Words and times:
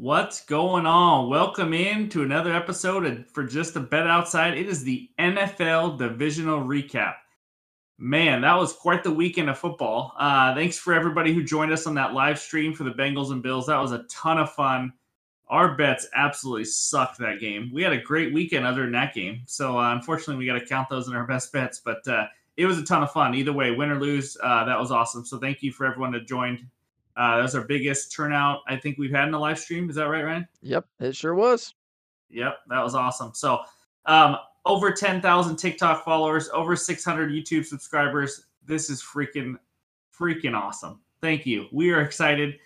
What's 0.00 0.44
going 0.44 0.86
on? 0.86 1.28
Welcome 1.28 1.74
in 1.74 2.08
to 2.10 2.22
another 2.22 2.52
episode 2.52 3.04
of 3.04 3.28
for 3.30 3.42
just 3.42 3.74
a 3.74 3.80
bet 3.80 4.06
outside. 4.06 4.56
It 4.56 4.68
is 4.68 4.84
the 4.84 5.10
NFL 5.18 5.98
divisional 5.98 6.60
recap. 6.60 7.14
Man, 7.98 8.42
that 8.42 8.56
was 8.56 8.72
quite 8.72 9.02
the 9.02 9.10
weekend 9.10 9.50
of 9.50 9.58
football. 9.58 10.12
Uh, 10.16 10.54
thanks 10.54 10.78
for 10.78 10.94
everybody 10.94 11.34
who 11.34 11.42
joined 11.42 11.72
us 11.72 11.84
on 11.88 11.96
that 11.96 12.14
live 12.14 12.38
stream 12.38 12.72
for 12.72 12.84
the 12.84 12.92
Bengals 12.92 13.32
and 13.32 13.42
Bills. 13.42 13.66
That 13.66 13.80
was 13.80 13.90
a 13.90 14.04
ton 14.04 14.38
of 14.38 14.52
fun. 14.52 14.92
Our 15.48 15.74
bets 15.74 16.06
absolutely 16.14 16.66
sucked 16.66 17.18
that 17.18 17.40
game. 17.40 17.72
We 17.74 17.82
had 17.82 17.92
a 17.92 18.00
great 18.00 18.32
weekend 18.32 18.64
other 18.64 18.82
than 18.82 18.92
that 18.92 19.14
game. 19.14 19.42
So 19.46 19.80
uh, 19.80 19.92
unfortunately, 19.92 20.36
we 20.36 20.46
got 20.46 20.60
to 20.60 20.64
count 20.64 20.88
those 20.88 21.08
in 21.08 21.16
our 21.16 21.26
best 21.26 21.52
bets. 21.52 21.80
But 21.84 22.06
uh, 22.06 22.26
it 22.56 22.66
was 22.66 22.78
a 22.78 22.84
ton 22.84 23.02
of 23.02 23.10
fun. 23.10 23.34
Either 23.34 23.52
way, 23.52 23.72
win 23.72 23.90
or 23.90 23.98
lose, 23.98 24.36
uh, 24.44 24.64
that 24.64 24.78
was 24.78 24.92
awesome. 24.92 25.26
So 25.26 25.38
thank 25.38 25.60
you 25.60 25.72
for 25.72 25.86
everyone 25.86 26.12
that 26.12 26.28
joined. 26.28 26.64
Uh, 27.18 27.36
that 27.36 27.42
was 27.42 27.54
our 27.56 27.64
biggest 27.64 28.12
turnout 28.12 28.60
I 28.68 28.76
think 28.76 28.96
we've 28.96 29.10
had 29.10 29.26
in 29.26 29.34
a 29.34 29.40
live 29.40 29.58
stream. 29.58 29.90
Is 29.90 29.96
that 29.96 30.08
right, 30.08 30.22
Ryan? 30.22 30.46
Yep, 30.62 30.86
it 31.00 31.16
sure 31.16 31.34
was. 31.34 31.74
Yep, 32.30 32.58
that 32.68 32.80
was 32.80 32.94
awesome. 32.94 33.32
So, 33.34 33.60
um, 34.06 34.36
over 34.64 34.92
10,000 34.92 35.56
TikTok 35.56 36.04
followers, 36.04 36.48
over 36.52 36.76
600 36.76 37.30
YouTube 37.30 37.64
subscribers. 37.64 38.46
This 38.64 38.88
is 38.88 39.02
freaking, 39.02 39.56
freaking 40.16 40.54
awesome. 40.54 41.00
Thank 41.20 41.44
you. 41.44 41.66
We 41.72 41.90
are 41.90 42.02
excited. 42.02 42.58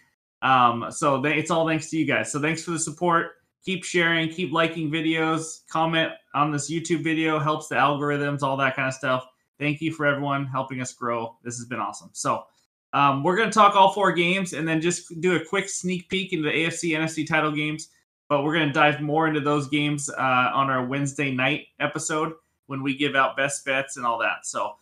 Um, 0.43 0.87
so 0.91 1.21
they, 1.21 1.39
it's 1.39 1.51
all 1.51 1.67
thanks 1.67 1.89
to 1.91 1.97
you 1.97 2.05
guys. 2.05 2.31
So 2.31 2.41
thanks 2.41 2.63
for 2.63 2.73
the 2.73 2.79
support. 2.79 3.37
Keep 3.65 3.85
sharing, 3.85 4.29
keep 4.29 4.53
liking 4.53 4.91
videos, 4.91 5.61
comment 5.71 6.13
on 6.35 6.51
this 6.51 6.71
YouTube 6.71 7.05
video, 7.05 7.39
helps 7.39 7.69
the 7.69 7.77
algorithms, 7.77 8.43
all 8.43 8.57
that 8.57 8.75
kind 8.75 8.89
of 8.89 8.95
stuff. 8.95 9.25
Thank 9.59 9.81
you 9.81 9.93
for 9.93 10.05
everyone 10.05 10.45
helping 10.47 10.81
us 10.81 10.93
grow. 10.93 11.37
This 11.45 11.57
has 11.57 11.67
been 11.67 11.79
awesome. 11.79 12.11
So, 12.13 12.43
um, 12.93 13.23
we're 13.23 13.37
going 13.37 13.49
to 13.49 13.55
talk 13.55 13.75
all 13.75 13.93
four 13.93 14.13
games 14.13 14.53
and 14.53 14.67
then 14.67 14.81
just 14.81 15.21
do 15.21 15.37
a 15.37 15.45
quick 15.45 15.69
sneak 15.69 16.09
peek 16.09 16.33
into 16.33 16.45
the 16.49 16.55
AFC 16.55 16.91
NFC 16.97 17.27
title 17.27 17.53
games. 17.53 17.89
But 18.29 18.45
we're 18.45 18.55
going 18.55 18.69
to 18.69 18.73
dive 18.73 19.01
more 19.01 19.27
into 19.29 19.41
those 19.41 19.69
games 19.69 20.09
uh, 20.09 20.51
on 20.55 20.71
our 20.71 20.87
Wednesday 20.87 21.31
night 21.33 21.67
episode 21.81 22.33
when 22.67 22.83
we 22.83 22.97
give 22.97 23.15
out 23.15 23.37
best 23.37 23.65
bets 23.65 23.97
and 23.99 24.07
all 24.07 24.19
that. 24.21 24.45
So, 24.47 24.73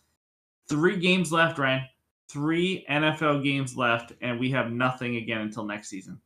three 0.69 0.97
games 0.97 1.31
left, 1.33 1.57
Ryan. 1.59 1.81
Three 2.29 2.85
NFL 2.89 3.43
games 3.43 3.75
left, 3.75 4.13
and 4.21 4.39
we 4.39 4.51
have 4.51 4.71
nothing 4.71 5.17
again 5.17 5.41
until 5.41 5.65
next 5.65 5.89
season. 5.89 6.21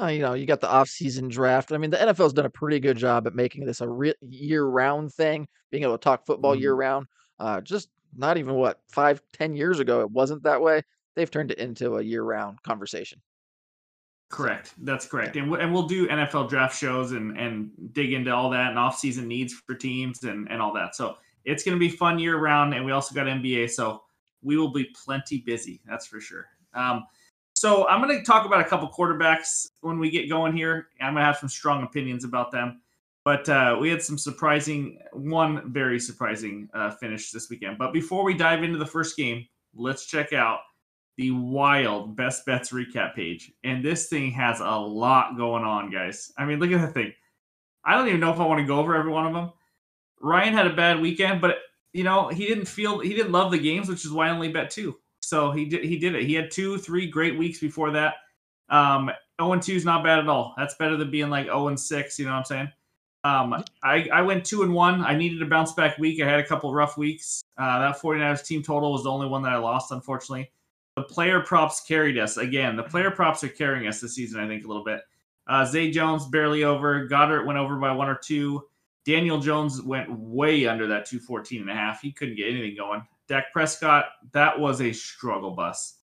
Uh, 0.00 0.06
you 0.06 0.20
know, 0.20 0.32
you 0.34 0.46
got 0.46 0.60
the 0.60 0.70
off-season 0.70 1.28
draft. 1.28 1.72
I 1.72 1.78
mean, 1.78 1.90
the 1.90 1.98
NFL's 1.98 2.32
done 2.32 2.46
a 2.46 2.50
pretty 2.50 2.80
good 2.80 2.96
job 2.96 3.26
at 3.26 3.34
making 3.34 3.64
this 3.66 3.80
a 3.82 3.88
re- 3.88 4.14
year-round 4.22 5.12
thing, 5.12 5.46
being 5.70 5.82
able 5.82 5.98
to 5.98 6.02
talk 6.02 6.24
football 6.26 6.54
Mhm. 6.56 6.60
year-round. 6.60 7.06
Uh, 7.38 7.60
just 7.60 7.90
not 8.16 8.38
even 8.38 8.54
what 8.54 8.80
five, 8.88 9.20
ten 9.34 9.54
years 9.54 9.78
ago, 9.78 10.00
it 10.00 10.10
wasn't 10.10 10.42
that 10.44 10.60
way. 10.62 10.82
They've 11.16 11.30
turned 11.30 11.50
it 11.50 11.58
into 11.58 11.96
a 11.96 12.02
year-round 12.02 12.62
conversation. 12.62 13.20
Correct. 14.28 14.74
That's 14.78 15.06
correct. 15.06 15.36
And, 15.36 15.50
we- 15.50 15.60
and 15.60 15.72
we'll 15.72 15.86
do 15.86 16.06
NFL 16.08 16.48
draft 16.48 16.76
shows 16.76 17.12
and, 17.12 17.38
and 17.38 17.70
dig 17.92 18.12
into 18.12 18.32
all 18.34 18.50
that 18.50 18.70
and 18.70 18.78
off-season 18.78 19.26
needs 19.26 19.52
for 19.52 19.74
teams 19.74 20.24
and, 20.24 20.50
and 20.50 20.60
all 20.60 20.72
that. 20.74 20.94
So 20.94 21.16
it's 21.44 21.62
going 21.62 21.76
to 21.76 21.80
be 21.80 21.88
fun 21.88 22.18
year 22.18 22.38
round. 22.38 22.74
And 22.74 22.84
we 22.84 22.92
also 22.92 23.14
got 23.14 23.26
NBA. 23.26 23.70
So 23.70 24.02
we 24.42 24.56
will 24.56 24.72
be 24.72 24.92
plenty 25.04 25.38
busy. 25.38 25.80
That's 25.86 26.06
for 26.06 26.20
sure. 26.20 26.46
Um, 26.74 27.04
so 27.54 27.88
I'm 27.88 28.02
going 28.02 28.18
to 28.18 28.24
talk 28.24 28.44
about 28.44 28.60
a 28.60 28.64
couple 28.64 28.88
quarterbacks 28.88 29.68
when 29.80 29.98
we 29.98 30.10
get 30.10 30.28
going 30.28 30.54
here. 30.54 30.88
I'm 31.00 31.14
going 31.14 31.22
to 31.22 31.24
have 31.26 31.38
some 31.38 31.48
strong 31.48 31.84
opinions 31.84 32.24
about 32.24 32.52
them. 32.52 32.82
But 33.24 33.48
uh, 33.48 33.76
we 33.80 33.88
had 33.90 34.02
some 34.02 34.18
surprising, 34.18 35.00
one 35.12 35.72
very 35.72 35.98
surprising 35.98 36.68
uh, 36.74 36.90
finish 36.90 37.30
this 37.30 37.48
weekend. 37.48 37.78
But 37.78 37.92
before 37.92 38.24
we 38.24 38.34
dive 38.34 38.62
into 38.62 38.78
the 38.78 38.86
first 38.86 39.16
game, 39.16 39.46
let's 39.74 40.06
check 40.06 40.32
out 40.32 40.60
the 41.16 41.30
wild 41.30 42.16
best 42.16 42.44
bets 42.46 42.72
recap 42.72 43.14
page. 43.14 43.52
And 43.64 43.84
this 43.84 44.08
thing 44.08 44.32
has 44.32 44.60
a 44.60 44.76
lot 44.76 45.36
going 45.36 45.64
on, 45.64 45.90
guys. 45.90 46.32
I 46.36 46.44
mean, 46.44 46.58
look 46.58 46.70
at 46.70 46.80
the 46.80 46.92
thing. 46.92 47.12
I 47.84 47.94
don't 47.94 48.08
even 48.08 48.20
know 48.20 48.32
if 48.32 48.40
I 48.40 48.46
want 48.46 48.60
to 48.60 48.66
go 48.66 48.78
over 48.78 48.94
every 48.96 49.12
one 49.12 49.26
of 49.26 49.32
them. 49.32 49.52
Ryan 50.20 50.54
had 50.54 50.66
a 50.66 50.74
bad 50.74 51.00
weekend, 51.00 51.40
but 51.40 51.58
you 51.92 52.04
know, 52.04 52.28
he 52.28 52.46
didn't 52.46 52.66
feel 52.66 52.98
he 52.98 53.14
didn't 53.14 53.32
love 53.32 53.50
the 53.50 53.58
games, 53.58 53.88
which 53.88 54.04
is 54.04 54.12
why 54.12 54.28
I 54.28 54.30
only 54.30 54.52
bet 54.52 54.70
two. 54.70 54.98
So 55.20 55.50
he 55.50 55.64
did 55.64 55.84
he 55.84 55.98
did 55.98 56.14
it. 56.14 56.24
He 56.24 56.34
had 56.34 56.50
two, 56.50 56.78
three 56.78 57.06
great 57.08 57.38
weeks 57.38 57.58
before 57.58 57.90
that. 57.92 58.14
Um 58.68 59.10
0 59.40 59.52
and 59.52 59.62
2 59.62 59.72
is 59.74 59.84
not 59.84 60.02
bad 60.02 60.18
at 60.18 60.28
all. 60.28 60.54
That's 60.56 60.74
better 60.76 60.96
than 60.96 61.10
being 61.10 61.28
like 61.28 61.46
0 61.46 61.68
and 61.68 61.78
6, 61.78 62.18
you 62.18 62.24
know 62.24 62.32
what 62.32 62.38
I'm 62.38 62.44
saying? 62.44 62.72
Um, 63.24 63.64
I, 63.82 64.08
I 64.12 64.22
went 64.22 64.44
two 64.44 64.62
and 64.62 64.72
one. 64.72 65.04
I 65.04 65.16
needed 65.16 65.42
a 65.42 65.46
bounce 65.46 65.72
back 65.72 65.98
week. 65.98 66.22
I 66.22 66.30
had 66.30 66.38
a 66.38 66.46
couple 66.46 66.72
rough 66.72 66.96
weeks. 66.96 67.42
Uh, 67.58 67.80
that 67.80 68.00
49ers 68.00 68.46
team 68.46 68.62
total 68.62 68.92
was 68.92 69.02
the 69.02 69.10
only 69.10 69.26
one 69.26 69.42
that 69.42 69.52
I 69.52 69.56
lost, 69.56 69.90
unfortunately. 69.90 70.50
The 70.96 71.02
player 71.02 71.40
props 71.40 71.82
carried 71.82 72.16
us. 72.16 72.38
Again, 72.38 72.74
the 72.74 72.82
player 72.82 73.10
props 73.10 73.44
are 73.44 73.48
carrying 73.48 73.86
us 73.86 74.00
this 74.00 74.14
season, 74.14 74.40
I 74.40 74.48
think, 74.48 74.64
a 74.64 74.66
little 74.66 74.82
bit. 74.82 75.02
Uh, 75.46 75.64
Zay 75.66 75.90
Jones 75.90 76.26
barely 76.26 76.64
over. 76.64 77.06
Goedert 77.06 77.44
went 77.44 77.58
over 77.58 77.76
by 77.76 77.92
one 77.92 78.08
or 78.08 78.16
two. 78.16 78.66
Daniel 79.04 79.38
Jones 79.38 79.82
went 79.82 80.10
way 80.10 80.66
under 80.66 80.86
that 80.86 81.04
214 81.04 81.60
and 81.60 81.70
a 81.70 81.74
half. 81.74 82.00
He 82.00 82.12
couldn't 82.12 82.36
get 82.36 82.48
anything 82.48 82.76
going. 82.76 83.06
Dak 83.28 83.52
Prescott, 83.52 84.06
that 84.32 84.58
was 84.58 84.80
a 84.80 84.90
struggle 84.90 85.50
bus. 85.50 85.98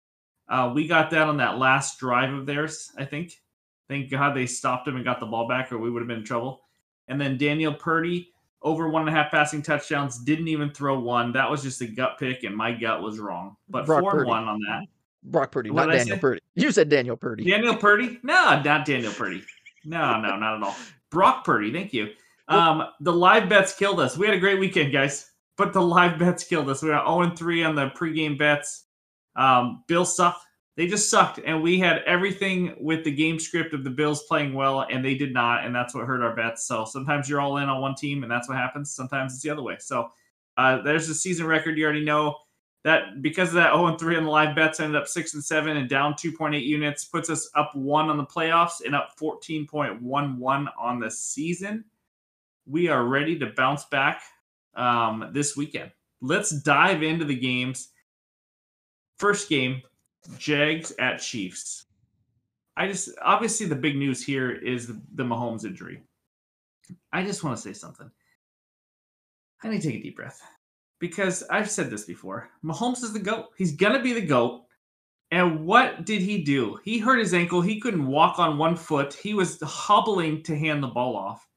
Uh, 0.49 0.71
we 0.73 0.87
got 0.87 1.11
that 1.11 1.27
on 1.27 1.37
that 1.37 1.59
last 1.59 1.99
drive 1.99 2.33
of 2.33 2.47
theirs, 2.47 2.91
I 2.97 3.05
think. 3.05 3.39
Thank 3.87 4.09
God 4.09 4.35
they 4.35 4.47
stopped 4.47 4.87
him 4.87 4.95
and 4.95 5.05
got 5.05 5.19
the 5.19 5.27
ball 5.27 5.47
back, 5.47 5.71
or 5.71 5.77
we 5.77 5.91
would 5.91 6.01
have 6.01 6.07
been 6.07 6.19
in 6.19 6.25
trouble. 6.25 6.61
And 7.07 7.21
then 7.21 7.37
Daniel 7.37 7.73
Purdy, 7.73 8.31
over 8.61 8.89
one 8.89 9.07
and 9.07 9.09
a 9.09 9.13
half 9.13 9.31
passing 9.31 9.61
touchdowns, 9.61 10.17
didn't 10.19 10.47
even 10.47 10.69
throw 10.71 10.99
one. 10.99 11.31
That 11.33 11.49
was 11.49 11.63
just 11.63 11.81
a 11.81 11.87
gut 11.87 12.17
pick, 12.19 12.43
and 12.43 12.55
my 12.55 12.71
gut 12.71 13.01
was 13.01 13.19
wrong. 13.19 13.55
But 13.69 13.85
Brock 13.85 14.01
four 14.01 14.11
and 14.11 14.19
Purdy. 14.19 14.29
one 14.29 14.43
on 14.45 14.59
that. 14.67 14.87
Brock 15.23 15.51
Purdy, 15.51 15.69
What 15.69 15.87
not 15.87 15.93
Daniel? 15.95 16.17
Purdy. 16.17 16.41
You 16.55 16.71
said 16.71 16.89
Daniel 16.89 17.17
Purdy. 17.17 17.43
Daniel 17.49 17.75
Purdy? 17.75 18.19
No, 18.23 18.61
not 18.61 18.85
Daniel 18.85 19.11
Purdy. 19.11 19.43
No, 19.85 20.19
no, 20.19 20.35
not 20.37 20.57
at 20.57 20.63
all. 20.63 20.75
Brock 21.09 21.43
Purdy, 21.45 21.71
thank 21.71 21.93
you. 21.93 22.09
Um, 22.47 22.83
the 23.01 23.13
live 23.13 23.47
bets 23.47 23.73
killed 23.75 23.99
us. 23.99 24.17
We 24.17 24.25
had 24.25 24.35
a 24.35 24.39
great 24.39 24.59
weekend, 24.59 24.91
guys, 24.91 25.31
but 25.57 25.71
the 25.73 25.81
live 25.81 26.17
bets 26.17 26.43
killed 26.43 26.69
us. 26.69 26.81
We 26.81 26.89
got 26.89 27.05
0 27.05 27.35
3 27.35 27.63
on 27.63 27.75
the 27.75 27.89
pregame 27.89 28.37
bets. 28.37 28.85
Um, 29.35 29.83
Bills 29.87 30.15
sucked. 30.15 30.45
They 30.79 30.87
just 30.87 31.09
sucked, 31.09 31.41
and 31.45 31.61
we 31.61 31.77
had 31.77 32.03
everything 32.05 32.73
with 32.79 33.03
the 33.03 33.11
game 33.11 33.37
script 33.37 33.73
of 33.73 33.83
the 33.83 33.89
Bills 33.89 34.23
playing 34.23 34.53
well, 34.53 34.87
and 34.89 35.03
they 35.03 35.13
did 35.13 35.33
not, 35.33 35.65
and 35.65 35.75
that's 35.75 35.93
what 35.93 36.05
hurt 36.05 36.21
our 36.21 36.33
bets. 36.33 36.65
So 36.65 36.85
sometimes 36.85 37.27
you're 37.27 37.41
all 37.41 37.57
in 37.57 37.67
on 37.67 37.81
one 37.81 37.95
team, 37.95 38.23
and 38.23 38.31
that's 38.31 38.47
what 38.47 38.57
happens. 38.57 38.89
Sometimes 38.89 39.33
it's 39.33 39.43
the 39.43 39.49
other 39.49 39.61
way. 39.61 39.75
So 39.77 40.09
uh, 40.55 40.81
there's 40.81 41.05
the 41.05 41.13
season 41.13 41.47
record. 41.47 41.77
You 41.77 41.83
already 41.83 42.05
know 42.05 42.37
that 42.85 43.21
because 43.21 43.49
of 43.49 43.55
that 43.55 43.73
0 43.73 43.87
and 43.87 43.99
3 43.99 44.15
on 44.15 44.23
the 44.23 44.29
live 44.29 44.55
bets 44.55 44.79
ended 44.79 44.95
up 44.95 45.09
6 45.09 45.33
and 45.33 45.43
7 45.43 45.75
and 45.75 45.89
down 45.89 46.13
2.8 46.13 46.63
units 46.65 47.03
puts 47.03 47.29
us 47.29 47.49
up 47.55 47.75
1 47.75 48.09
on 48.09 48.15
the 48.15 48.25
playoffs 48.25 48.79
and 48.85 48.95
up 48.95 49.09
14.11 49.19 50.67
on 50.79 50.99
the 50.99 51.11
season 51.11 51.83
we 52.65 52.87
are 52.87 53.03
ready 53.03 53.37
to 53.37 53.47
bounce 53.47 53.83
back 53.83 54.21
um, 54.75 55.29
this 55.33 55.57
weekend 55.57 55.91
let's 56.21 56.51
dive 56.51 57.03
into 57.03 57.25
the 57.25 57.35
games 57.35 57.89
first 59.17 59.49
game 59.49 59.81
jags 60.37 60.91
at 60.99 61.17
chiefs 61.17 61.85
i 62.77 62.87
just 62.87 63.09
obviously 63.21 63.65
the 63.65 63.75
big 63.75 63.95
news 63.95 64.23
here 64.23 64.51
is 64.51 64.87
the, 64.87 65.01
the 65.15 65.23
mahomes 65.23 65.65
injury 65.65 66.01
i 67.13 67.23
just 67.23 67.43
want 67.43 67.55
to 67.55 67.61
say 67.61 67.73
something 67.73 68.09
i 69.63 69.69
need 69.69 69.81
to 69.81 69.87
take 69.87 69.99
a 69.99 70.03
deep 70.03 70.15
breath 70.15 70.41
because 70.99 71.43
I've 71.49 71.69
said 71.69 71.89
this 71.89 72.05
before. 72.05 72.49
Mahomes 72.63 73.03
is 73.03 73.13
the 73.13 73.19
GOAT. 73.19 73.47
He's 73.57 73.75
going 73.75 73.93
to 73.93 74.03
be 74.03 74.13
the 74.13 74.25
GOAT. 74.25 74.65
And 75.31 75.65
what 75.65 76.05
did 76.05 76.21
he 76.21 76.43
do? 76.43 76.79
He 76.83 76.97
hurt 76.97 77.19
his 77.19 77.33
ankle. 77.33 77.61
He 77.61 77.79
couldn't 77.79 78.07
walk 78.07 78.39
on 78.39 78.57
one 78.57 78.75
foot. 78.75 79.13
He 79.13 79.33
was 79.33 79.61
hobbling 79.61 80.43
to 80.43 80.57
hand 80.57 80.83
the 80.83 80.87
ball 80.87 81.15
off. 81.15 81.47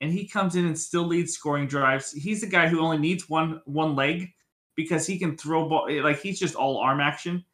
And 0.00 0.12
he 0.12 0.26
comes 0.26 0.56
in 0.56 0.64
and 0.64 0.78
still 0.78 1.04
leads 1.04 1.34
scoring 1.34 1.66
drives. 1.66 2.12
He's 2.12 2.40
the 2.40 2.46
guy 2.46 2.68
who 2.68 2.80
only 2.80 2.98
needs 2.98 3.28
one 3.28 3.60
one 3.66 3.94
leg 3.94 4.28
because 4.76 5.06
he 5.06 5.18
can 5.18 5.36
throw 5.36 5.68
ball 5.68 5.88
like 6.02 6.20
he's 6.20 6.38
just 6.38 6.54
all 6.54 6.78
arm 6.78 7.00
action. 7.00 7.44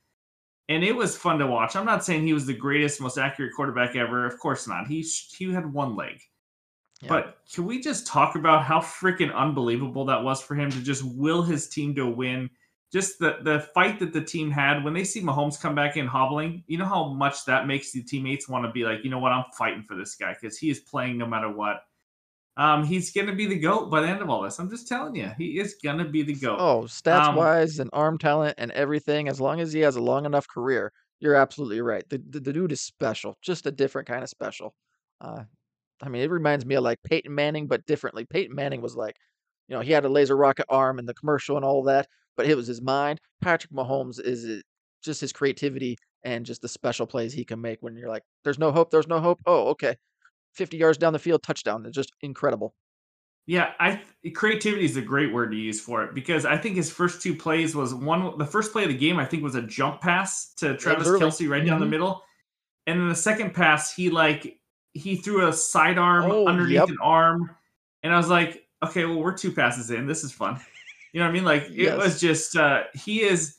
And 0.68 0.82
it 0.82 0.96
was 0.96 1.16
fun 1.16 1.38
to 1.38 1.46
watch. 1.46 1.76
I'm 1.76 1.86
not 1.86 2.04
saying 2.04 2.26
he 2.26 2.32
was 2.32 2.46
the 2.46 2.54
greatest, 2.54 3.00
most 3.00 3.18
accurate 3.18 3.52
quarterback 3.54 3.94
ever. 3.94 4.26
Of 4.26 4.38
course 4.38 4.66
not. 4.66 4.88
He 4.88 5.00
he 5.02 5.52
had 5.52 5.72
one 5.72 5.94
leg. 5.94 6.20
Yeah. 7.02 7.08
But 7.08 7.38
can 7.52 7.66
we 7.66 7.80
just 7.80 8.06
talk 8.06 8.36
about 8.36 8.64
how 8.64 8.80
freaking 8.80 9.34
unbelievable 9.34 10.06
that 10.06 10.22
was 10.22 10.42
for 10.42 10.54
him 10.54 10.70
to 10.70 10.82
just 10.82 11.04
will 11.04 11.42
his 11.42 11.68
team 11.68 11.94
to 11.94 12.06
win? 12.06 12.50
Just 12.92 13.18
the 13.18 13.38
the 13.42 13.60
fight 13.74 13.98
that 14.00 14.12
the 14.12 14.24
team 14.24 14.50
had 14.50 14.82
when 14.82 14.94
they 14.94 15.04
see 15.04 15.20
Mahomes 15.20 15.60
come 15.60 15.74
back 15.74 15.96
in 15.96 16.06
hobbling, 16.06 16.64
you 16.66 16.78
know 16.78 16.86
how 16.86 17.12
much 17.12 17.44
that 17.44 17.66
makes 17.66 17.92
the 17.92 18.02
teammates 18.02 18.48
want 18.48 18.64
to 18.64 18.72
be 18.72 18.84
like, 18.84 19.04
you 19.04 19.10
know 19.10 19.18
what, 19.18 19.32
I'm 19.32 19.44
fighting 19.56 19.84
for 19.84 19.94
this 19.96 20.14
guy 20.14 20.34
because 20.40 20.58
he 20.58 20.70
is 20.70 20.80
playing 20.80 21.18
no 21.18 21.26
matter 21.26 21.50
what. 21.50 21.82
Um, 22.56 22.84
he's 22.84 23.12
gonna 23.12 23.34
be 23.34 23.46
the 23.46 23.58
goat 23.58 23.90
by 23.90 24.00
the 24.00 24.08
end 24.08 24.22
of 24.22 24.30
all 24.30 24.42
this. 24.42 24.58
I'm 24.58 24.70
just 24.70 24.88
telling 24.88 25.14
you, 25.14 25.30
he 25.38 25.58
is 25.58 25.76
gonna 25.82 26.08
be 26.08 26.22
the 26.22 26.34
goat. 26.34 26.58
Oh, 26.58 26.82
stats 26.82 27.28
Um, 27.28 27.34
wise 27.34 27.78
and 27.78 27.90
arm 27.92 28.18
talent 28.18 28.54
and 28.58 28.70
everything, 28.72 29.28
as 29.28 29.40
long 29.40 29.60
as 29.60 29.72
he 29.72 29.80
has 29.80 29.96
a 29.96 30.00
long 30.02 30.24
enough 30.26 30.46
career, 30.48 30.92
you're 31.20 31.34
absolutely 31.34 31.80
right. 31.82 32.08
The, 32.08 32.18
the, 32.30 32.40
the 32.40 32.52
dude 32.52 32.72
is 32.72 32.80
special, 32.80 33.36
just 33.42 33.66
a 33.66 33.70
different 33.72 34.08
kind 34.08 34.22
of 34.22 34.30
special. 34.30 34.74
Uh, 35.20 35.44
I 36.02 36.08
mean, 36.08 36.22
it 36.22 36.30
reminds 36.30 36.66
me 36.66 36.74
of 36.76 36.84
like 36.84 37.02
Peyton 37.04 37.34
Manning, 37.34 37.66
but 37.68 37.86
differently. 37.86 38.26
Peyton 38.26 38.54
Manning 38.54 38.82
was 38.82 38.96
like, 38.96 39.16
you 39.68 39.74
know, 39.76 39.82
he 39.82 39.92
had 39.92 40.04
a 40.04 40.08
laser 40.08 40.36
rocket 40.36 40.66
arm 40.68 40.98
and 40.98 41.08
the 41.08 41.14
commercial 41.14 41.56
and 41.56 41.64
all 41.64 41.82
that, 41.84 42.06
but 42.36 42.46
it 42.46 42.56
was 42.56 42.66
his 42.66 42.82
mind. 42.82 43.20
Patrick 43.42 43.72
Mahomes 43.72 44.20
is 44.20 44.44
uh, 44.44 44.60
just 45.02 45.20
his 45.20 45.32
creativity 45.32 45.96
and 46.24 46.46
just 46.46 46.62
the 46.62 46.68
special 46.68 47.06
plays 47.06 47.32
he 47.32 47.44
can 47.44 47.60
make 47.60 47.78
when 47.80 47.96
you're 47.96 48.08
like, 48.08 48.22
"There's 48.44 48.58
no 48.58 48.72
hope. 48.72 48.90
There's 48.90 49.08
no 49.08 49.20
hope." 49.20 49.40
Oh, 49.46 49.68
okay, 49.68 49.96
50 50.56 50.76
yards 50.76 50.98
down 50.98 51.12
the 51.12 51.18
field, 51.18 51.42
touchdown. 51.42 51.84
It's 51.86 51.94
just 51.94 52.12
incredible. 52.22 52.74
Yeah, 53.46 53.72
I 53.78 54.00
creativity 54.34 54.84
is 54.84 54.96
a 54.96 55.02
great 55.02 55.32
word 55.32 55.52
to 55.52 55.56
use 55.56 55.80
for 55.80 56.02
it 56.02 56.14
because 56.14 56.44
I 56.44 56.56
think 56.56 56.74
his 56.74 56.90
first 56.90 57.22
two 57.22 57.34
plays 57.34 57.76
was 57.76 57.94
one. 57.94 58.36
The 58.38 58.46
first 58.46 58.72
play 58.72 58.82
of 58.82 58.88
the 58.88 58.96
game, 58.96 59.20
I 59.20 59.24
think, 59.24 59.44
was 59.44 59.54
a 59.54 59.62
jump 59.62 60.00
pass 60.00 60.52
to 60.54 60.76
Travis 60.76 61.06
Kelce 61.06 61.48
right 61.48 61.60
mm-hmm. 61.60 61.68
down 61.68 61.78
the 61.78 61.84
mm-hmm. 61.84 61.90
middle, 61.92 62.22
and 62.88 62.98
then 62.98 63.08
the 63.08 63.14
second 63.14 63.54
pass, 63.54 63.94
he 63.94 64.10
like 64.10 64.58
he 64.94 65.14
threw 65.14 65.46
a 65.46 65.52
sidearm 65.52 66.28
oh, 66.28 66.48
underneath 66.48 66.74
yep. 66.74 66.88
an 66.88 66.96
arm, 67.00 67.50
and 68.02 68.12
I 68.12 68.16
was 68.16 68.28
like, 68.28 68.66
okay, 68.82 69.04
well, 69.04 69.20
we're 69.20 69.36
two 69.36 69.52
passes 69.52 69.92
in. 69.92 70.06
This 70.06 70.24
is 70.24 70.32
fun. 70.32 70.60
You 71.12 71.20
know 71.20 71.26
what 71.26 71.30
I 71.30 71.34
mean? 71.34 71.44
Like 71.44 71.62
it 71.66 71.72
yes. 71.76 71.96
was 71.96 72.20
just 72.20 72.56
uh 72.56 72.82
he 72.94 73.22
is 73.22 73.56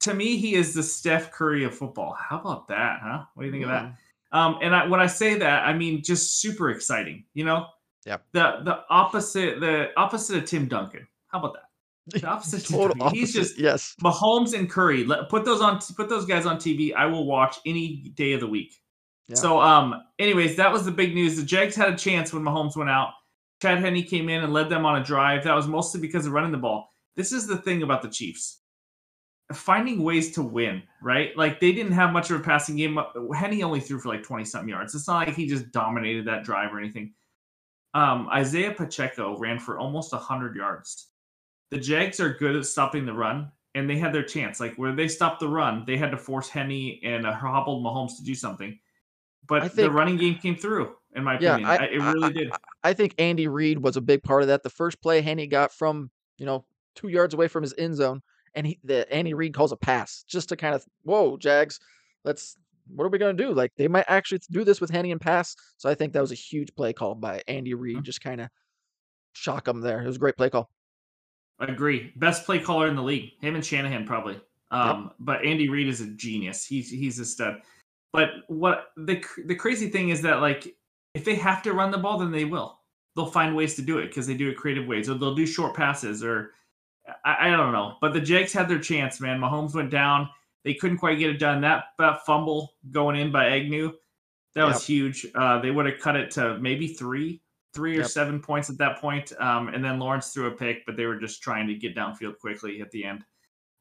to 0.00 0.14
me, 0.14 0.36
he 0.36 0.54
is 0.54 0.74
the 0.74 0.82
Steph 0.82 1.32
Curry 1.32 1.64
of 1.64 1.74
football. 1.74 2.16
How 2.18 2.40
about 2.40 2.68
that, 2.68 3.00
huh? 3.02 3.24
What 3.34 3.42
do 3.42 3.46
you 3.46 3.52
think 3.52 3.64
mm. 3.64 3.68
of 3.68 3.82
that? 3.82 3.94
Um, 4.30 4.58
and 4.60 4.74
I, 4.74 4.86
when 4.86 5.00
I 5.00 5.06
say 5.06 5.38
that, 5.38 5.66
I 5.66 5.72
mean 5.72 6.02
just 6.02 6.40
super 6.40 6.70
exciting. 6.70 7.24
You 7.34 7.44
know, 7.44 7.66
yeah. 8.06 8.18
The 8.32 8.60
the 8.64 8.80
opposite 8.90 9.60
the 9.60 9.88
opposite 9.96 10.38
of 10.38 10.44
Tim 10.44 10.66
Duncan. 10.66 11.06
How 11.28 11.40
about 11.40 11.54
that? 11.54 12.20
The 12.20 12.26
opposite. 12.26 12.64
Total 12.64 13.02
opposite. 13.02 13.18
He's 13.18 13.34
just 13.34 13.58
yes. 13.58 13.94
Mahomes 14.02 14.54
and 14.54 14.68
Curry. 14.70 15.04
Let, 15.04 15.28
put 15.28 15.44
those 15.44 15.60
on. 15.60 15.78
Put 15.96 16.08
those 16.08 16.24
guys 16.24 16.46
on 16.46 16.56
TV. 16.56 16.94
I 16.94 17.06
will 17.06 17.26
watch 17.26 17.58
any 17.66 18.12
day 18.16 18.32
of 18.32 18.40
the 18.40 18.46
week. 18.46 18.74
Yeah. 19.28 19.36
So, 19.36 19.60
um, 19.60 19.94
anyways, 20.18 20.56
that 20.56 20.72
was 20.72 20.86
the 20.86 20.90
big 20.90 21.14
news. 21.14 21.36
The 21.36 21.42
Jags 21.42 21.76
had 21.76 21.92
a 21.92 21.96
chance 21.96 22.32
when 22.32 22.42
Mahomes 22.42 22.76
went 22.76 22.88
out. 22.88 23.10
Chad 23.60 23.78
Henne 23.80 24.02
came 24.04 24.30
in 24.30 24.42
and 24.42 24.54
led 24.54 24.70
them 24.70 24.86
on 24.86 25.00
a 25.00 25.04
drive. 25.04 25.44
That 25.44 25.54
was 25.54 25.66
mostly 25.66 26.00
because 26.00 26.26
of 26.26 26.32
running 26.32 26.52
the 26.52 26.58
ball. 26.58 26.88
This 27.14 27.32
is 27.32 27.46
the 27.46 27.58
thing 27.58 27.82
about 27.82 28.00
the 28.00 28.08
Chiefs 28.08 28.60
finding 29.52 30.02
ways 30.02 30.32
to 30.32 30.42
win, 30.42 30.82
right? 31.02 31.36
Like 31.36 31.60
they 31.60 31.72
didn't 31.72 31.92
have 31.92 32.12
much 32.12 32.30
of 32.30 32.40
a 32.40 32.44
passing 32.44 32.76
game. 32.76 32.98
Henne 33.34 33.62
only 33.62 33.80
threw 33.80 33.98
for 33.98 34.08
like 34.08 34.22
20 34.22 34.44
something 34.44 34.68
yards. 34.68 34.94
It's 34.94 35.08
not 35.08 35.26
like 35.26 35.36
he 35.36 35.46
just 35.46 35.72
dominated 35.72 36.26
that 36.26 36.44
drive 36.44 36.72
or 36.72 36.78
anything. 36.78 37.14
Um, 37.94 38.28
Isaiah 38.30 38.72
Pacheco 38.72 39.38
ran 39.38 39.58
for 39.58 39.78
almost 39.78 40.12
100 40.12 40.54
yards. 40.54 41.08
The 41.70 41.78
Jags 41.78 42.20
are 42.20 42.34
good 42.34 42.56
at 42.56 42.66
stopping 42.66 43.06
the 43.06 43.12
run, 43.12 43.50
and 43.74 43.88
they 43.88 43.96
had 43.96 44.12
their 44.12 44.22
chance. 44.22 44.60
Like 44.60 44.74
where 44.76 44.94
they 44.94 45.08
stopped 45.08 45.40
the 45.40 45.48
run, 45.48 45.84
they 45.86 45.96
had 45.96 46.10
to 46.10 46.18
force 46.18 46.48
Henne 46.48 47.00
and 47.02 47.26
uh, 47.26 47.32
hobbled 47.32 47.84
Mahomes 47.84 48.16
to 48.18 48.24
do 48.24 48.34
something. 48.34 48.78
But 49.46 49.62
think, 49.62 49.74
the 49.74 49.90
running 49.90 50.18
game 50.18 50.34
came 50.36 50.56
through, 50.56 50.94
in 51.14 51.24
my 51.24 51.38
yeah, 51.38 51.54
opinion. 51.54 51.70
I, 51.70 51.84
it 51.86 52.02
really 52.02 52.28
I, 52.28 52.32
did. 52.32 52.52
I, 52.84 52.92
think 52.92 53.14
Andy 53.18 53.48
Reid 53.48 53.78
was 53.78 53.96
a 53.96 54.02
big 54.02 54.22
part 54.22 54.42
of 54.42 54.48
that. 54.48 54.62
The 54.62 54.70
first 54.70 55.00
play 55.00 55.22
Henne 55.22 55.48
got 55.48 55.72
from, 55.72 56.10
you 56.36 56.44
know, 56.44 56.66
two 56.94 57.08
yards 57.08 57.32
away 57.32 57.48
from 57.48 57.62
his 57.62 57.74
end 57.78 57.96
zone, 57.96 58.20
and 58.58 58.66
he, 58.66 58.78
the 58.82 59.10
Andy 59.12 59.34
Reid 59.34 59.54
calls 59.54 59.70
a 59.70 59.76
pass 59.76 60.24
just 60.26 60.48
to 60.48 60.56
kind 60.56 60.74
of, 60.74 60.84
whoa, 61.04 61.36
Jags, 61.36 61.78
let's 62.24 62.56
what 62.92 63.04
are 63.04 63.08
we 63.08 63.18
going 63.18 63.36
to 63.36 63.42
do? 63.42 63.52
Like 63.52 63.72
they 63.76 63.86
might 63.86 64.06
actually 64.08 64.40
do 64.50 64.64
this 64.64 64.80
with 64.80 64.90
Henne 64.90 65.12
and 65.12 65.20
pass. 65.20 65.54
So 65.76 65.88
I 65.88 65.94
think 65.94 66.12
that 66.12 66.20
was 66.20 66.32
a 66.32 66.36
huge 66.36 66.74
play 66.74 66.92
call 66.92 67.14
by 67.14 67.40
Andy 67.46 67.74
Reid, 67.74 67.96
mm-hmm. 67.96 68.02
just 68.02 68.20
kind 68.20 68.40
of 68.40 68.48
shock 69.32 69.64
them 69.64 69.80
there. 69.80 70.02
It 70.02 70.06
was 70.06 70.16
a 70.16 70.18
great 70.18 70.36
play 70.36 70.50
call. 70.50 70.70
I 71.60 71.66
agree. 71.66 72.12
Best 72.16 72.46
play 72.46 72.58
caller 72.58 72.88
in 72.88 72.96
the 72.96 73.02
league. 73.02 73.30
Him 73.40 73.54
and 73.54 73.64
Shanahan 73.64 74.06
probably. 74.06 74.40
Um, 74.70 75.04
yep. 75.04 75.14
But 75.20 75.44
Andy 75.44 75.68
Reid 75.68 75.88
is 75.88 76.00
a 76.00 76.06
genius. 76.06 76.66
He's 76.66 76.90
he's 76.90 77.18
a 77.20 77.24
stud. 77.24 77.62
But 78.12 78.30
what 78.48 78.86
the 78.96 79.22
the 79.46 79.54
crazy 79.54 79.88
thing 79.88 80.08
is 80.08 80.22
that 80.22 80.40
like 80.40 80.74
if 81.14 81.24
they 81.24 81.36
have 81.36 81.62
to 81.62 81.74
run 81.74 81.92
the 81.92 81.98
ball, 81.98 82.18
then 82.18 82.32
they 82.32 82.44
will. 82.44 82.80
They'll 83.14 83.26
find 83.26 83.54
ways 83.54 83.74
to 83.76 83.82
do 83.82 83.98
it 83.98 84.08
because 84.08 84.26
they 84.26 84.34
do 84.34 84.48
it 84.48 84.56
creative 84.56 84.86
ways, 84.86 85.08
or 85.08 85.14
they'll 85.14 85.34
do 85.34 85.46
short 85.46 85.74
passes, 85.74 86.24
or 86.24 86.52
I, 87.24 87.48
I 87.48 87.50
don't 87.50 87.72
know. 87.72 87.96
But 88.00 88.12
the 88.12 88.20
Jags 88.20 88.52
had 88.52 88.68
their 88.68 88.78
chance, 88.78 89.20
man. 89.20 89.40
Mahomes 89.40 89.74
went 89.74 89.90
down. 89.90 90.28
They 90.64 90.74
couldn't 90.74 90.98
quite 90.98 91.18
get 91.18 91.30
it 91.30 91.38
done. 91.38 91.60
That, 91.62 91.84
that 91.98 92.26
fumble 92.26 92.74
going 92.90 93.16
in 93.16 93.32
by 93.32 93.46
Agnew, 93.46 93.92
that 94.54 94.64
yep. 94.64 94.74
was 94.74 94.86
huge. 94.86 95.26
Uh, 95.34 95.60
they 95.60 95.70
would 95.70 95.86
have 95.86 96.00
cut 96.00 96.16
it 96.16 96.30
to 96.32 96.58
maybe 96.58 96.88
three, 96.88 97.42
three 97.74 97.96
or 97.96 98.00
yep. 98.00 98.10
seven 98.10 98.40
points 98.40 98.68
at 98.68 98.78
that 98.78 99.00
point. 99.00 99.32
Um, 99.40 99.68
and 99.68 99.84
then 99.84 99.98
Lawrence 99.98 100.32
threw 100.32 100.46
a 100.46 100.50
pick, 100.50 100.84
but 100.84 100.96
they 100.96 101.06
were 101.06 101.18
just 101.18 101.42
trying 101.42 101.66
to 101.68 101.74
get 101.74 101.96
downfield 101.96 102.38
quickly 102.38 102.80
at 102.80 102.90
the 102.90 103.04
end. 103.04 103.24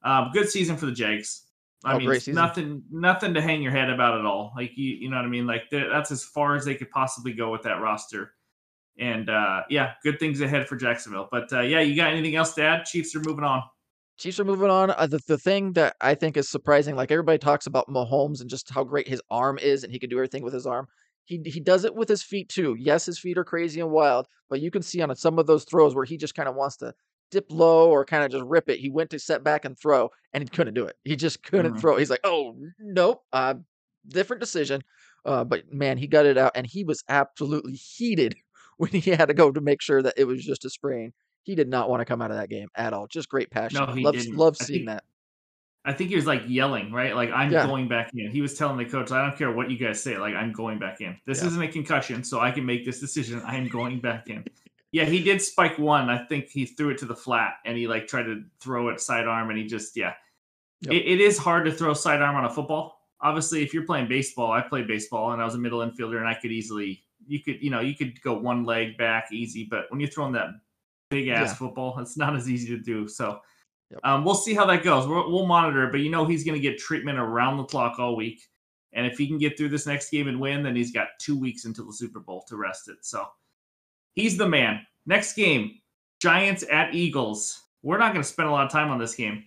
Um, 0.04 0.30
good 0.34 0.50
season 0.50 0.78
for 0.78 0.86
the 0.86 0.92
Jags. 0.92 1.44
I 1.84 1.94
oh, 1.94 2.00
mean, 2.00 2.20
nothing, 2.28 2.84
nothing 2.90 3.34
to 3.34 3.42
hang 3.42 3.62
your 3.62 3.72
head 3.72 3.90
about 3.90 4.20
at 4.20 4.26
all. 4.26 4.52
Like 4.56 4.72
you, 4.76 4.96
you 4.96 5.10
know 5.10 5.18
what 5.18 5.26
I 5.26 5.30
mean. 5.30 5.46
Like 5.46 5.64
that's 5.72 6.12
as 6.12 6.24
far 6.24 6.56
as 6.56 6.66
they 6.66 6.76
could 6.76 6.90
possibly 6.90 7.34
go 7.34 7.52
with 7.52 7.62
that 7.64 7.82
roster. 7.82 8.34
And 9.00 9.30
uh, 9.30 9.62
yeah, 9.70 9.94
good 10.04 10.20
things 10.20 10.42
ahead 10.42 10.68
for 10.68 10.76
Jacksonville. 10.76 11.28
But 11.32 11.52
uh, 11.54 11.62
yeah, 11.62 11.82
you 11.82 11.96
got 11.96 12.12
anything 12.12 12.36
else 12.36 12.54
to 12.56 12.64
add? 12.64 12.86
Chiefs 12.86 13.16
are 13.16 13.22
moving 13.22 13.44
on. 13.44 13.62
Chiefs 14.18 14.40
are 14.40 14.46
moving 14.46 14.72
on. 14.72 14.90
Uh, 14.92 15.06
the, 15.06 15.20
the 15.28 15.38
thing 15.38 15.74
that 15.74 15.96
I 16.02 16.16
think 16.16 16.38
is 16.38 16.50
surprising, 16.50 16.96
like 16.96 17.12
everybody 17.12 17.38
talks 17.38 17.68
about 17.68 17.88
Mahomes 17.88 18.42
and 18.42 18.50
just 18.50 18.72
how 18.72 18.84
great 18.84 19.08
his 19.08 19.22
arm 19.30 19.60
is, 19.60 19.84
and 19.84 19.94
he 19.94 20.00
can 20.00 20.10
do 20.10 20.18
everything 20.18 20.44
with 20.44 20.54
his 20.54 20.66
arm. 20.66 20.88
He 21.26 21.42
he 21.46 21.60
does 21.60 21.84
it 21.84 21.94
with 21.94 22.10
his 22.10 22.24
feet 22.24 22.50
too. 22.50 22.76
Yes, 22.80 23.06
his 23.06 23.20
feet 23.20 23.38
are 23.38 23.44
crazy 23.44 23.80
and 23.80 23.92
wild, 23.92 24.28
but 24.50 24.62
you 24.62 24.72
can 24.72 24.82
see 24.82 25.02
on 25.02 25.16
some 25.16 25.38
of 25.38 25.46
those 25.46 25.66
throws 25.66 25.94
where 25.94 26.06
he 26.06 26.18
just 26.18 26.34
kind 26.34 26.50
of 26.50 26.56
wants 26.56 26.78
to 26.78 26.94
dip 27.30 27.46
low 27.52 27.90
or 27.90 28.06
kind 28.06 28.24
of 28.24 28.32
just 28.32 28.46
rip 28.46 28.70
it. 28.70 28.80
He 28.80 28.90
went 28.90 29.10
to 29.12 29.20
set 29.20 29.44
back 29.44 29.66
and 29.66 29.78
throw, 29.78 30.10
and 30.34 30.42
he 30.42 30.50
couldn't 30.50 30.74
do 30.74 30.86
it. 30.86 30.96
He 31.04 31.16
just 31.16 31.44
couldn't 31.44 31.74
mm-hmm. 31.74 31.80
throw. 31.80 31.98
He's 31.98 32.10
like, 32.10 32.22
oh 32.24 32.56
nope, 32.80 33.22
uh, 33.34 33.56
different 34.08 34.40
decision. 34.40 34.84
Uh, 35.26 35.44
but 35.44 35.72
man, 35.72 35.98
he 35.98 36.08
got 36.08 36.26
it 36.26 36.38
out, 36.38 36.54
and 36.56 36.66
he 36.66 36.84
was 36.84 37.04
absolutely 37.10 37.74
heated 37.74 38.36
when 38.78 38.92
he 38.92 39.12
had 39.12 39.28
to 39.28 39.34
go 39.34 39.52
to 39.52 39.62
make 39.62 39.82
sure 39.82 40.02
that 40.02 40.14
it 40.18 40.26
was 40.26 40.44
just 40.44 40.66
a 40.66 40.70
sprain 40.70 41.14
he 41.48 41.56
did 41.56 41.70
not 41.70 41.90
want 41.90 42.02
to 42.02 42.06
come 42.06 42.22
out 42.22 42.30
of 42.30 42.36
that 42.36 42.50
game 42.50 42.68
at 42.76 42.92
all. 42.92 43.08
Just 43.08 43.30
great 43.30 43.50
passion. 43.50 43.80
No, 43.80 43.94
he 43.94 44.04
love, 44.04 44.16
didn't. 44.16 44.36
Love 44.36 44.58
seeing 44.58 44.80
think, 44.80 44.88
that. 44.88 45.04
I 45.86 45.94
think 45.94 46.10
he 46.10 46.18
was 46.18 46.26
like 46.26 46.42
yelling, 46.46 46.92
right? 46.92 47.16
Like 47.16 47.32
I'm 47.32 47.50
yeah. 47.50 47.66
going 47.66 47.88
back 47.88 48.12
in. 48.14 48.30
He 48.30 48.42
was 48.42 48.58
telling 48.58 48.78
the 48.78 48.84
coach, 48.84 49.12
"I 49.12 49.26
don't 49.26 49.38
care 49.38 49.50
what 49.50 49.72
you 49.72 49.78
guys 49.78 50.04
say. 50.04 50.18
Like 50.18 50.36
I'm 50.36 50.52
going 50.52 50.78
back 50.78 51.00
in. 51.00 51.16
This 51.26 51.42
yeah. 51.42 51.48
isn't 51.48 51.62
a 51.62 51.70
concussion, 51.70 52.22
so 52.26 52.42
I 52.42 52.52
can 52.52 52.66
make 52.66 52.86
this 52.86 53.00
decision. 53.00 53.42
I 53.46 53.56
am 53.56 53.70
going 53.70 54.02
back 54.02 54.30
in." 54.30 54.44
yeah, 54.92 55.06
he 55.06 55.24
did 55.24 55.42
spike 55.42 55.80
one. 55.80 56.10
I 56.10 56.26
think 56.26 56.50
he 56.50 56.66
threw 56.66 56.90
it 56.90 56.98
to 56.98 57.06
the 57.06 57.16
flat, 57.16 57.54
and 57.64 57.78
he 57.78 57.88
like 57.88 58.08
tried 58.08 58.24
to 58.24 58.44
throw 58.60 58.90
it 58.90 59.00
sidearm, 59.00 59.50
and 59.50 59.58
he 59.58 59.66
just 59.68 59.96
yeah. 59.96 60.16
Yep. 60.82 60.94
It, 60.94 61.08
it 61.08 61.22
is 61.22 61.38
hard 61.38 61.64
to 61.66 61.72
throw 61.72 61.94
sidearm 61.94 62.36
on 62.36 62.44
a 62.44 62.50
football. 62.50 63.00
Obviously, 63.22 63.64
if 63.64 63.74
you're 63.74 63.86
playing 63.86 64.10
baseball, 64.10 64.52
I 64.52 64.62
played 64.62 64.86
baseball, 64.86 65.32
and 65.32 65.42
I 65.42 65.46
was 65.46 65.56
a 65.56 65.60
middle 65.60 65.80
infielder, 65.80 66.18
and 66.18 66.28
I 66.28 66.34
could 66.34 66.52
easily 66.52 67.06
you 67.28 67.42
could 67.42 67.62
you 67.62 67.70
know 67.70 67.80
you 67.80 67.96
could 67.96 68.22
go 68.22 68.38
one 68.38 68.64
leg 68.64 68.98
back 68.98 69.32
easy, 69.32 69.68
but 69.70 69.86
when 69.90 70.00
you're 70.00 70.10
throwing 70.10 70.34
that 70.34 70.50
big 71.10 71.28
ass 71.30 71.50
yeah. 71.50 71.54
football. 71.54 71.98
It's 72.00 72.18
not 72.18 72.36
as 72.36 72.50
easy 72.50 72.68
to 72.76 72.82
do. 72.82 73.08
So 73.08 73.40
yep. 73.92 74.00
um, 74.04 74.24
we'll 74.24 74.36
see 74.36 74.54
how 74.54 74.66
that 74.66 74.84
goes. 74.84 75.08
We'll, 75.08 75.32
we'll 75.32 75.46
monitor 75.46 75.88
but 75.88 76.00
you 76.00 76.10
know 76.10 76.26
he's 76.26 76.44
going 76.44 76.56
to 76.56 76.62
get 76.62 76.78
treatment 76.78 77.20
around 77.20 77.58
the 77.58 77.64
clock 77.64 78.00
all 78.00 78.16
week. 78.16 78.42
And 78.94 79.06
if 79.06 79.18
he 79.18 79.28
can 79.28 79.38
get 79.38 79.58
through 79.58 79.70
this 79.70 79.86
next 79.86 80.10
game 80.10 80.28
and 80.28 80.40
win, 80.40 80.64
then 80.64 80.76
he's 80.76 80.92
got 80.92 81.10
two 81.20 81.38
weeks 81.38 81.66
until 81.66 81.86
the 81.86 81.94
Super 81.94 82.20
Bowl 82.20 82.44
to 82.48 82.56
rest 82.56 82.88
it. 82.88 82.98
So 83.02 83.26
he's 84.14 84.38
the 84.38 84.48
man. 84.48 84.82
Next 85.06 85.34
game, 85.34 85.80
Giants 86.20 86.64
at 86.72 86.96
Eagles. 86.96 87.62
We're 87.84 88.00
not 88.00 88.14
going 88.14 88.24
to 88.24 88.28
spend 88.28 88.50
a 88.50 88.52
lot 88.52 88.66
of 88.66 88.72
time 88.72 88.90
on 88.90 88.98
this 88.98 89.14
game 89.14 89.44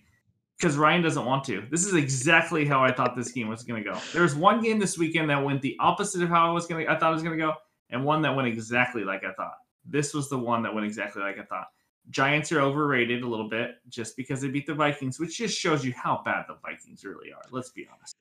because 0.57 0.77
Ryan 0.77 1.01
doesn't 1.01 1.25
want 1.25 1.43
to. 1.45 1.65
This 1.69 1.85
is 1.85 1.95
exactly 1.95 2.65
how 2.65 2.83
I 2.83 2.91
thought 2.91 3.15
this 3.15 3.31
game 3.31 3.49
was 3.49 3.63
going 3.63 3.83
to 3.83 3.89
go. 3.89 3.99
There's 4.13 4.35
one 4.35 4.61
game 4.61 4.79
this 4.79 4.97
weekend 4.97 5.29
that 5.29 5.43
went 5.43 5.61
the 5.61 5.75
opposite 5.79 6.21
of 6.21 6.29
how 6.29 6.47
I 6.47 6.51
was 6.51 6.65
going 6.65 6.85
to. 6.85 6.91
I 6.91 6.97
thought 6.97 7.11
it 7.11 7.15
was 7.15 7.23
going 7.23 7.37
to 7.37 7.43
go, 7.43 7.53
and 7.91 8.03
one 8.03 8.21
that 8.21 8.35
went 8.35 8.47
exactly 8.47 9.03
like 9.03 9.23
I 9.23 9.33
thought. 9.33 9.55
This 9.85 10.13
was 10.13 10.29
the 10.29 10.37
one 10.37 10.63
that 10.63 10.73
went 10.73 10.85
exactly 10.85 11.21
like 11.21 11.37
I 11.37 11.43
thought. 11.43 11.67
Giants 12.09 12.51
are 12.51 12.61
overrated 12.61 13.21
a 13.23 13.27
little 13.27 13.49
bit 13.49 13.75
just 13.89 14.17
because 14.17 14.41
they 14.41 14.47
beat 14.47 14.65
the 14.65 14.73
Vikings, 14.73 15.19
which 15.19 15.37
just 15.37 15.57
shows 15.57 15.85
you 15.85 15.93
how 15.93 16.21
bad 16.25 16.45
the 16.47 16.57
Vikings 16.61 17.03
really 17.03 17.31
are. 17.31 17.43
Let's 17.51 17.69
be 17.69 17.87
honest. 17.93 18.15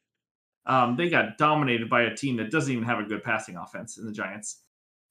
Um, 0.67 0.97
they 0.97 1.09
got 1.09 1.39
dominated 1.39 1.89
by 1.89 2.03
a 2.03 2.15
team 2.15 2.37
that 2.37 2.51
doesn't 2.51 2.71
even 2.71 2.85
have 2.85 2.99
a 2.99 3.05
good 3.05 3.25
passing 3.25 3.57
offense 3.57 3.99
in 3.99 4.05
the 4.05 4.13
Giants. 4.13 4.63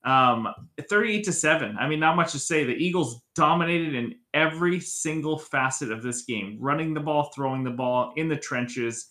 Um, 0.04 0.48
38 0.88 1.24
to 1.24 1.32
7. 1.32 1.76
I 1.78 1.88
mean, 1.88 2.00
not 2.00 2.16
much 2.16 2.32
to 2.32 2.38
say. 2.38 2.64
The 2.64 2.72
Eagles 2.72 3.20
dominated 3.34 3.94
in 3.94 4.14
every 4.32 4.80
single 4.80 5.38
facet 5.38 5.90
of 5.90 6.02
this 6.02 6.22
game 6.22 6.56
running 6.60 6.94
the 6.94 7.00
ball, 7.00 7.30
throwing 7.34 7.64
the 7.64 7.70
ball, 7.70 8.12
in 8.16 8.28
the 8.28 8.36
trenches, 8.36 9.10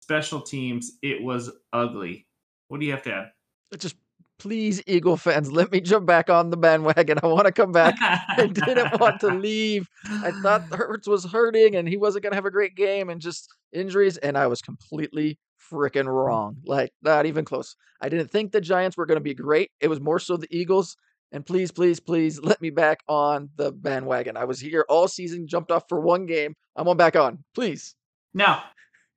special 0.00 0.40
teams. 0.40 0.98
It 1.02 1.22
was 1.22 1.50
ugly. 1.72 2.26
What 2.68 2.80
do 2.80 2.86
you 2.86 2.92
have 2.92 3.02
to 3.04 3.12
add? 3.12 3.26
It 3.72 3.80
just 3.80 3.96
please, 4.38 4.82
Eagle 4.86 5.16
fans, 5.16 5.50
let 5.50 5.72
me 5.72 5.80
jump 5.80 6.06
back 6.06 6.30
on 6.30 6.50
the 6.50 6.56
bandwagon. 6.56 7.18
I 7.22 7.26
want 7.26 7.46
to 7.46 7.52
come 7.52 7.72
back. 7.72 7.94
I 8.00 8.46
didn't 8.46 9.00
want 9.00 9.20
to 9.20 9.28
leave. 9.34 9.88
I 10.04 10.30
thought 10.42 10.62
Hurts 10.72 11.08
was 11.08 11.24
hurting 11.24 11.76
and 11.76 11.88
he 11.88 11.96
wasn't 11.96 12.22
going 12.22 12.32
to 12.32 12.36
have 12.36 12.46
a 12.46 12.50
great 12.50 12.74
game 12.74 13.08
and 13.10 13.20
just 13.20 13.48
injuries. 13.72 14.16
And 14.18 14.36
I 14.36 14.46
was 14.46 14.60
completely 14.60 15.38
freaking 15.70 16.04
mm. 16.04 16.12
wrong. 16.12 16.56
Like, 16.64 16.92
not 17.02 17.26
even 17.26 17.44
close. 17.44 17.76
I 18.00 18.08
didn't 18.08 18.30
think 18.30 18.52
the 18.52 18.60
Giants 18.60 18.96
were 18.96 19.06
going 19.06 19.16
to 19.16 19.24
be 19.24 19.34
great. 19.34 19.70
It 19.80 19.88
was 19.88 20.00
more 20.00 20.18
so 20.18 20.36
the 20.36 20.46
Eagles. 20.50 20.96
And 21.32 21.44
please, 21.44 21.72
please, 21.72 21.98
please 21.98 22.40
let 22.40 22.60
me 22.60 22.70
back 22.70 23.00
on 23.08 23.50
the 23.56 23.72
bandwagon. 23.72 24.36
I 24.36 24.44
was 24.44 24.60
here 24.60 24.86
all 24.88 25.08
season, 25.08 25.48
jumped 25.48 25.70
off 25.70 25.84
for 25.88 26.00
one 26.00 26.26
game. 26.26 26.54
I'm 26.76 26.88
on 26.88 26.96
back 26.96 27.16
on. 27.16 27.42
Please. 27.54 27.94
Now, 28.32 28.64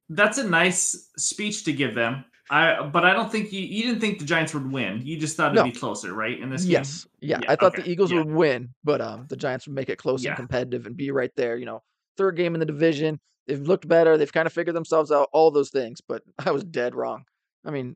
that's 0.10 0.38
a 0.38 0.48
nice 0.48 1.12
speech 1.18 1.66
to 1.66 1.74
give 1.74 1.94
them 1.94 2.26
I 2.50 2.82
but 2.82 3.06
I 3.06 3.14
don't 3.14 3.32
think 3.32 3.52
you 3.52 3.62
you 3.62 3.84
didn't 3.84 4.02
think 4.02 4.20
the 4.20 4.26
Giants 4.26 4.54
would 4.54 4.72
win. 4.72 5.02
You 5.06 5.18
just 5.18 5.38
thought 5.38 5.54
it'd 5.54 5.66
no. 5.66 5.72
be 5.72 5.78
closer, 5.78 6.14
right? 6.14 6.40
In 6.40 6.50
this 6.50 6.64
game? 6.64 6.72
Yes. 6.72 7.08
Yeah. 7.22 7.40
yeah 7.42 7.52
I 7.52 7.56
thought 7.56 7.74
okay. 7.74 7.84
the 7.84 7.90
Eagles 7.90 8.12
yeah. 8.12 8.20
would 8.20 8.32
win, 8.32 8.70
but 8.84 9.02
um 9.02 9.28
the 9.30 9.36
Giants 9.36 9.68
would 9.68 9.76
make 9.76 9.90
it 9.90 9.98
close 9.98 10.24
yeah. 10.24 10.32
and 10.32 10.38
competitive 10.38 10.86
and 10.86 10.98
be 10.98 11.12
right 11.12 11.32
there, 11.36 11.58
you 11.58 11.66
know. 11.66 11.84
Third 12.18 12.36
game 12.36 12.56
in 12.56 12.60
the 12.60 12.66
division. 12.66 13.20
They've 13.48 13.60
looked 13.60 13.88
better. 13.88 14.18
They've 14.18 14.32
kind 14.32 14.46
of 14.46 14.54
figured 14.54 14.76
themselves 14.76 15.12
out. 15.12 15.30
All 15.32 15.52
those 15.52 15.70
things, 15.70 16.02
but 16.02 16.24
I 16.46 16.52
was 16.52 16.64
dead 16.64 16.96
wrong. 16.96 17.24
I 17.66 17.72
mean, 17.72 17.96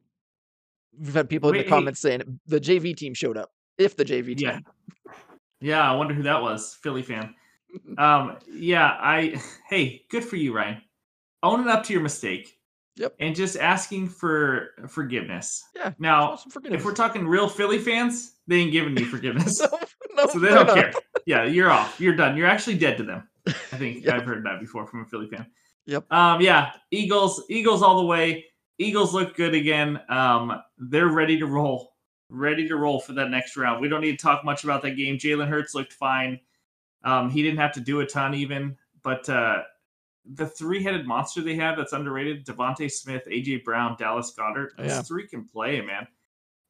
we've 0.98 1.13
had 1.13 1.29
people 1.29 1.50
in 1.50 1.53
Wait, 1.53 1.60
the 1.60 1.63
hey. 1.65 1.69
comments 1.69 2.00
saying 2.00 2.39
the 2.48 2.60
JV 2.60 2.95
team 2.95 3.13
showed 3.13 3.38
up. 3.38 3.51
If 3.77 3.95
the 3.98 4.05
JV 4.05 4.38
team, 4.38 4.50
Yeah. 4.50 4.60
Yeah, 5.63 5.89
I 5.89 5.95
wonder 5.95 6.13
who 6.13 6.24
that 6.24 6.41
was. 6.41 6.77
Philly 6.81 7.01
fan. 7.01 7.33
Um, 7.98 8.38
yeah, 8.53 8.98
I 9.01 9.41
hey, 9.67 10.05
good 10.12 10.24
for 10.24 10.36
you, 10.36 10.53
Ryan. 10.53 10.83
Own 11.41 11.62
it 11.62 11.67
up 11.67 11.83
to 11.86 11.93
your 11.93 12.03
mistake. 12.03 12.55
Yep. 12.95 13.15
And 13.19 13.35
just 13.35 13.57
asking 13.57 14.09
for 14.09 14.69
forgiveness. 14.88 15.63
yeah. 15.75 15.93
Now, 15.97 16.35
forgiveness. 16.38 16.79
if 16.79 16.85
we're 16.85 16.93
talking 16.93 17.27
real 17.27 17.50
Philly 17.50 17.79
fans, 17.79 18.35
they 18.47 18.57
ain't 18.57 18.71
giving 18.71 18.95
you 18.95 19.05
forgiveness. 19.05 19.59
no, 19.62 19.67
no, 20.15 20.27
so 20.27 20.38
they 20.39 20.50
don't 20.50 20.67
not. 20.67 20.75
care. 20.75 20.93
Yeah, 21.25 21.45
you're 21.45 21.71
off. 21.71 22.00
You're 22.00 22.15
done. 22.15 22.38
You're 22.38 22.47
actually 22.47 22.77
dead 22.77 22.97
to 22.97 23.03
them. 23.03 23.27
I 23.47 23.51
think 23.51 24.03
Yep. 24.05 24.13
I've 24.13 24.25
heard 24.25 24.45
that 24.45 24.59
before 24.59 24.85
from 24.85 25.01
a 25.01 25.05
Philly 25.05 25.27
fan. 25.27 25.47
Yep. 25.88 26.12
Um, 26.12 26.39
yeah, 26.41 26.71
Eagles, 26.91 27.43
Eagles 27.50 27.81
all 27.81 27.97
the 27.97 28.05
way. 28.05 28.45
Eagles 28.77 29.13
look 29.13 29.35
good 29.35 29.55
again. 29.55 30.00
Um, 30.09 30.62
they're 30.77 31.07
ready 31.07 31.39
to 31.39 31.45
roll. 31.47 31.93
Ready 32.29 32.67
to 32.67 32.75
roll 32.75 33.00
for 33.00 33.13
that 33.13 33.29
next 33.29 33.57
round. 33.57 33.81
We 33.81 33.89
don't 33.89 34.01
need 34.01 34.17
to 34.17 34.23
talk 34.23 34.45
much 34.45 34.63
about 34.63 34.81
that 34.83 34.91
game. 34.91 35.17
Jalen 35.17 35.47
Hurts 35.47 35.73
looked 35.75 35.93
fine. 35.93 36.39
Um, 37.03 37.29
he 37.29 37.41
didn't 37.43 37.59
have 37.59 37.73
to 37.73 37.79
do 37.81 38.00
a 38.01 38.05
ton 38.05 38.33
even, 38.33 38.77
but 39.03 39.27
uh 39.29 39.63
the 40.25 40.47
three-headed 40.47 41.05
monster 41.05 41.41
they 41.41 41.55
have 41.55 41.77
that's 41.77 41.93
underrated, 41.93 42.45
DeVonta 42.45 42.89
Smith, 42.89 43.23
AJ 43.27 43.63
Brown, 43.63 43.95
Dallas 43.99 44.33
Goedert. 44.37 44.69
Oh, 44.77 44.83
Those 44.83 44.91
Yeah. 44.91 45.01
three 45.01 45.27
can 45.27 45.43
play, 45.45 45.81
man. 45.81 46.07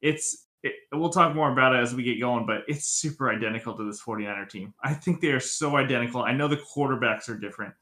It's 0.01 0.47
it, 0.63 0.75
we'll 0.93 1.09
talk 1.09 1.35
more 1.35 1.51
about 1.51 1.75
it 1.75 1.79
as 1.79 1.93
we 1.93 2.03
get 2.03 2.21
going, 2.21 2.45
but 2.45 2.63
it's 2.69 2.85
super 2.85 3.29
identical 3.29 3.75
to 3.75 3.83
this 3.83 4.01
49er 4.01 4.47
team. 4.49 4.73
I 4.81 4.93
think 4.93 5.19
they 5.19 5.31
are 5.31 5.39
so 5.41 5.75
identical. 5.75 6.23
I 6.23 6.31
know 6.31 6.47
the 6.47 6.55
quarterbacks 6.55 7.27
are 7.27 7.37
different, 7.37 7.73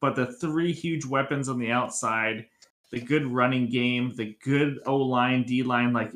but 0.00 0.16
the 0.16 0.32
three 0.32 0.72
huge 0.72 1.04
weapons 1.04 1.50
on 1.50 1.58
the 1.58 1.70
outside, 1.70 2.46
the 2.90 3.00
good 3.00 3.26
running 3.26 3.68
game, 3.68 4.14
the 4.16 4.38
good 4.42 4.78
O 4.86 4.96
line, 4.96 5.42
D 5.42 5.62
line, 5.62 5.92
like 5.92 6.12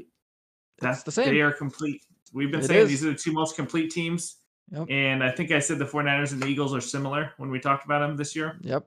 that's 0.79 1.03
the 1.03 1.13
same. 1.13 1.35
They 1.35 1.43
are 1.43 1.53
complete. 1.53 2.01
We've 2.33 2.51
been 2.51 2.61
It 2.61 2.69
saying 2.69 2.83
is. 2.85 2.89
these 2.89 3.05
are 3.05 3.11
the 3.13 3.19
two 3.19 3.33
most 3.33 3.55
complete 3.55 3.91
teams. 3.91 4.38
Yep. 4.71 4.87
And 4.91 5.25
I 5.25 5.31
think 5.31 5.51
I 5.51 5.59
said 5.61 5.79
the 5.79 5.85
49ers 5.87 6.33
and 6.33 6.43
the 6.43 6.47
Eagles 6.47 6.75
are 6.75 6.81
similar 6.81 7.33
when 7.39 7.51
we 7.51 7.59
talked 7.59 7.85
about 7.85 8.01
them 8.01 8.17
this 8.17 8.37
year. 8.37 8.59
Yep. 8.61 8.87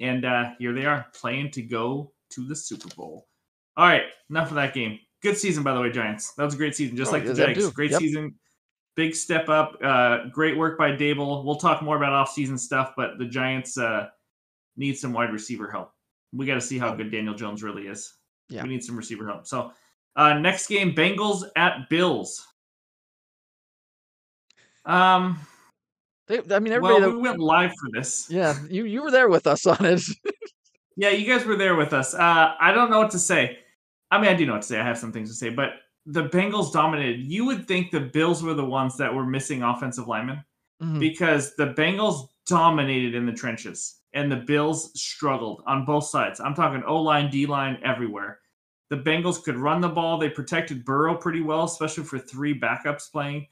And 0.00 0.24
uh, 0.24 0.50
here 0.58 0.72
they 0.74 0.84
are 0.84 1.06
playing 1.14 1.50
to 1.52 1.62
go 1.62 2.12
to 2.30 2.46
the 2.46 2.54
Super 2.54 2.94
Bowl. 2.94 3.26
All 3.78 3.86
right, 3.86 4.02
enough 4.30 4.48
of 4.50 4.56
that 4.56 4.74
game. 4.74 4.98
Good 5.22 5.38
season, 5.38 5.62
by 5.62 5.72
the 5.74 5.80
way, 5.80 5.90
Giants. 5.90 6.34
That 6.34 6.44
was 6.44 6.54
a 6.54 6.56
great 6.58 6.74
season, 6.76 6.96
just 6.96 7.10
Oh, 7.10 7.12
like 7.14 7.24
the 7.24 7.34
Jags. 7.34 7.70
Great 7.70 7.90
Yep. 7.92 8.00
season. 8.00 8.34
Big 8.94 9.14
step 9.14 9.48
up. 9.48 9.76
Uh, 9.82 10.26
great 10.32 10.56
work 10.56 10.78
by 10.78 10.90
Daboll. 10.92 11.44
We'll 11.44 11.56
talk 11.56 11.82
more 11.82 11.96
about 11.96 12.26
offseason 12.26 12.58
stuff, 12.58 12.92
but 12.96 13.18
the 13.18 13.26
Giants 13.26 13.76
uh, 13.78 14.08
need 14.76 14.96
some 14.98 15.12
wide 15.12 15.32
receiver 15.32 15.70
help. 15.70 15.92
We 16.32 16.46
got 16.46 16.54
to 16.54 16.60
see 16.60 16.78
how 16.78 16.94
good 16.94 17.10
Daniel 17.10 17.34
Jones 17.34 17.62
really 17.62 17.86
is. 17.86 18.12
Yeah. 18.48 18.62
We 18.62 18.68
need 18.70 18.84
some 18.84 18.96
receiver 18.96 19.26
help. 19.26 19.46
So, 19.46 19.72
uh, 20.16 20.34
next 20.38 20.66
game 20.68 20.94
Bengals 20.94 21.42
at 21.56 21.88
Bills. 21.90 22.46
Um, 24.86 25.38
They, 26.28 26.38
I 26.38 26.58
mean, 26.58 26.72
everybody. 26.72 26.80
well, 26.80 27.00
that, 27.00 27.10
we 27.10 27.16
went 27.22 27.38
live 27.38 27.70
for 27.72 27.88
this. 27.92 28.26
yeah, 28.30 28.54
you 28.70 28.84
you 28.84 29.02
were 29.02 29.10
there 29.10 29.28
with 29.28 29.46
us 29.46 29.66
on 29.66 29.84
it. 29.84 30.00
Yeah, 30.96 31.10
you 31.10 31.26
guys 31.26 31.44
were 31.44 31.56
there 31.56 31.74
with 31.76 31.92
us. 31.92 32.14
Uh, 32.14 32.54
I 32.58 32.72
don't 32.72 32.90
know 32.90 32.98
what 33.00 33.10
to 33.10 33.18
say. 33.18 33.58
I 34.10 34.18
mean, 34.20 34.30
I 34.30 34.34
do 34.34 34.46
know 34.46 34.54
what 34.54 34.62
to 34.62 34.68
say. 34.68 34.80
I 34.80 34.84
have 34.84 34.96
some 34.98 35.12
things 35.12 35.28
to 35.28 35.34
say, 35.36 35.50
but 35.50 35.70
the 36.06 36.28
Bengals 36.30 36.72
dominated. 36.72 37.20
You 37.20 37.44
would 37.44 37.68
think 37.68 37.90
the 37.90 38.00
Bills 38.00 38.42
were 38.42 38.54
the 38.54 38.64
ones 38.64 38.96
that 38.96 39.12
were 39.14 39.26
missing 39.26 39.62
offensive 39.62 40.08
linemen 40.08 40.42
Mhm. 40.82 40.98
because 41.00 41.54
the 41.56 41.74
Bengals 41.74 42.28
dominated 42.46 43.14
in 43.14 43.26
the 43.26 43.32
trenches 43.32 43.96
and 44.14 44.30
the 44.32 44.36
Bills 44.36 44.90
struggled 44.98 45.62
on 45.66 45.84
both 45.84 46.04
sides. 46.06 46.40
I'm 46.40 46.54
talking 46.54 46.82
O 46.84 46.96
line, 47.02 47.28
D 47.30 47.44
line, 47.46 47.78
everywhere. 47.84 48.40
The 48.88 48.96
Bengals 48.96 49.42
could 49.42 49.56
run 49.56 49.80
the 49.80 49.88
ball. 49.88 50.16
They 50.16 50.30
protected 50.30 50.84
Burrow 50.84 51.16
pretty 51.16 51.42
well, 51.42 51.64
especially 51.64 52.04
for 52.04 52.18
three 52.18 52.58
backups 52.58 53.10
playing. 53.12 53.48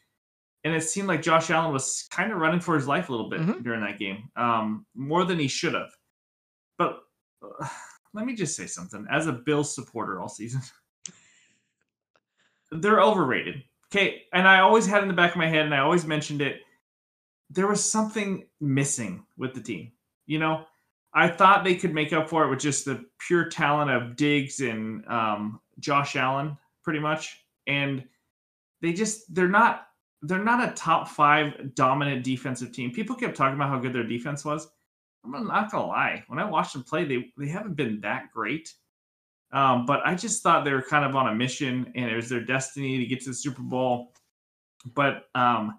And 0.64 0.74
it 0.74 0.82
seemed 0.82 1.08
like 1.08 1.22
Josh 1.22 1.50
Allen 1.50 1.72
was 1.72 2.08
kind 2.10 2.32
of 2.32 2.38
running 2.38 2.60
for 2.60 2.74
his 2.74 2.88
life 2.88 3.08
a 3.08 3.12
little 3.12 3.28
bit 3.28 3.40
Mhm. 3.40 3.62
during 3.62 3.80
that 3.82 3.98
game, 3.98 4.30
um, 4.36 4.86
more 4.94 5.24
than 5.24 5.38
he 5.38 5.46
should 5.46 5.74
have. 5.74 5.90
But 6.78 7.00
uh, 7.42 7.68
let 8.14 8.24
me 8.26 8.34
just 8.34 8.56
say 8.56 8.66
something. 8.66 9.06
As 9.10 9.26
a 9.26 9.32
Bills 9.32 9.74
supporter 9.74 10.20
all 10.20 10.28
season, 10.28 10.62
they're 12.70 13.00
overrated. 13.00 13.62
Okay, 13.92 14.22
and 14.32 14.48
I 14.48 14.60
always 14.60 14.86
had 14.86 15.02
in 15.02 15.08
the 15.08 15.14
back 15.14 15.32
of 15.32 15.36
my 15.36 15.48
head, 15.48 15.66
and 15.66 15.74
I 15.74 15.78
always 15.78 16.04
mentioned 16.04 16.42
it. 16.42 16.62
There 17.50 17.68
was 17.68 17.88
something 17.88 18.48
missing 18.60 19.24
with 19.36 19.54
the 19.54 19.60
team. 19.60 19.92
You 20.26 20.40
know, 20.40 20.66
I 21.12 21.28
thought 21.28 21.62
they 21.62 21.76
could 21.76 21.94
make 21.94 22.12
up 22.12 22.28
for 22.28 22.44
it 22.44 22.50
with 22.50 22.58
just 22.58 22.86
the 22.86 23.04
pure 23.20 23.48
talent 23.48 23.90
of 23.90 24.16
Diggs 24.16 24.60
and 24.60 25.06
um, 25.06 25.60
Josh 25.78 26.16
Allen, 26.16 26.58
pretty 26.82 26.98
much. 26.98 27.38
And 27.68 28.04
they 28.80 28.92
just 28.92 29.32
they're 29.32 29.48
not 29.48 29.86
they're 30.26 30.42
not 30.42 30.68
a 30.68 30.72
top 30.74 31.08
five 31.08 31.74
dominant 31.74 32.24
defensive 32.24 32.72
team. 32.72 32.92
People 32.92 33.16
kept 33.16 33.36
talking 33.36 33.54
about 33.54 33.68
how 33.68 33.78
good 33.78 33.92
their 33.92 34.04
defense 34.04 34.44
was. 34.44 34.68
I'm 35.24 35.46
not 35.46 35.70
gonna 35.70 35.86
lie. 35.86 36.24
When 36.28 36.38
I 36.38 36.44
watched 36.44 36.74
them 36.74 36.82
play, 36.82 37.04
they 37.04 37.32
they 37.38 37.48
haven't 37.48 37.74
been 37.76 38.00
that 38.00 38.30
great. 38.32 38.72
Um, 39.52 39.86
but 39.86 40.00
I 40.04 40.14
just 40.14 40.42
thought 40.42 40.64
they 40.64 40.72
were 40.72 40.82
kind 40.82 41.04
of 41.04 41.14
on 41.14 41.28
a 41.28 41.34
mission, 41.34 41.92
and 41.94 42.10
it 42.10 42.16
was 42.16 42.28
their 42.28 42.44
destiny 42.44 42.98
to 42.98 43.06
get 43.06 43.20
to 43.20 43.30
the 43.30 43.34
Super 43.34 43.62
Bowl. 43.62 44.12
But 44.94 45.26
um, 45.34 45.78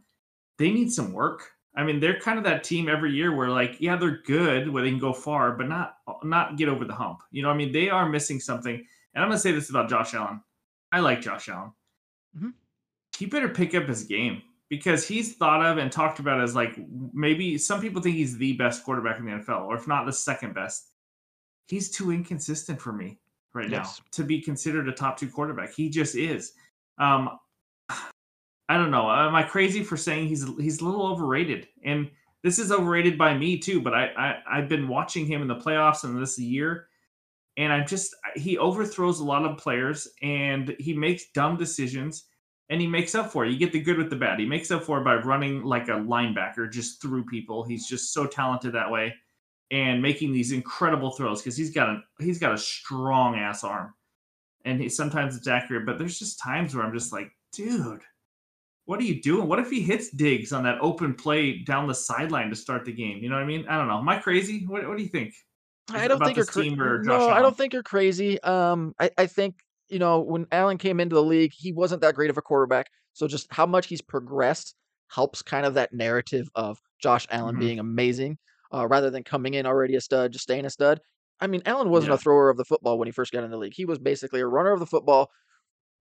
they 0.58 0.72
need 0.72 0.92
some 0.92 1.12
work. 1.14 1.52
I 1.75 1.84
mean, 1.84 2.00
they're 2.00 2.20
kind 2.20 2.38
of 2.38 2.46
that 2.46 2.64
team 2.64 2.88
every 2.88 3.12
year 3.12 3.36
where, 3.36 3.50
like, 3.50 3.75
yeah, 3.82 3.98
they're 3.98 4.22
good, 4.25 4.70
where 4.70 4.82
they 4.82 4.90
can 4.90 5.00
go 5.00 5.12
far, 5.12 5.52
but 5.52 5.68
not 5.68 5.98
not 6.24 6.58
get 6.58 6.70
over 6.70 6.86
the 6.86 6.96
hump. 6.96 7.20
You 7.32 7.44
know, 7.44 7.50
what 7.50 7.56
I 7.56 7.58
mean, 7.58 7.72
they 7.72 7.90
are 7.90 8.08
missing 8.08 8.40
something. 8.40 8.75
And 9.14 9.24
I'm 9.24 9.30
gonna 9.30 9.40
say 9.40 9.52
this 9.52 9.70
about 9.70 9.90
Josh 9.90 10.14
Allen. 10.14 10.42
I 10.92 11.02
like 11.02 11.22
Josh 11.22 11.50
Allen. 11.50 11.72
Mhm. 12.38 12.54
He 13.17 13.25
better 13.25 13.50
pick 13.50 13.74
up 13.75 13.88
his 13.88 14.03
game 14.03 14.41
because 14.69 15.07
he's 15.07 15.36
thought 15.36 15.65
of 15.65 15.77
and 15.77 15.91
talked 15.91 16.19
about 16.19 16.41
as 16.41 16.55
like 16.55 16.77
maybe 17.13 17.57
some 17.57 17.79
people 17.81 18.01
think 18.01 18.15
he's 18.15 18.38
the 18.38 18.53
best 18.53 18.84
quarterback 18.84 19.19
in 19.19 19.25
the 19.25 19.31
NFL, 19.31 19.65
or 19.65 19.75
if 19.75 19.88
not 19.88 20.05
the 20.05 20.13
second 20.13 20.53
best. 20.53 20.89
He's 21.67 21.89
too 21.89 22.12
inconsistent 22.12 22.79
for 22.81 22.93
me 22.93 23.19
right 23.53 23.69
Yes. 23.69 24.00
now 24.00 24.05
to 24.12 24.24
be 24.24 24.41
considered 24.41 24.88
a 24.88 24.91
top 24.91 25.17
two 25.17 25.29
quarterback. 25.29 25.74
He 25.74 25.89
just 25.89 26.15
is. 26.15 26.53
Um, 26.98 27.29
I 27.89 28.77
don't 28.77 28.91
know. 28.91 29.10
Am 29.10 29.36
I 29.36 29.43
crazy 29.43 29.84
for 29.84 29.95
saying 29.98 30.27
he's 30.27 30.43
he's 30.57 30.81
a 30.81 30.86
little 30.86 31.05
overrated? 31.05 31.67
And 31.84 32.10
this 32.43 32.57
is 32.60 32.72
overrated 32.72 33.17
by 33.17 33.38
me 33.38 33.60
too. 33.60 33.79
But 33.81 33.93
I, 33.93 34.05
I 34.17 34.57
I've 34.57 34.69
been 34.69 34.88
watching 34.88 35.25
him 35.25 35.41
in 35.43 35.48
the 35.48 35.55
playoffs 35.55 36.03
and 36.03 36.19
this 36.19 36.39
year, 36.39 36.88
and 37.57 37.72
I'm 37.72 37.86
just 37.88 38.15
he 38.36 38.57
overthrows 38.57 39.19
a 39.19 39.24
lot 39.24 39.45
of 39.45 39.57
players 39.57 40.07
and 40.24 40.75
he 40.79 40.93
makes 40.93 41.31
dumb 41.34 41.57
decisions 41.57 42.25
and 42.69 42.81
he 42.81 42.88
makes 42.88 43.15
up 43.15 43.31
for 43.31 43.45
it. 43.45 43.51
You 43.51 43.57
get 43.57 43.72
the 43.72 43.81
good 43.81 43.98
with 43.98 44.10
the 44.10 44.15
bad. 44.15 44.39
He 44.39 44.45
makes 44.45 44.72
up 44.72 44.84
for 44.84 45.00
it 45.00 45.03
by 45.03 45.15
running 45.15 45.63
like 45.63 45.88
a 45.88 45.91
linebacker 45.91 46.72
just 46.72 47.01
through 47.01 47.25
people. 47.25 47.63
He's 47.63 47.88
just 47.88 48.13
so 48.13 48.25
talented 48.25 48.74
that 48.74 48.89
way 48.91 49.13
and 49.72 50.01
making 50.01 50.31
these 50.31 50.51
incredible 50.51 51.12
throws 51.12 51.41
because 51.41 51.57
he's 51.57 51.72
got 51.72 51.89
a 51.89 52.01
he's 52.19 52.39
got 52.39 52.53
a 52.53 52.57
strong 52.57 53.36
ass 53.36 53.63
arm. 53.63 53.93
And 54.63 54.81
he, 54.81 54.89
sometimes 54.89 55.36
it's 55.36 55.48
accurate, 55.48 55.86
but 55.86 56.00
there's 56.00 56.17
just 56.17 56.39
times 56.39 56.75
where 56.75 56.84
I'm 56.84 56.93
just 56.93 57.13
like, 57.13 57.31
dude, 57.51 58.01
what 58.86 59.00
are 59.00 59.03
you 59.03 59.22
doing? 59.22 59.48
What 59.48 59.60
if 59.60 59.69
he 59.69 59.81
hits 59.81 60.10
Diggs 60.10 60.51
on 60.51 60.63
that 60.63 60.79
open 60.81 61.13
play 61.13 61.60
down 61.60 61.88
the 61.88 61.93
sideline 61.93 62.50
to 62.50 62.55
start 62.55 62.84
the 62.86 62.91
game? 62.91 63.19
You 63.19 63.29
know 63.29 63.36
what 63.36 63.43
I 63.43 63.48
mean? 63.48 63.67
I 63.67 63.77
don't 63.77 63.88
know. 63.88 64.00
Am 64.00 64.10
I 64.10 64.17
crazy? 64.17 64.65
What, 64.65 64.88
what 64.88 64.98
do 64.98 65.03
you 65.03 65.10
think? 65.10 65.36
I 65.91 66.07
don't 66.07 66.24
think 66.24 66.38
you're 66.38 66.45
cra- 66.45 67.03
no. 67.03 67.29
I 67.29 67.41
don't 67.41 67.55
think 67.55 67.74
you're 67.74 67.84
crazy. 67.84 68.41
Um, 68.41 68.95
I, 69.00 69.12
I 69.19 69.27
think 69.27 69.55
you 69.89 70.00
know 70.00 70.20
when 70.20 70.48
Allen 70.51 70.77
came 70.77 71.00
into 71.00 71.15
the 71.15 71.24
league, 71.24 71.51
he 71.56 71.72
wasn't 71.72 72.01
that 72.01 72.15
great 72.15 72.30
of 72.30 72.38
a 72.38 72.42
quarterback. 72.42 72.88
So 73.13 73.27
just 73.27 73.48
how 73.54 73.65
much 73.65 73.88
he's 73.88 74.01
progressed 74.01 74.75
helps 75.10 75.42
kind 75.42 75.65
of 75.65 75.75
that 75.75 75.94
narrative 75.94 76.50
of 76.56 76.80
Josh 77.01 77.27
Allen 77.30 77.56
Mhm. 77.56 77.60
being 77.60 77.80
amazing, 77.80 78.38
uh, 78.74 78.88
rather 78.88 79.10
than 79.10 79.24
coming 79.24 79.54
in 79.54 79.65
already 79.65 79.96
a 79.96 80.01
stud, 80.01 80.32
just 80.34 80.44
staying 80.44 80.65
a 80.65 80.70
stud. 80.70 81.00
I 81.39 81.48
mean, 81.48 81.62
Allen 81.65 81.89
wasn't 81.89 82.10
Yeah. 82.12 82.15
a 82.15 82.18
thrower 82.18 82.50
of 82.50 82.58
the 82.58 82.65
football 82.65 82.98
when 82.98 83.08
he 83.08 83.12
first 83.12 83.32
got 83.32 83.44
in 83.44 83.51
the 83.51 83.58
league. 83.58 83.74
He 83.75 83.86
was 83.86 84.00
basically 84.00 84.42
a 84.42 84.48
runner 84.48 84.72
of 84.72 84.80
the 84.80 84.86
football 84.86 85.30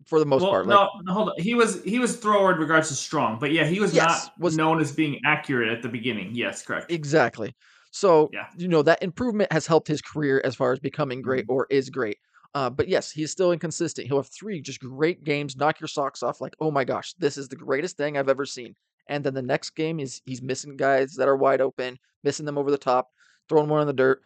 for 0.07 0.19
the 0.19 0.26
most 0.26 0.43
well, 0.43 0.50
part. 0.53 0.67
Like, 0.67 0.76
no, 0.76 0.88
no, 1.05 1.12
hold 1.12 1.29
on. 1.31 1.35
He 1.38 1.55
was 1.55 1.83
he 1.85 1.99
was 1.99 2.17
thrower 2.17 2.53
in 2.53 2.59
regards 2.59 2.88
to 2.88 2.95
strong, 2.95 3.38
but 3.38 3.53
yeah, 3.53 3.64
he 3.64 3.81
was 3.81 3.95
Yes, 3.95 4.26
not 4.26 4.33
was- 4.41 4.57
known 4.57 4.81
as 4.81 4.93
being 4.93 5.21
accurate 5.25 5.69
at 5.71 5.83
the 5.83 5.88
beginning. 5.88 6.35
Yes, 6.35 6.62
correct. 6.64 6.91
Exactly. 6.91 7.55
So, 7.91 8.29
Yeah. 8.33 8.49
you 8.57 8.67
know, 8.67 8.83
that 8.83 9.03
improvement 9.03 9.53
has 9.53 9.67
helped 9.69 9.87
his 9.87 10.03
career 10.03 10.41
as 10.45 10.57
far 10.57 10.73
as 10.73 10.81
becoming 10.81 11.23
great 11.23 11.45
Mm-hmm. 11.45 11.53
or 11.53 11.67
is 11.71 11.91
great. 11.91 12.19
Uh, 12.55 12.71
but 12.71 12.89
yes, 12.89 13.11
he's 13.11 13.33
still 13.33 13.53
inconsistent. 13.53 14.07
He'll 14.07 14.19
have 14.19 14.29
three 14.29 14.61
just 14.61 14.81
great 14.81 15.25
games, 15.25 15.57
knock 15.57 15.81
your 15.81 15.89
socks 15.89 16.23
off, 16.23 16.41
like, 16.41 16.55
oh 16.61 16.71
my 16.71 16.85
gosh, 16.85 17.15
this 17.15 17.37
is 17.37 17.49
the 17.49 17.57
greatest 17.57 17.97
thing 17.97 18.17
I've 18.17 18.29
ever 18.29 18.47
seen. 18.47 18.75
And 19.09 19.25
then 19.25 19.35
the 19.35 19.43
next 19.43 19.71
game 19.71 19.99
is 20.01 20.23
he's 20.25 20.41
missing 20.41 20.77
guys 20.77 21.15
that 21.15 21.29
are 21.29 21.37
wide 21.37 21.61
open, 21.61 21.99
missing 22.23 22.47
them 22.47 22.57
over 22.57 22.71
the 22.71 22.79
top, 22.79 23.11
throwing 23.49 23.69
one 23.69 23.81
in 23.81 23.87
the 23.89 23.93
dirt, 23.93 24.23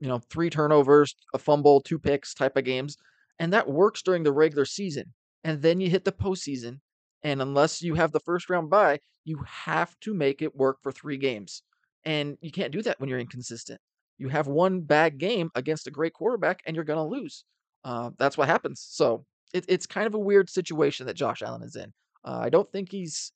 you 0.00 0.08
know, 0.08 0.20
three 0.30 0.48
turnovers, 0.48 1.14
a 1.34 1.38
fumble, 1.38 1.80
two 1.80 1.98
picks 1.98 2.34
type 2.34 2.56
of 2.56 2.64
games. 2.64 2.96
And 3.38 3.52
that 3.52 3.68
works 3.68 4.02
during 4.02 4.22
the 4.22 4.32
regular 4.32 4.64
season. 4.64 5.12
And 5.44 5.60
then 5.60 5.80
you 5.80 5.90
hit 5.90 6.04
the 6.04 6.12
postseason. 6.12 6.80
And 7.24 7.42
unless 7.42 7.82
you 7.82 7.94
have 7.94 8.12
the 8.12 8.20
first 8.20 8.48
round 8.48 8.70
bye, 8.70 9.00
you 9.24 9.44
have 9.46 9.98
to 10.00 10.14
make 10.14 10.40
it 10.40 10.54
work 10.56 10.78
for 10.82 10.92
three 10.92 11.16
games. 11.16 11.62
And 12.04 12.38
you 12.40 12.50
can't 12.52 12.72
do 12.72 12.82
that 12.82 12.98
when 13.00 13.08
you're 13.08 13.18
inconsistent. 13.18 13.80
you 14.18 14.28
have 14.28 14.46
one 14.46 14.80
bad 14.80 15.18
game 15.18 15.50
against 15.54 15.86
a 15.88 15.90
great 15.90 16.12
quarterback 16.12 16.62
and 16.64 16.76
you're 16.76 16.84
going 16.84 16.98
to 16.98 17.20
lose. 17.20 17.44
Uh, 17.84 18.10
that's 18.18 18.38
what 18.38 18.48
happens. 18.48 18.84
So 18.88 19.24
it, 19.52 19.64
it's 19.68 19.86
kind 19.86 20.06
of 20.06 20.14
a 20.14 20.18
weird 20.18 20.48
situation 20.48 21.06
that 21.06 21.14
Josh 21.14 21.42
Allen 21.42 21.62
is 21.62 21.76
in. 21.76 21.92
Uh, 22.24 22.40
I 22.42 22.48
don't 22.48 22.70
think 22.70 22.90
he's. 22.90 23.32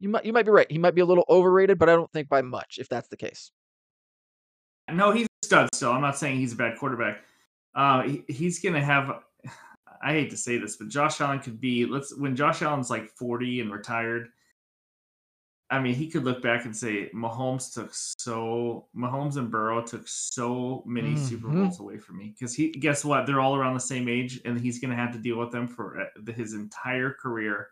You 0.00 0.08
might 0.08 0.24
you 0.24 0.32
might 0.32 0.44
be 0.44 0.50
right. 0.50 0.70
He 0.70 0.78
might 0.78 0.94
be 0.94 1.00
a 1.00 1.06
little 1.06 1.24
overrated, 1.28 1.78
but 1.78 1.88
I 1.88 1.94
don't 1.94 2.10
think 2.12 2.28
by 2.28 2.42
much. 2.42 2.78
If 2.78 2.88
that's 2.88 3.08
the 3.08 3.16
case. 3.16 3.50
No, 4.92 5.12
he's 5.12 5.26
a 5.26 5.46
stud 5.46 5.74
still. 5.74 5.92
I'm 5.92 6.02
not 6.02 6.18
saying 6.18 6.38
he's 6.38 6.52
a 6.52 6.56
bad 6.56 6.78
quarterback. 6.78 7.22
Uh, 7.74 8.02
he, 8.02 8.24
he's 8.28 8.60
going 8.60 8.74
to 8.74 8.84
have. 8.84 9.10
I 10.02 10.12
hate 10.12 10.30
to 10.30 10.36
say 10.36 10.58
this, 10.58 10.76
but 10.76 10.88
Josh 10.88 11.20
Allen 11.20 11.38
could 11.38 11.60
be. 11.60 11.86
Let's 11.86 12.14
when 12.16 12.36
Josh 12.36 12.60
Allen's 12.60 12.90
like 12.90 13.08
40 13.08 13.60
and 13.60 13.72
retired 13.72 14.28
I 15.74 15.80
mean, 15.80 15.94
he 15.94 16.08
could 16.08 16.22
look 16.22 16.40
back 16.40 16.66
and 16.66 16.76
say 16.76 17.10
Mahomes 17.12 17.74
took 17.74 17.90
so 17.92 18.86
Mahomes 18.96 19.36
and 19.38 19.50
Burrow 19.50 19.82
took 19.82 20.06
so 20.06 20.84
many 20.86 21.14
mm-hmm. 21.14 21.24
Super 21.24 21.48
Bowls 21.48 21.80
away 21.80 21.98
from 21.98 22.18
me 22.18 22.32
because 22.38 22.54
he 22.54 22.70
guess 22.70 23.04
what? 23.04 23.26
They're 23.26 23.40
all 23.40 23.56
around 23.56 23.74
the 23.74 23.80
same 23.80 24.08
age, 24.08 24.40
and 24.44 24.60
he's 24.60 24.78
going 24.78 24.90
to 24.90 24.96
have 24.96 25.12
to 25.12 25.18
deal 25.18 25.36
with 25.36 25.50
them 25.50 25.66
for 25.66 26.00
uh, 26.00 26.32
his 26.32 26.54
entire 26.54 27.12
career. 27.12 27.70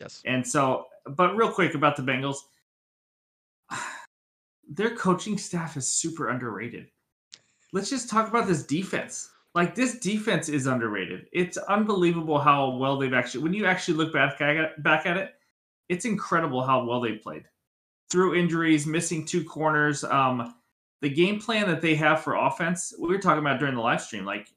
Yes. 0.00 0.22
And 0.24 0.44
so, 0.44 0.86
but 1.08 1.36
real 1.36 1.52
quick 1.52 1.74
about 1.74 1.94
the 1.94 2.02
Bengals, 2.02 2.38
their 4.68 4.96
coaching 4.96 5.38
staff 5.38 5.76
is 5.76 5.86
super 5.86 6.30
underrated. 6.30 6.90
Let's 7.72 7.90
just 7.90 8.10
talk 8.10 8.28
about 8.28 8.48
this 8.48 8.64
defense. 8.64 9.30
Like 9.54 9.76
this 9.76 10.00
defense 10.00 10.48
is 10.48 10.66
underrated. 10.66 11.28
It's 11.32 11.58
unbelievable 11.58 12.40
how 12.40 12.70
well 12.70 12.98
they've 12.98 13.14
actually. 13.14 13.44
When 13.44 13.54
you 13.54 13.66
actually 13.66 13.98
look 13.98 14.12
back 14.12 14.40
back 14.78 15.06
at 15.06 15.16
it 15.16 15.34
it's 15.88 16.04
incredible 16.04 16.62
how 16.62 16.84
well 16.84 17.00
they 17.00 17.12
played 17.12 17.44
through 18.10 18.34
injuries, 18.34 18.86
missing 18.86 19.24
two 19.24 19.44
corners. 19.44 20.04
Um, 20.04 20.54
the 21.02 21.10
game 21.10 21.40
plan 21.40 21.66
that 21.68 21.80
they 21.80 21.94
have 21.94 22.22
for 22.22 22.34
offense, 22.34 22.94
we 22.98 23.08
were 23.08 23.18
talking 23.18 23.40
about 23.40 23.58
during 23.58 23.74
the 23.74 23.80
live 23.80 24.02
stream, 24.02 24.24
like 24.24 24.48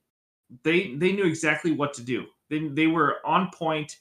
they 0.64 0.96
they 0.96 1.12
knew 1.12 1.26
exactly 1.26 1.72
what 1.72 1.94
to 1.96 2.04
do. 2.04 2.26
They 2.50 2.68
they 2.70 2.88
were 2.88 3.18
on 3.26 3.50
point. 3.54 3.98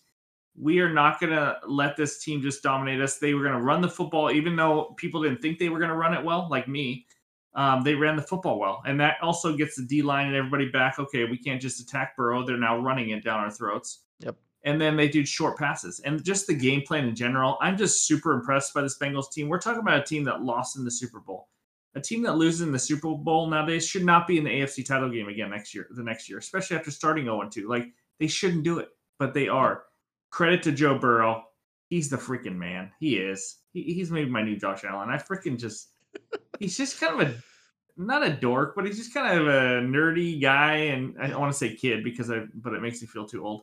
We 0.61 0.81
are 0.81 0.93
not 0.93 1.21
going 1.21 1.33
to 1.33 1.57
let 1.69 1.97
this 1.97 2.23
team 2.25 2.43
just 2.43 2.65
dominate 2.65 3.01
us. 3.01 3.19
They 3.19 3.33
were 3.33 3.45
going 3.45 3.55
to 3.55 3.63
run 3.63 3.81
the 3.81 3.89
football, 3.89 4.33
even 4.33 4.57
though 4.57 4.95
people 4.97 5.23
didn't 5.23 5.41
think 5.41 5.59
they 5.59 5.69
were 5.69 5.79
going 5.79 5.91
to 5.91 5.97
run 5.97 6.15
it 6.15 6.25
well, 6.25 6.49
like 6.51 6.67
me. 6.67 7.07
Um, 7.55 7.83
they 7.83 7.95
ran 7.95 8.17
the 8.17 8.23
football 8.23 8.59
well, 8.59 8.83
and 8.85 9.01
that 9.01 9.17
also 9.23 9.57
gets 9.57 9.77
the 9.77 9.83
D 9.83 10.03
line 10.03 10.27
and 10.27 10.37
everybody 10.37 10.69
back. 10.69 10.99
Okay, 10.99 11.25
we 11.25 11.39
can't 11.39 11.61
just 11.61 11.81
attack 11.81 12.17
Burrow; 12.17 12.45
they're 12.45 12.57
now 12.57 12.79
running 12.79 13.11
it 13.11 13.25
down 13.25 13.41
our 13.41 13.51
throats. 13.51 14.01
Yep 14.21 14.37
and 14.65 14.81
then 14.81 14.97
they 14.97 15.09
do 15.09 15.25
short 15.25 15.57
passes 15.57 16.01
and 16.01 16.25
just 16.25 16.47
the 16.47 16.55
game 16.55 16.83
plan 16.83 17.07
in 17.07 17.15
general. 17.15 17.59
I'm 17.61 17.77
just 17.77 18.07
super 18.07 18.33
impressed 18.33 18.75
by 18.75 18.83
this 18.83 18.99
Bengals 18.99 19.31
team. 19.31 19.49
We're 19.49 19.61
talking 19.61 19.81
about 19.81 20.01
a 20.01 20.05
team 20.05 20.25
that 20.25 20.43
lost 20.43 20.77
in 20.77 20.85
the 20.85 20.91
Super 20.91 21.21
Bowl. 21.21 21.49
A 21.95 22.01
team 22.01 22.23
that 22.25 22.37
loses 22.37 22.61
in 22.63 22.73
the 22.73 22.79
Super 22.79 23.15
Bowl 23.15 23.49
nowadays 23.49 23.87
should 23.87 24.05
not 24.05 24.27
be 24.27 24.39
in 24.39 24.45
the 24.45 24.51
AFC 24.51 24.85
title 24.85 25.11
game 25.11 25.29
again 25.29 25.51
next 25.51 25.75
year, 25.75 25.87
the 25.91 26.03
next 26.03 26.29
year, 26.29 26.39
especially 26.39 26.77
after 26.77 26.91
starting 26.91 27.25
0 27.25 27.49
2. 27.51 27.69
Like 27.69 27.87
they 28.19 28.27
shouldn't 28.27 28.65
do 28.65 28.79
it, 28.79 28.89
but 29.19 29.33
they 29.33 29.49
are. 29.49 29.85
Credit 30.31 30.63
to 30.65 30.73
Joe 30.73 30.99
Burrow. 30.99 31.45
He's 31.89 32.11
the 32.11 32.19
freaking 32.19 32.57
man. 32.57 32.93
He 33.01 33.17
is. 33.17 33.57
He, 33.73 33.83
he's 33.83 34.11
made 34.11 34.31
my 34.31 34.43
new 34.43 34.57
Josh 34.57 34.85
Allen. 34.85 35.09
I 35.09 35.17
freaking 35.17 35.59
just, 35.59 35.89
he's 36.59 36.77
just 36.77 37.01
kind 37.01 37.21
of 37.21 37.29
a, 37.29 37.35
not 37.97 38.27
a 38.27 38.31
dork, 38.31 38.75
but 38.77 38.85
he's 38.85 38.99
just 38.99 39.15
kind 39.15 39.41
of 39.41 39.49
a 39.49 39.81
nerdy 39.81 40.41
guy. 40.41 40.75
And 40.75 41.17
I 41.19 41.29
don't 41.29 41.41
want 41.41 41.53
to 41.53 41.59
say 41.59 41.75
kid 41.75 42.05
because 42.05 42.31
I, 42.31 42.43
but 42.55 42.75
it 42.75 42.83
makes 42.83 43.01
me 43.01 43.09
feel 43.09 43.27
too 43.27 43.45
old 43.45 43.63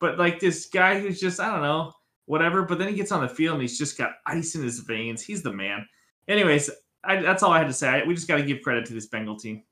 but 0.00 0.18
like 0.18 0.40
this 0.40 0.66
guy 0.66 1.00
who's 1.00 1.20
just 1.20 1.40
I 1.40 1.50
don't 1.50 1.62
know 1.62 1.92
whatever. 2.26 2.62
But 2.62 2.78
then 2.78 2.88
he 2.88 2.94
gets 2.94 3.12
on 3.12 3.22
the 3.22 3.28
field 3.28 3.54
and 3.54 3.62
he's 3.62 3.78
just 3.78 3.98
got 3.98 4.12
ice 4.26 4.54
in 4.54 4.62
his 4.62 4.80
veins. 4.80 5.22
He's 5.22 5.42
the 5.42 5.52
man. 5.52 5.86
Anyways, 6.28 6.70
I, 7.02 7.20
that's 7.20 7.42
all 7.42 7.52
I 7.52 7.58
had 7.58 7.68
to 7.68 7.72
say. 7.72 7.88
I, 7.88 8.04
we 8.04 8.14
just 8.14 8.28
got 8.28 8.36
to 8.36 8.42
give 8.42 8.62
credit 8.62 8.86
to 8.86 8.94
this 8.94 9.06
Bengal 9.06 9.36
team. 9.36 9.62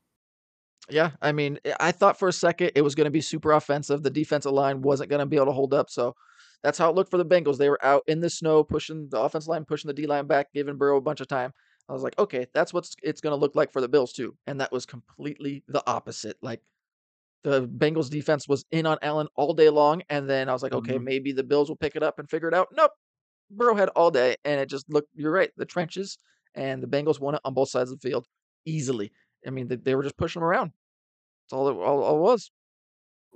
Yeah, 0.89 1.11
I 1.21 1.31
mean, 1.31 1.59
I 1.79 1.91
thought 1.91 2.19
for 2.19 2.27
a 2.27 2.33
second 2.33 2.71
it 2.75 2.81
was 2.81 2.93
going 2.93 3.05
to 3.05 3.11
be 3.11 3.21
super 3.21 3.53
offensive. 3.53 4.03
The 4.03 4.09
defensive 4.09 4.51
line 4.51 4.81
wasn't 4.81 5.09
going 5.09 5.21
to 5.21 5.25
be 5.25 5.37
able 5.37 5.45
to 5.45 5.53
hold 5.53 5.73
up, 5.73 5.89
so 5.89 6.13
that's 6.61 6.77
how 6.77 6.89
it 6.89 6.95
looked 6.95 7.09
for 7.09 7.17
the 7.17 7.25
Bengals. 7.25 7.57
They 7.57 7.69
were 7.69 7.83
out 7.83 8.03
in 8.07 8.19
the 8.19 8.29
snow, 8.29 8.65
pushing 8.65 9.07
the 9.09 9.19
offensive 9.19 9.47
line, 9.47 9.63
pushing 9.63 9.87
the 9.87 9.93
D 9.93 10.07
line 10.07 10.27
back, 10.27 10.51
giving 10.53 10.75
Burrow 10.75 10.97
a 10.97 11.01
bunch 11.01 11.21
of 11.21 11.29
time. 11.29 11.53
I 11.87 11.93
was 11.93 12.03
like, 12.03 12.19
okay, 12.19 12.47
that's 12.53 12.73
what 12.73 12.89
it's 13.01 13.21
going 13.21 13.31
to 13.31 13.39
look 13.39 13.55
like 13.55 13.71
for 13.71 13.79
the 13.79 13.87
Bills 13.87 14.11
too, 14.11 14.35
and 14.45 14.59
that 14.59 14.73
was 14.73 14.85
completely 14.85 15.63
the 15.69 15.83
opposite. 15.87 16.35
Like 16.41 16.61
the 17.43 17.67
Bengals 17.67 18.09
defense 18.09 18.47
was 18.47 18.65
in 18.71 18.85
on 18.85 18.97
Allen 19.01 19.27
all 19.35 19.53
day 19.53 19.69
long. 19.69 20.01
And 20.09 20.29
then 20.29 20.49
I 20.49 20.53
was 20.53 20.63
like, 20.63 20.73
okay, 20.73 20.95
mm-hmm. 20.95 21.03
maybe 21.03 21.31
the 21.31 21.43
Bills 21.43 21.69
will 21.69 21.75
pick 21.75 21.95
it 21.95 22.03
up 22.03 22.19
and 22.19 22.29
figure 22.29 22.47
it 22.47 22.53
out. 22.53 22.69
Nope. 22.71 22.91
Burrow 23.51 23.75
had 23.75 23.89
all 23.89 24.11
day. 24.11 24.35
And 24.45 24.59
it 24.59 24.69
just 24.69 24.89
looked, 24.89 25.09
you're 25.13 25.31
right, 25.31 25.51
the 25.57 25.65
trenches. 25.65 26.17
And 26.55 26.81
the 26.81 26.87
Bengals 26.87 27.19
won 27.19 27.35
it 27.35 27.41
on 27.43 27.53
both 27.53 27.69
sides 27.69 27.91
of 27.91 27.99
the 27.99 28.09
field 28.09 28.25
easily. 28.65 29.11
I 29.45 29.49
mean, 29.49 29.67
they, 29.67 29.75
they 29.75 29.95
were 29.95 30.03
just 30.03 30.17
pushing 30.17 30.39
them 30.39 30.47
around. 30.47 30.71
That's 31.43 31.53
all 31.53 31.67
it, 31.67 31.75
all, 31.75 32.01
all 32.01 32.17
it 32.17 32.21
was. 32.21 32.51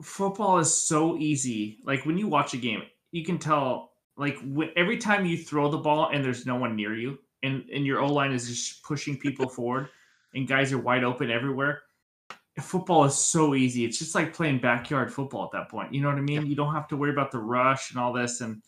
Football 0.01 0.59
is 0.59 0.73
so 0.73 1.17
easy. 1.17 1.79
Like 1.83 2.05
when 2.05 2.17
you 2.17 2.27
watch 2.27 2.53
a 2.53 2.57
game, 2.57 2.83
you 3.11 3.25
can 3.25 3.39
tell, 3.39 3.91
like, 4.15 4.37
when, 4.43 4.69
every 4.77 4.97
time 4.97 5.25
you 5.25 5.37
throw 5.37 5.69
the 5.69 5.77
ball 5.77 6.11
and 6.13 6.23
there's 6.23 6.45
no 6.45 6.55
one 6.55 6.75
near 6.75 6.95
you, 6.95 7.17
and, 7.43 7.65
and 7.73 7.85
your 7.85 7.99
O 7.99 8.07
line 8.07 8.31
is 8.31 8.47
just 8.47 8.83
pushing 8.83 9.17
people 9.17 9.49
forward, 9.49 9.89
and 10.33 10.47
guys 10.47 10.71
are 10.71 10.77
wide 10.77 11.03
open 11.03 11.29
everywhere 11.31 11.81
football 12.59 13.05
is 13.05 13.15
so 13.15 13.55
easy. 13.55 13.85
It's 13.85 13.99
just 13.99 14.15
like 14.15 14.33
playing 14.33 14.59
backyard 14.59 15.13
football 15.13 15.45
at 15.45 15.51
that 15.51 15.69
point. 15.69 15.93
You 15.93 16.01
know 16.01 16.09
what 16.09 16.17
I 16.17 16.21
mean? 16.21 16.41
Yeah. 16.41 16.47
You 16.47 16.55
don't 16.55 16.73
have 16.73 16.87
to 16.89 16.97
worry 16.97 17.11
about 17.11 17.31
the 17.31 17.39
rush 17.39 17.91
and 17.91 17.99
all 17.99 18.13
this. 18.13 18.41
And 18.41 18.61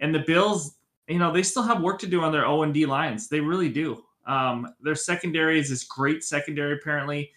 and 0.00 0.14
the 0.14 0.20
Bills, 0.20 0.76
you 1.08 1.18
know, 1.18 1.32
they 1.32 1.42
still 1.42 1.62
have 1.62 1.82
work 1.82 1.98
to 2.00 2.06
do 2.06 2.22
on 2.22 2.32
their 2.32 2.46
O 2.46 2.62
and 2.62 2.74
D 2.74 2.86
lines. 2.86 3.28
They 3.28 3.40
really 3.40 3.68
do. 3.68 4.02
Um, 4.26 4.74
their 4.80 4.94
secondary 4.94 5.58
is 5.58 5.70
this 5.70 5.84
great 5.84 6.22
secondary 6.22 6.74
apparently, 6.74 7.32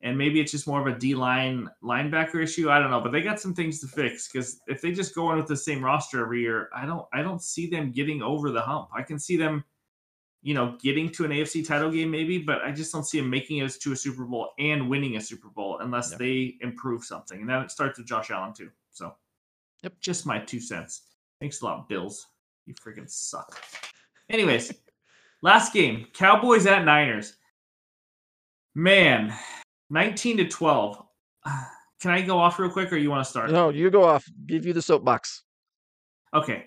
and 0.00 0.16
maybe 0.16 0.40
it's 0.40 0.52
just 0.52 0.66
more 0.66 0.80
of 0.80 0.86
a 0.94 0.98
D 0.98 1.14
line 1.14 1.68
linebacker 1.82 2.42
issue. 2.42 2.70
I 2.70 2.78
don't 2.78 2.90
know, 2.90 3.00
but 3.00 3.12
they 3.12 3.20
got 3.20 3.40
some 3.40 3.54
things 3.54 3.80
to 3.80 3.86
fix 3.86 4.28
because 4.28 4.60
if 4.66 4.80
they 4.80 4.92
just 4.92 5.14
go 5.14 5.30
in 5.32 5.36
with 5.36 5.46
the 5.46 5.56
same 5.56 5.84
roster 5.84 6.22
every 6.22 6.40
year, 6.40 6.70
I 6.74 6.86
don't 6.86 7.06
I 7.12 7.22
don't 7.22 7.42
see 7.42 7.68
them 7.68 7.92
getting 7.92 8.22
over 8.22 8.50
the 8.50 8.62
hump. 8.62 8.88
I 8.94 9.02
can 9.02 9.18
see 9.18 9.36
them 9.36 9.64
you 10.42 10.54
know, 10.54 10.76
getting 10.82 11.08
to 11.10 11.24
an 11.24 11.30
AFC 11.30 11.66
title 11.66 11.90
game 11.90 12.10
maybe, 12.10 12.38
but 12.38 12.62
I 12.62 12.72
just 12.72 12.92
don't 12.92 13.06
see 13.06 13.18
him 13.18 13.30
making 13.30 13.58
it 13.58 13.72
to 13.80 13.92
a 13.92 13.96
Super 13.96 14.24
Bowl 14.24 14.50
and 14.58 14.88
winning 14.88 15.16
a 15.16 15.20
Super 15.20 15.48
Bowl 15.48 15.78
unless 15.80 16.10
yep. 16.10 16.18
they 16.18 16.56
improve 16.60 17.04
something. 17.04 17.40
And 17.40 17.48
then 17.48 17.62
it 17.62 17.70
starts 17.70 17.98
with 17.98 18.08
Josh 18.08 18.30
Allen 18.30 18.52
too. 18.52 18.70
So, 18.90 19.14
yep, 19.82 19.94
just 20.00 20.26
my 20.26 20.40
two 20.40 20.60
cents. 20.60 21.02
Thanks 21.40 21.62
a 21.62 21.64
lot, 21.64 21.88
Bills. 21.88 22.26
You 22.66 22.74
freaking 22.74 23.08
suck. 23.08 23.60
Anyways, 24.28 24.72
last 25.42 25.72
game, 25.72 26.06
Cowboys 26.12 26.66
at 26.66 26.84
Niners. 26.84 27.34
Man, 28.74 29.32
19 29.90 30.38
to 30.38 30.48
12. 30.48 31.02
Can 32.00 32.10
I 32.10 32.20
go 32.20 32.36
off 32.36 32.58
real 32.58 32.68
quick 32.68 32.92
or 32.92 32.96
you 32.96 33.10
want 33.10 33.24
to 33.24 33.30
start? 33.30 33.52
No, 33.52 33.68
you 33.68 33.88
go 33.88 34.02
off. 34.02 34.26
Give 34.46 34.66
you 34.66 34.72
the 34.72 34.82
soapbox. 34.82 35.44
Okay 36.34 36.66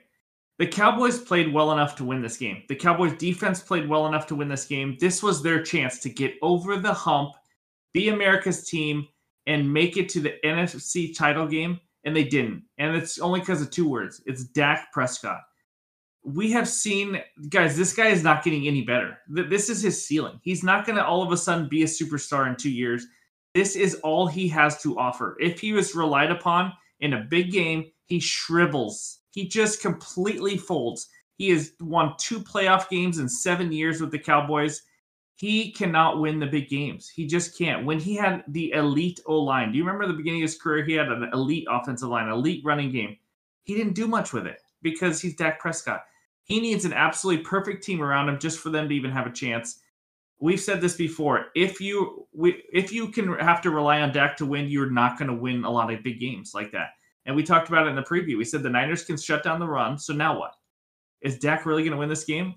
the 0.57 0.67
Cowboys 0.67 1.19
played 1.19 1.51
well 1.51 1.73
enough 1.73 1.95
to 1.97 2.05
win 2.05 2.21
this 2.21 2.37
game. 2.37 2.63
The 2.69 2.75
Cowboys 2.75 3.17
defense 3.17 3.61
played 3.61 3.89
well 3.89 4.07
enough 4.07 4.25
to 4.27 4.35
win 4.35 4.47
this 4.47 4.65
game. 4.65 4.95
This 4.99 5.21
was 5.21 5.43
their 5.43 5.61
chance 5.61 5.99
to 5.99 6.09
get 6.09 6.35
over 6.41 6.77
the 6.77 6.93
hump, 6.93 7.33
be 7.93 8.09
America's 8.09 8.67
team, 8.67 9.07
and 9.47 9.71
make 9.71 9.97
it 9.97 10.07
to 10.09 10.21
the 10.21 10.35
NFC 10.45 11.15
title 11.15 11.47
game. 11.47 11.79
And 12.05 12.15
they 12.15 12.23
didn't. 12.23 12.63
And 12.77 12.95
it's 12.95 13.19
only 13.19 13.39
because 13.39 13.61
of 13.61 13.71
two 13.71 13.89
words 13.89 14.21
it's 14.25 14.45
Dak 14.45 14.93
Prescott. 14.93 15.41
We 16.23 16.51
have 16.51 16.67
seen, 16.67 17.21
guys, 17.49 17.75
this 17.75 17.93
guy 17.93 18.07
is 18.07 18.23
not 18.23 18.43
getting 18.43 18.67
any 18.67 18.81
better. 18.81 19.17
This 19.27 19.69
is 19.69 19.81
his 19.81 20.05
ceiling. 20.05 20.39
He's 20.41 20.63
not 20.63 20.85
going 20.85 20.97
to 20.97 21.05
all 21.05 21.21
of 21.21 21.31
a 21.31 21.37
sudden 21.37 21.67
be 21.67 21.83
a 21.83 21.87
superstar 21.87 22.47
in 22.47 22.55
two 22.55 22.71
years. 22.71 23.05
This 23.53 23.75
is 23.75 23.95
all 23.95 24.25
he 24.25 24.47
has 24.47 24.81
to 24.81 24.97
offer. 24.97 25.37
If 25.39 25.59
he 25.59 25.73
was 25.73 25.95
relied 25.95 26.31
upon 26.31 26.73
in 26.99 27.13
a 27.13 27.27
big 27.29 27.51
game, 27.51 27.85
he 28.05 28.19
shrivels 28.19 29.19
he 29.35 29.45
just 29.45 29.81
completely 29.81 30.57
folds. 30.57 31.09
He 31.37 31.49
has 31.49 31.73
won 31.81 32.13
two 32.17 32.39
playoff 32.39 32.87
games 32.87 33.19
in 33.19 33.27
seven 33.27 33.73
years 33.73 33.99
with 33.99 34.11
the 34.11 34.17
Cowboys. 34.17 34.81
He 35.35 35.73
cannot 35.73 36.21
win 36.21 36.39
the 36.39 36.45
big 36.45 36.69
games. 36.69 37.09
He 37.09 37.27
just 37.27 37.57
can't. 37.57 37.85
When 37.85 37.99
he 37.99 38.15
had 38.15 38.45
the 38.47 38.71
elite 38.71 39.19
O 39.25 39.37
line, 39.41 39.73
do 39.73 39.77
you 39.77 39.83
remember 39.83 40.07
the 40.07 40.17
beginning 40.17 40.41
of 40.41 40.49
his 40.49 40.57
career? 40.57 40.85
He 40.85 40.93
had 40.93 41.09
an 41.09 41.29
elite 41.33 41.67
offensive 41.69 42.07
line, 42.07 42.29
elite 42.29 42.63
running 42.63 42.93
game. 42.93 43.17
He 43.63 43.75
didn't 43.75 43.95
do 43.95 44.07
much 44.07 44.31
with 44.31 44.47
it 44.47 44.61
because 44.81 45.19
he's 45.19 45.35
Dak 45.35 45.59
Prescott. 45.59 46.05
He 46.45 46.61
needs 46.61 46.85
an 46.85 46.93
absolutely 46.93 47.43
perfect 47.43 47.83
team 47.83 48.01
around 48.01 48.29
him 48.29 48.39
just 48.39 48.59
for 48.59 48.69
them 48.69 48.87
to 48.87 48.95
even 48.95 49.11
have 49.11 49.27
a 49.27 49.33
chance. 49.33 49.81
We've 50.39 50.61
said 50.61 50.79
this 50.79 50.95
before. 50.95 51.47
If 51.55 51.81
you 51.81 52.25
if 52.71 52.93
you 52.93 53.09
can 53.09 53.37
have 53.39 53.61
to 53.63 53.69
rely 53.69 53.99
on 53.99 54.13
Dak 54.13 54.37
to 54.37 54.45
win, 54.45 54.69
you're 54.69 54.89
not 54.89 55.19
going 55.19 55.29
to 55.29 55.35
win 55.35 55.65
a 55.65 55.71
lot 55.71 55.93
of 55.93 56.03
big 56.03 56.21
games 56.21 56.53
like 56.53 56.71
that. 56.71 56.91
And 57.25 57.35
we 57.35 57.43
talked 57.43 57.69
about 57.69 57.87
it 57.87 57.89
in 57.89 57.95
the 57.95 58.03
preview. 58.03 58.37
We 58.37 58.45
said 58.45 58.63
the 58.63 58.69
Niners 58.69 59.03
can 59.03 59.17
shut 59.17 59.43
down 59.43 59.59
the 59.59 59.67
run. 59.67 59.97
So 59.97 60.13
now 60.13 60.39
what? 60.39 60.55
Is 61.21 61.39
Dak 61.39 61.65
really 61.65 61.83
going 61.83 61.93
to 61.93 61.97
win 61.97 62.09
this 62.09 62.23
game? 62.23 62.55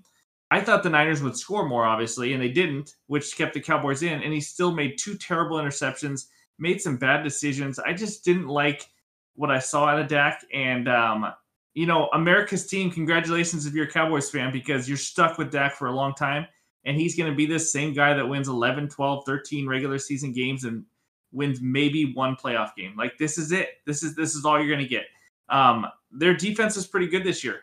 I 0.51 0.61
thought 0.61 0.83
the 0.83 0.89
Niners 0.89 1.21
would 1.21 1.37
score 1.37 1.67
more, 1.67 1.85
obviously, 1.85 2.33
and 2.33 2.41
they 2.41 2.49
didn't, 2.49 2.95
which 3.07 3.37
kept 3.37 3.53
the 3.53 3.61
Cowboys 3.61 4.03
in. 4.03 4.21
And 4.21 4.33
he 4.33 4.41
still 4.41 4.71
made 4.71 4.97
two 4.97 5.15
terrible 5.15 5.57
interceptions, 5.57 6.25
made 6.57 6.81
some 6.81 6.97
bad 6.97 7.23
decisions. 7.23 7.77
I 7.79 7.93
just 7.93 8.25
didn't 8.25 8.47
like 8.47 8.87
what 9.35 9.51
I 9.51 9.59
saw 9.59 9.85
out 9.85 9.99
of 9.99 10.07
Dak. 10.07 10.43
And, 10.53 10.87
um, 10.87 11.31
you 11.75 11.85
know, 11.85 12.09
America's 12.13 12.67
team, 12.67 12.89
congratulations 12.89 13.65
if 13.65 13.73
you're 13.73 13.85
a 13.85 13.91
Cowboys 13.91 14.29
fan 14.29 14.51
because 14.51 14.87
you're 14.87 14.97
stuck 14.97 15.37
with 15.37 15.51
Dak 15.51 15.75
for 15.75 15.87
a 15.87 15.95
long 15.95 16.13
time. 16.13 16.47
And 16.85 16.97
he's 16.97 17.15
going 17.15 17.29
to 17.29 17.35
be 17.35 17.45
this 17.45 17.71
same 17.71 17.93
guy 17.93 18.13
that 18.13 18.27
wins 18.27 18.47
11, 18.47 18.89
12, 18.89 19.25
13 19.25 19.67
regular 19.67 19.99
season 19.99 20.31
games 20.31 20.63
and 20.63 20.83
wins 21.31 21.61
maybe 21.61 22.13
one 22.13 22.35
playoff 22.35 22.75
game. 22.75 22.95
Like 22.97 23.17
this 23.17 23.37
is 23.37 23.51
it. 23.51 23.69
This 23.85 24.03
is 24.03 24.15
this 24.15 24.35
is 24.35 24.45
all 24.45 24.57
you're 24.57 24.67
going 24.67 24.79
to 24.79 24.87
get. 24.87 25.05
Um, 25.49 25.87
their 26.11 26.35
defense 26.35 26.77
is 26.77 26.87
pretty 26.87 27.07
good 27.07 27.23
this 27.23 27.43
year. 27.43 27.61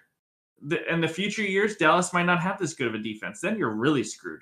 The, 0.62 0.90
in 0.92 1.00
the 1.00 1.08
future 1.08 1.42
years, 1.42 1.76
Dallas 1.76 2.12
might 2.12 2.26
not 2.26 2.40
have 2.40 2.58
this 2.58 2.74
good 2.74 2.86
of 2.88 2.94
a 2.94 2.98
defense. 2.98 3.40
Then 3.40 3.58
you're 3.58 3.70
really 3.70 4.04
screwed. 4.04 4.40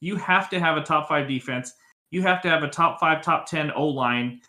You 0.00 0.16
have 0.16 0.48
to 0.50 0.60
have 0.60 0.76
a 0.76 0.82
top 0.82 1.08
five 1.08 1.28
defense. 1.28 1.72
You 2.10 2.22
have 2.22 2.40
to 2.42 2.48
have 2.48 2.62
a 2.62 2.68
top 2.68 3.00
five, 3.00 3.22
top 3.22 3.46
10 3.46 3.72
O 3.72 3.86
line 3.86 4.40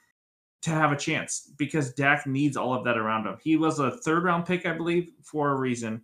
to 0.62 0.70
have 0.70 0.92
a 0.92 0.98
chance 0.98 1.52
because 1.58 1.94
Dak 1.94 2.28
needs 2.28 2.58
all 2.58 2.74
of 2.74 2.84
that 2.86 2.98
around 2.98 3.26
him. 3.26 3.38
He 3.44 3.58
was 3.58 3.80
a 3.80 3.98
third 3.98 4.24
round 4.24 4.46
pick, 4.46 4.66
I 4.66 4.74
believe, 4.74 5.12
for 5.24 5.50
a 5.52 5.56
reason. 5.56 6.02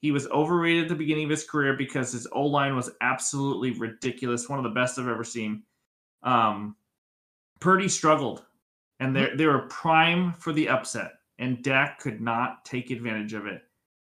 He 0.00 0.12
was 0.12 0.28
overrated 0.28 0.84
at 0.84 0.88
the 0.88 0.94
beginning 0.94 1.24
of 1.24 1.30
his 1.30 1.44
career 1.44 1.74
because 1.74 2.12
his 2.12 2.26
O 2.32 2.42
line 2.42 2.76
was 2.76 2.90
absolutely 3.00 3.72
ridiculous, 3.72 4.48
one 4.48 4.58
of 4.58 4.62
the 4.62 4.70
best 4.70 4.98
I've 4.98 5.08
ever 5.08 5.24
seen. 5.24 5.62
Um, 6.22 6.76
Purdy 7.60 7.88
struggled, 7.88 8.44
and 9.00 9.14
they 9.14 9.30
they 9.34 9.46
were 9.46 9.66
prime 9.68 10.32
for 10.34 10.52
the 10.52 10.68
upset, 10.68 11.12
and 11.38 11.62
Dak 11.62 11.98
could 11.98 12.20
not 12.20 12.64
take 12.64 12.90
advantage 12.90 13.34
of 13.34 13.46
it. 13.46 13.62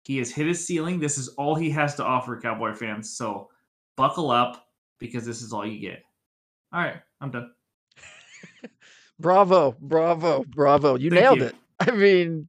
He 0.04 0.18
has 0.18 0.30
hit 0.30 0.46
his 0.46 0.66
ceiling. 0.66 0.98
This 0.98 1.18
is 1.18 1.28
all 1.28 1.54
he 1.54 1.70
has 1.70 1.94
to 1.96 2.04
offer, 2.04 2.40
Cowboy 2.40 2.74
fans. 2.74 3.16
So 3.16 3.48
buckle 3.96 4.30
up 4.30 4.66
because 4.98 5.24
this 5.24 5.42
is 5.42 5.52
all 5.52 5.66
you 5.66 5.80
get. 5.80 6.02
All 6.72 6.80
right, 6.80 7.00
I'm 7.20 7.30
done. 7.30 7.50
bravo, 9.18 9.76
bravo, 9.80 10.44
bravo. 10.48 10.96
You 10.96 11.10
Thank 11.10 11.22
nailed 11.22 11.38
you. 11.38 11.44
it. 11.46 11.54
I 11.80 11.90
mean, 11.90 12.48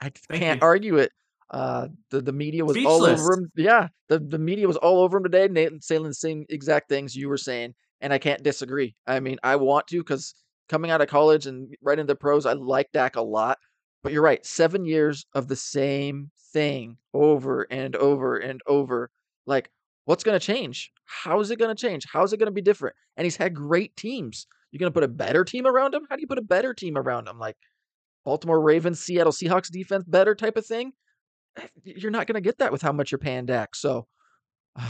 I 0.00 0.10
Thank 0.28 0.42
can't 0.42 0.60
you. 0.60 0.66
argue 0.66 0.96
it. 0.96 1.12
Uh, 1.50 1.88
the 2.10 2.20
the 2.20 2.32
media 2.32 2.64
was 2.64 2.78
all 2.86 3.04
over 3.04 3.34
him. 3.34 3.52
Yeah, 3.56 3.88
the 4.08 4.18
the 4.18 4.38
media 4.38 4.66
was 4.66 4.78
all 4.78 5.00
over 5.02 5.18
him 5.18 5.24
today, 5.24 5.48
na- 5.48 5.76
saying 5.80 6.02
the 6.02 6.14
same 6.14 6.46
exact 6.48 6.88
things 6.88 7.14
you 7.14 7.28
were 7.28 7.36
saying, 7.36 7.74
and 8.02 8.12
I 8.12 8.18
can't 8.18 8.42
disagree. 8.42 8.94
I 9.06 9.20
mean, 9.20 9.38
I 9.42 9.56
want 9.56 9.86
to 9.88 9.98
because 9.98 10.34
coming 10.68 10.90
out 10.90 11.00
of 11.00 11.08
college 11.08 11.46
and 11.46 11.74
right 11.80 11.98
into 11.98 12.12
the 12.12 12.16
pros, 12.16 12.44
I 12.44 12.52
like 12.52 12.92
Dak 12.92 13.16
a 13.16 13.22
lot. 13.22 13.58
But 14.02 14.12
you're 14.12 14.22
right, 14.22 14.44
seven 14.44 14.84
years 14.84 15.24
of 15.32 15.46
the 15.46 15.56
same 15.56 16.30
thing 16.52 16.96
over 17.14 17.62
and 17.70 17.94
over 17.94 18.36
and 18.36 18.60
over. 18.66 19.10
Like, 19.46 19.70
what's 20.04 20.24
going 20.24 20.38
to 20.38 20.44
change? 20.44 20.90
How 21.04 21.40
is 21.40 21.52
it 21.52 21.58
going 21.58 21.74
to 21.74 21.80
change? 21.80 22.04
How 22.12 22.24
is 22.24 22.32
it 22.32 22.38
going 22.38 22.48
to 22.48 22.52
be 22.52 22.62
different? 22.62 22.96
And 23.16 23.24
he's 23.24 23.36
had 23.36 23.54
great 23.54 23.96
teams. 23.96 24.46
You're 24.72 24.80
going 24.80 24.90
to 24.90 24.94
put 24.94 25.04
a 25.04 25.08
better 25.08 25.44
team 25.44 25.66
around 25.66 25.94
him? 25.94 26.02
How 26.10 26.16
do 26.16 26.20
you 26.22 26.26
put 26.26 26.38
a 26.38 26.42
better 26.42 26.74
team 26.74 26.98
around 26.98 27.28
him? 27.28 27.38
Like 27.38 27.56
Baltimore 28.24 28.60
Ravens, 28.60 28.98
Seattle 28.98 29.32
Seahawks 29.32 29.70
defense 29.70 30.04
better 30.04 30.34
type 30.34 30.56
of 30.56 30.66
thing? 30.66 30.92
Eh, 31.58 31.66
You're 31.84 32.10
not 32.10 32.26
going 32.26 32.34
to 32.34 32.40
get 32.40 32.58
that 32.58 32.72
with 32.72 32.82
how 32.82 32.92
much 32.92 33.12
you're 33.12 33.18
paying 33.18 33.46
Dak. 33.46 33.76
So, 33.76 34.08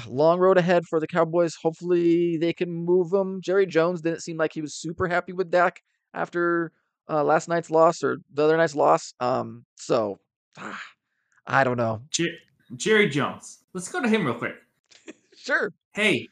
long 0.09 0.39
road 0.39 0.59
ahead 0.59 0.85
for 0.87 1.01
the 1.01 1.07
Cowboys. 1.07 1.55
Hopefully, 1.55 2.37
they 2.37 2.53
can 2.53 2.73
move 2.73 3.13
him. 3.13 3.41
Jerry 3.41 3.67
Jones 3.67 4.01
didn't 4.01 4.23
seem 4.23 4.37
like 4.37 4.53
he 4.53 4.63
was 4.63 4.75
super 4.75 5.09
happy 5.09 5.33
with 5.33 5.51
Dak 5.51 5.81
after 6.15 6.73
uh, 7.09 7.25
last 7.25 7.49
night's 7.49 7.71
loss 7.71 8.03
or 8.03 8.19
the 8.33 8.45
other 8.45 8.57
night's 8.57 8.75
loss. 8.75 9.15
Um, 9.21 9.65
so 9.77 10.19
ah, 10.59 10.81
I 11.47 11.65
don't 11.65 11.77
know. 11.77 12.03
Jer- 12.11 12.37
Jerry 12.77 13.09
Jones. 13.09 13.65
Let's 13.75 13.91
go 13.91 14.01
to 14.01 14.09
him 14.09 14.27
real 14.27 14.35
quick. 14.35 14.55
Sure. 15.35 15.73
Hey, 15.93 16.29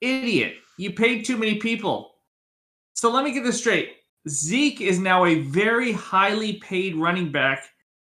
idiot, 0.00 0.54
you 0.78 0.94
paid 0.94 1.26
too 1.26 1.36
many 1.36 1.56
people. 1.56 2.14
So 2.94 3.12
let 3.12 3.22
me 3.22 3.32
get 3.32 3.44
this 3.44 3.58
straight. 3.58 3.96
Zeke 4.26 4.80
is 4.80 4.98
now 4.98 5.26
a 5.26 5.40
very 5.40 5.92
highly 5.92 6.54
paid 6.54 6.96
running 6.96 7.30
back 7.30 7.64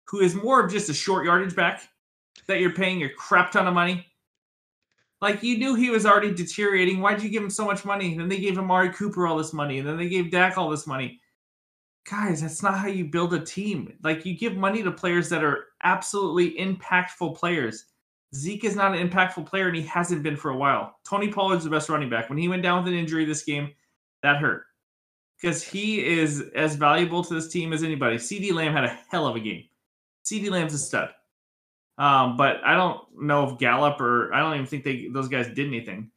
who 0.05 0.21
is 0.21 0.35
more 0.35 0.63
of 0.63 0.71
just 0.71 0.89
a 0.89 0.93
short 0.93 1.25
yardage 1.25 1.53
back 1.53 1.81
that 2.47 2.61
you're 2.61 2.71
paying 2.71 3.03
a 3.03 3.09
crap 3.09 3.51
ton 3.51 3.67
of 3.67 3.73
money. 3.73 4.05
Like 5.21 5.41
you 5.43 5.57
knew 5.57 5.75
he 5.75 5.89
was 5.89 6.05
already 6.05 6.33
deteriorating. 6.33 7.01
Why'd 7.01 7.23
you 7.23 7.29
give 7.29 7.43
him 7.43 7.49
so 7.49 7.65
much 7.65 7.85
money? 7.85 8.11
And 8.11 8.19
then 8.19 8.29
they 8.29 8.39
gave 8.39 8.57
Amari 8.57 8.91
Cooper 8.91 9.27
all 9.27 9.37
this 9.37 9.53
money, 9.53 9.79
and 9.79 9.87
then 9.87 9.97
they 9.97 10.09
gave 10.09 10.31
Dak 10.31 10.57
all 10.57 10.69
this 10.69 10.87
money. 10.87 11.19
Guys, 12.09 12.41
that's 12.41 12.63
not 12.63 12.77
how 12.77 12.87
you 12.87 13.05
build 13.05 13.33
a 13.33 13.39
team. 13.39 13.93
Like 14.03 14.25
you 14.25 14.37
give 14.37 14.55
money 14.55 14.83
to 14.83 14.91
players 14.91 15.29
that 15.29 15.43
are 15.43 15.65
absolutely 15.83 16.55
impactful 16.57 17.35
players. 17.35 17.85
Zeke 18.35 18.65
is 18.65 18.75
not 18.75 18.95
an 18.95 19.09
impactful 19.09 19.45
player, 19.45 19.67
and 19.67 19.75
he 19.75 19.83
hasn't 19.83 20.23
been 20.23 20.37
for 20.37 20.51
a 20.51 20.57
while. 20.57 20.97
Tony 21.07 21.29
Pollard's 21.29 21.63
the 21.63 21.69
best 21.69 21.89
running 21.89 22.09
back. 22.09 22.29
When 22.29 22.37
he 22.37 22.47
went 22.47 22.63
down 22.63 22.83
with 22.83 22.93
an 22.93 22.99
injury 22.99 23.25
this 23.25 23.43
game, 23.43 23.73
that 24.21 24.37
hurt 24.37 24.63
because 25.39 25.63
he 25.63 26.05
is 26.05 26.43
as 26.55 26.75
valuable 26.75 27.23
to 27.23 27.33
this 27.33 27.47
team 27.49 27.73
as 27.73 27.83
anybody. 27.83 28.17
CeeDee 28.17 28.53
Lamb 28.53 28.73
had 28.73 28.83
a 28.83 28.99
hell 29.09 29.27
of 29.27 29.35
a 29.35 29.39
game. 29.39 29.63
CeeDee 30.25 30.49
Lamb's 30.49 30.73
a 30.73 30.77
stud. 30.77 31.09
Um, 31.97 32.37
but 32.37 32.63
I 32.63 32.75
don't 32.75 33.01
know 33.19 33.49
if 33.49 33.57
Gallup 33.57 33.99
or 33.99 34.33
I 34.33 34.39
don't 34.39 34.53
even 34.53 34.65
think 34.67 34.83
they 34.83 35.07
those 35.07 35.27
guys 35.27 35.47
did 35.47 35.67
anything. 35.67 36.11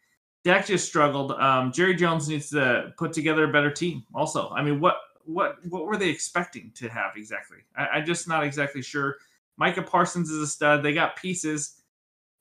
Dak 0.44 0.66
just 0.66 0.86
struggled. 0.86 1.32
Um, 1.32 1.72
Jerry 1.72 1.94
Jones 1.94 2.28
needs 2.28 2.50
to 2.50 2.92
put 2.98 3.12
together 3.12 3.44
a 3.44 3.52
better 3.52 3.70
team. 3.70 4.04
Also, 4.14 4.50
I 4.50 4.62
mean, 4.62 4.80
what 4.80 4.96
what 5.24 5.56
what 5.68 5.86
were 5.86 5.96
they 5.96 6.08
expecting 6.08 6.70
to 6.74 6.88
have 6.88 7.12
exactly? 7.16 7.58
I, 7.76 7.86
I'm 7.86 8.06
just 8.06 8.28
not 8.28 8.44
exactly 8.44 8.82
sure. 8.82 9.16
Micah 9.56 9.82
Parsons 9.82 10.30
is 10.30 10.42
a 10.42 10.46
stud. 10.46 10.82
They 10.82 10.94
got 10.94 11.16
pieces, 11.16 11.82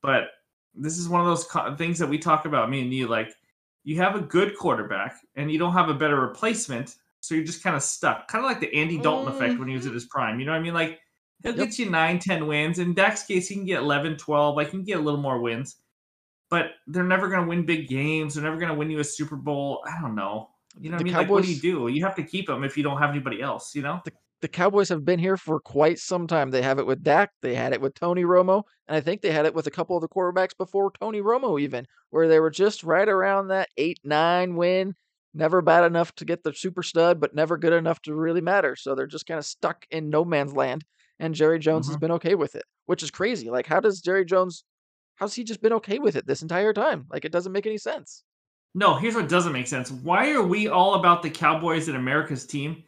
but 0.02 0.30
this 0.74 0.98
is 0.98 1.10
one 1.10 1.20
of 1.20 1.28
those 1.28 1.44
co- 1.46 1.76
things 1.76 2.00
that 2.00 2.08
we 2.08 2.18
talk 2.18 2.46
about. 2.46 2.70
Me 2.70 2.82
and 2.82 2.94
you, 2.94 3.08
like, 3.08 3.34
you 3.84 3.98
have 3.98 4.16
a 4.16 4.22
good 4.22 4.58
quarterback 4.58 5.18
and 5.36 5.52
you 5.52 5.60
don't 5.60 5.74
have 5.74 5.90
a 5.90 5.94
better 5.94 6.20
replacement, 6.20 6.96
so 7.20 7.36
you're 7.36 7.44
just 7.44 7.64
kind 7.64 7.76
of 7.76 7.84
stuck. 7.84 8.28
Kind 8.30 8.46
of 8.46 8.50
like 8.50 8.62
the 8.62 8.74
Andy 8.74 8.98
Dalton 8.98 9.34
effect 9.34 9.60
when 9.60 9.68
he 9.68 9.76
was 9.76 9.86
at 9.86 9.94
his 9.94 10.06
prime. 10.06 10.40
You 10.40 10.46
know 10.46 10.54
what 10.54 10.60
I 10.60 10.62
mean? 10.62 10.74
Like, 10.74 11.00
he'll 11.44 11.56
Yep. 11.56 11.68
get 11.70 11.80
you 11.80 11.90
9, 11.90 12.20
10 12.20 12.48
wins. 12.48 12.80
In 12.80 12.94
Dak's 12.94 13.24
case, 13.24 13.48
he 13.48 13.56
can 13.56 13.66
get 13.66 13.80
11, 13.82 14.18
12. 14.18 14.56
Like, 14.56 14.68
he 14.68 14.72
can 14.72 14.84
get 14.84 14.98
a 15.00 15.02
little 15.02 15.20
more 15.22 15.40
wins, 15.42 15.78
but 16.50 16.72
they're 16.88 17.04
never 17.04 17.28
going 17.30 17.42
to 17.44 17.48
win 17.48 17.66
big 17.66 17.88
games. 17.88 18.36
They're 18.36 18.44
never 18.44 18.58
going 18.58 18.72
to 18.72 18.78
win 18.78 18.90
you 18.90 19.00
a 19.00 19.04
Super 19.04 19.36
Bowl. 19.36 19.84
I 19.88 20.00
don't 20.02 20.16
know. 20.16 20.50
You 20.80 20.90
know 20.90 20.96
what 20.98 21.00
The 21.00 21.04
I 21.04 21.06
mean? 21.06 21.14
Like, 21.16 21.30
what 21.30 21.44
do 21.44 21.50
you 21.50 21.56
Cowboys- 21.56 21.62
do? 21.92 21.94
You 21.98 22.06
have 22.06 22.16
to 22.16 22.24
keep 22.24 22.48
them 22.48 22.64
if 22.64 22.78
you 22.78 22.84
don't 22.84 22.98
have 23.00 23.10
anybody 23.10 23.42
else, 23.42 23.74
you 23.76 23.82
know? 23.82 24.02
the 24.42 24.48
Cowboys 24.48 24.88
have 24.88 25.04
been 25.04 25.20
here 25.20 25.36
for 25.36 25.60
quite 25.60 26.00
some 26.00 26.26
time. 26.26 26.50
They 26.50 26.62
have 26.62 26.80
it 26.80 26.86
with 26.88 27.04
Dak, 27.04 27.32
they 27.42 27.56
had 27.56 27.74
it 27.74 27.82
with 27.82 27.94
Tony 27.94 28.24
Romo, 28.24 28.64
and 28.88 28.96
I 28.96 29.02
think 29.02 29.20
they 29.22 29.32
had 29.32 29.46
it 29.46 29.54
with 29.54 29.68
a 29.68 29.72
couple 29.72 29.98
of 29.98 30.02
the 30.02 30.08
quarterbacks 30.08 30.56
before 30.58 30.94
Tony 30.98 31.20
Romo, 31.22 31.60
even 31.60 31.86
where 32.12 32.30
they 32.30 32.40
were 32.40 32.50
just 32.50 32.82
right 32.86 33.10
around 33.10 33.50
that 33.50 33.68
eight, 33.76 34.00
nine 34.06 34.56
win. 34.56 34.96
Never 35.34 35.62
bad 35.62 35.84
enough 35.84 36.16
to 36.16 36.24
get 36.26 36.42
the 36.44 36.54
super 36.54 36.84
stud, 36.84 37.20
but 37.20 37.36
never 37.36 37.58
good 37.58 37.74
enough 37.74 38.02
to 38.04 38.16
really 38.16 38.40
matter. 38.40 38.78
So 38.78 38.96
they're 38.96 39.08
just 39.08 39.26
kind 39.26 39.40
of 39.40 39.46
stuck 39.46 39.86
in 39.92 40.10
no 40.10 40.24
man's 40.24 40.54
land. 40.54 40.86
And 41.20 41.36
Jerry 41.36 41.60
Jones 41.60 41.88
has 41.88 41.98
Mhm. 41.98 42.00
been 42.00 42.12
okay 42.12 42.36
with 42.36 42.56
it, 42.56 42.64
which 42.86 43.04
is 43.04 43.12
crazy. 43.12 43.50
Like, 43.50 43.66
how 43.68 43.80
does 43.80 44.00
Jerry 44.02 44.24
Jones, 44.26 44.64
how's 45.16 45.34
he 45.34 45.44
just 45.44 45.62
been 45.62 45.74
okay 45.74 46.00
with 46.00 46.16
it 46.16 46.26
this 46.26 46.42
entire 46.42 46.72
time? 46.74 47.08
Like, 47.12 47.26
it 47.26 47.32
doesn't 47.32 47.52
make 47.52 47.66
any 47.66 47.78
sense. 47.78 48.24
No, 48.74 48.96
here's 48.96 49.16
what 49.16 49.28
doesn't 49.28 49.52
make 49.54 49.68
sense. 49.68 49.92
Why 49.92 50.32
are 50.32 50.44
we 50.44 50.68
all 50.68 50.94
about 50.96 51.22
the 51.24 51.30
Cowboys 51.30 51.88
and 51.88 51.98
America's 51.98 52.46
team? 52.46 52.84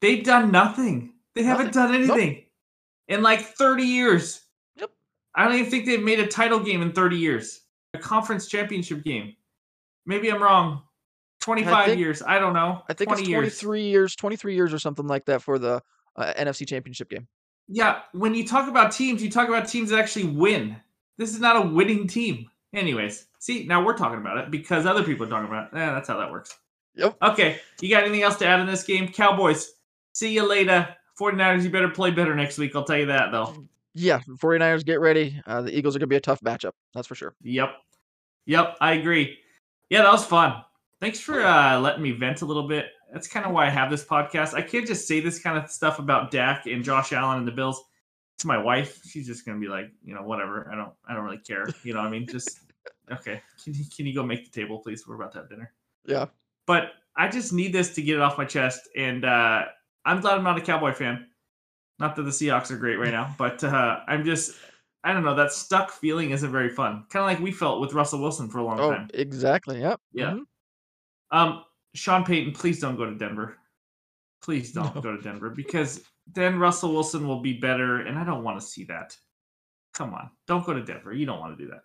They've 0.00 0.24
done 0.24 0.50
nothing. 0.50 1.14
They 1.34 1.42
haven't 1.42 1.72
done 1.74 1.92
Nope. 1.92 2.16
anything 2.16 2.44
in 3.08 3.22
like 3.22 3.40
30 3.40 3.84
years. 3.84 4.40
Yep. 4.76 4.90
I 5.34 5.44
don't 5.44 5.54
even 5.58 5.70
think 5.70 5.84
they've 5.86 6.02
made 6.02 6.20
a 6.20 6.26
title 6.26 6.60
game 6.60 6.80
in 6.80 6.92
30 6.92 7.18
years, 7.18 7.60
a 7.92 7.98
conference 7.98 8.46
championship 8.48 9.04
game. 9.04 9.34
Maybe 10.06 10.30
I'm 10.30 10.42
wrong. 10.42 10.82
25 11.40 11.86
think- 11.86 11.98
years. 11.98 12.22
I 12.22 12.38
don't 12.38 12.52
know. 12.54 12.82
I 12.88 12.94
think 12.94 13.08
20 13.08 13.22
it's 13.22 13.28
years. 13.28 13.40
23 13.60 13.82
years, 13.82 14.16
23 14.16 14.54
years 14.54 14.72
or 14.72 14.78
something 14.78 15.06
like 15.06 15.26
that 15.26 15.42
for 15.42 15.58
the 15.58 15.82
uh, 16.16 16.32
NFC 16.36 16.66
Championship 16.66 17.08
game. 17.10 17.28
Yeah, 17.72 18.00
when 18.12 18.34
you 18.34 18.44
talk 18.44 18.68
about 18.68 18.90
teams, 18.90 19.22
you 19.22 19.30
talk 19.30 19.48
about 19.48 19.68
teams 19.68 19.90
that 19.90 20.00
actually 20.00 20.24
win. 20.24 20.76
This 21.18 21.32
is 21.32 21.40
not 21.40 21.56
a 21.56 21.68
winning 21.68 22.08
team. 22.08 22.50
Anyways, 22.74 23.26
see, 23.38 23.64
now 23.64 23.84
we're 23.84 23.96
talking 23.96 24.18
about 24.18 24.38
it 24.38 24.50
because 24.50 24.86
other 24.86 25.04
people 25.04 25.26
are 25.26 25.30
talking 25.30 25.48
about 25.48 25.72
it. 25.72 25.76
Yeah, 25.76 25.94
that's 25.94 26.08
how 26.08 26.18
that 26.18 26.32
works. 26.32 26.58
Yep. 26.96 27.16
Okay, 27.22 27.60
you 27.80 27.88
got 27.88 28.02
anything 28.02 28.22
else 28.22 28.36
to 28.36 28.46
add 28.46 28.58
in 28.58 28.66
this 28.66 28.82
game? 28.82 29.06
Cowboys, 29.08 29.72
see 30.12 30.32
you 30.32 30.48
later. 30.48 30.88
49ers, 31.18 31.62
you 31.62 31.70
better 31.70 31.88
play 31.88 32.10
better 32.10 32.34
next 32.34 32.58
week. 32.58 32.74
I'll 32.74 32.84
tell 32.84 32.96
you 32.96 33.06
that, 33.06 33.30
though. 33.30 33.54
Yeah, 33.94 34.20
49ers 34.28 34.84
get 34.84 35.00
ready. 35.00 35.40
Uh, 35.46 35.62
the 35.62 35.76
Eagles 35.76 35.94
are 35.94 35.98
going 35.98 36.08
to 36.08 36.12
be 36.12 36.16
a 36.16 36.20
tough 36.20 36.40
matchup. 36.40 36.72
That's 36.94 37.06
for 37.06 37.14
sure. 37.14 37.34
Yep. 37.42 37.70
Yep, 38.46 38.76
I 38.80 38.94
agree. 38.94 39.38
Yeah, 39.90 40.02
that 40.02 40.12
was 40.12 40.24
fun. 40.24 40.64
Thanks 41.00 41.20
for 41.20 41.40
uh, 41.40 41.78
letting 41.78 42.02
me 42.02 42.12
vent 42.12 42.42
a 42.42 42.46
little 42.46 42.66
bit. 42.66 42.86
That's 43.12 43.26
kind 43.28 43.44
of 43.46 43.52
why 43.52 43.66
I 43.66 43.70
have 43.70 43.90
this 43.90 44.04
podcast. 44.04 44.54
I 44.54 44.62
can't 44.62 44.86
just 44.86 45.08
say 45.08 45.20
this 45.20 45.40
kind 45.40 45.58
of 45.58 45.70
stuff 45.70 45.98
about 45.98 46.30
Dak 46.30 46.66
and 46.66 46.84
Josh 46.84 47.12
Allen 47.12 47.38
and 47.38 47.48
the 47.48 47.52
Bills 47.52 47.82
to 48.38 48.46
my 48.46 48.56
wife. 48.58 49.00
She's 49.04 49.26
just 49.26 49.44
gonna 49.44 49.58
be 49.58 49.68
like, 49.68 49.90
you 50.04 50.14
know, 50.14 50.22
whatever. 50.22 50.68
I 50.72 50.76
don't, 50.76 50.92
I 51.08 51.14
don't 51.14 51.24
really 51.24 51.38
care. 51.38 51.66
You 51.82 51.92
know, 51.94 52.00
what 52.00 52.06
I 52.08 52.10
mean, 52.10 52.26
just 52.26 52.60
okay. 53.12 53.42
Can 53.64 53.74
you, 53.74 53.84
can 53.94 54.06
you 54.06 54.14
go 54.14 54.22
make 54.22 54.44
the 54.50 54.60
table, 54.60 54.78
please? 54.78 55.06
We're 55.06 55.16
about 55.16 55.32
to 55.32 55.38
have 55.38 55.48
dinner. 55.48 55.72
Yeah. 56.06 56.26
But 56.66 56.92
I 57.16 57.28
just 57.28 57.52
need 57.52 57.72
this 57.72 57.94
to 57.94 58.02
get 58.02 58.14
it 58.16 58.22
off 58.22 58.38
my 58.38 58.44
chest, 58.44 58.88
and 58.96 59.24
uh, 59.24 59.64
I'm 60.04 60.20
glad 60.20 60.38
I'm 60.38 60.44
not 60.44 60.56
a 60.56 60.60
Cowboy 60.60 60.92
fan. 60.92 61.26
Not 61.98 62.16
that 62.16 62.22
the 62.22 62.30
Seahawks 62.30 62.70
are 62.70 62.76
great 62.78 62.96
right 62.96 63.10
now, 63.10 63.34
but 63.36 63.62
uh, 63.64 64.00
I'm 64.06 64.24
just, 64.24 64.56
I 65.04 65.12
don't 65.12 65.24
know. 65.24 65.34
That 65.34 65.52
stuck 65.52 65.90
feeling 65.90 66.30
isn't 66.30 66.50
very 66.50 66.70
fun. 66.70 67.04
Kind 67.10 67.22
of 67.22 67.26
like 67.26 67.40
we 67.40 67.50
felt 67.52 67.80
with 67.80 67.92
Russell 67.92 68.20
Wilson 68.22 68.48
for 68.48 68.58
a 68.58 68.64
long 68.64 68.80
Oh, 68.80 68.92
time. 68.92 69.10
exactly. 69.12 69.80
Yep. 69.80 70.00
Yeah. 70.12 70.30
Mhm. 70.30 70.42
Um, 71.32 71.64
Sean 71.94 72.24
Payton, 72.24 72.52
please 72.54 72.80
don't 72.80 72.96
go 72.96 73.04
to 73.04 73.14
Denver. 73.14 73.56
Please 74.42 74.72
don't 74.72 74.94
No. 74.94 75.00
go 75.00 75.16
to 75.16 75.22
Denver 75.22 75.50
because 75.50 76.02
then 76.32 76.58
Russell 76.58 76.92
Wilson 76.92 77.26
will 77.26 77.40
be 77.40 77.54
better, 77.54 77.98
and 77.98 78.18
I 78.18 78.24
don't 78.24 78.44
want 78.44 78.60
to 78.60 78.66
see 78.66 78.84
that. 78.84 79.16
Come 79.92 80.14
on, 80.14 80.30
don't 80.46 80.64
go 80.64 80.72
to 80.72 80.82
Denver. 80.82 81.12
You 81.12 81.26
don't 81.26 81.40
want 81.40 81.58
to 81.58 81.64
do 81.64 81.70
that. 81.70 81.82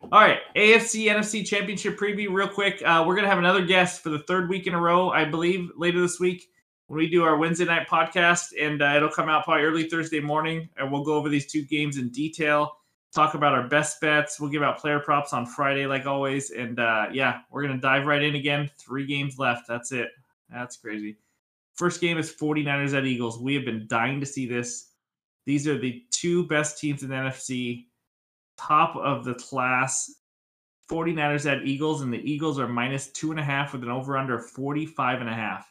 All 0.00 0.20
right, 0.20 0.38
AFC 0.54 1.06
NFC 1.08 1.44
Championship 1.44 1.98
preview, 1.98 2.30
real 2.30 2.46
quick. 2.48 2.80
Uh, 2.84 3.02
we're 3.06 3.16
gonna 3.16 3.26
have 3.28 3.38
another 3.38 3.64
guest 3.64 4.00
for 4.02 4.10
the 4.10 4.20
third 4.20 4.48
week 4.48 4.66
in 4.68 4.74
a 4.74 4.80
row, 4.80 5.10
I 5.10 5.24
believe, 5.24 5.70
later 5.76 6.00
this 6.00 6.20
week 6.20 6.46
when 6.86 6.98
we 6.98 7.08
do 7.08 7.24
our 7.24 7.36
Wednesday 7.36 7.64
night 7.64 7.88
podcast, 7.88 8.52
and 8.60 8.80
uh, 8.80 8.92
it'll 8.96 9.08
come 9.10 9.28
out 9.28 9.44
probably 9.44 9.64
early 9.64 9.88
Thursday 9.88 10.20
morning, 10.20 10.68
and 10.76 10.92
we'll 10.92 11.02
go 11.04 11.14
over 11.14 11.28
these 11.28 11.50
two 11.50 11.62
games 11.62 11.96
in 11.98 12.10
detail, 12.10 12.78
talk 13.14 13.34
about 13.34 13.54
our 13.54 13.68
best 13.68 14.00
bets. 14.00 14.40
We'll 14.40 14.50
give 14.50 14.62
out 14.62 14.78
player 14.78 15.00
props 15.00 15.32
on 15.32 15.46
Friday, 15.46 15.86
like 15.86 16.06
always, 16.06 16.50
and 16.50 16.78
uh, 16.78 17.06
yeah, 17.12 17.40
we're 17.50 17.62
gonna 17.62 17.80
dive 17.80 18.06
right 18.06 18.22
in 18.22 18.34
again. 18.34 18.70
Three 18.78 19.06
games 19.06 19.38
left. 19.38 19.66
That's 19.68 19.92
it. 19.92 20.08
That's 20.50 20.76
crazy. 20.76 21.18
First 21.74 22.00
game 22.00 22.18
is 22.18 22.34
49ers 22.34 22.96
at 22.96 23.06
Eagles. 23.06 23.38
We 23.38 23.54
have 23.54 23.64
been 23.64 23.86
dying 23.88 24.20
to 24.20 24.26
see 24.26 24.46
this. 24.46 24.90
These 25.46 25.68
are 25.68 25.78
the 25.78 26.02
two 26.10 26.46
best 26.46 26.78
teams 26.78 27.02
in 27.02 27.10
the 27.10 27.14
NFC 27.14 27.86
top 28.58 28.96
of 28.96 29.24
the 29.24 29.34
class 29.34 30.12
49ers 30.90 31.50
at 31.50 31.66
Eagles, 31.66 32.00
and 32.00 32.12
the 32.12 32.30
Eagles 32.30 32.58
are 32.58 32.66
minus 32.66 33.08
two 33.08 33.30
and 33.30 33.38
a 33.38 33.44
half 33.44 33.72
with 33.72 33.82
an 33.82 33.90
over 33.90 34.16
under 34.16 34.36
of 34.36 34.50
45 34.50 35.20
and 35.20 35.28
a 35.28 35.34
half. 35.34 35.70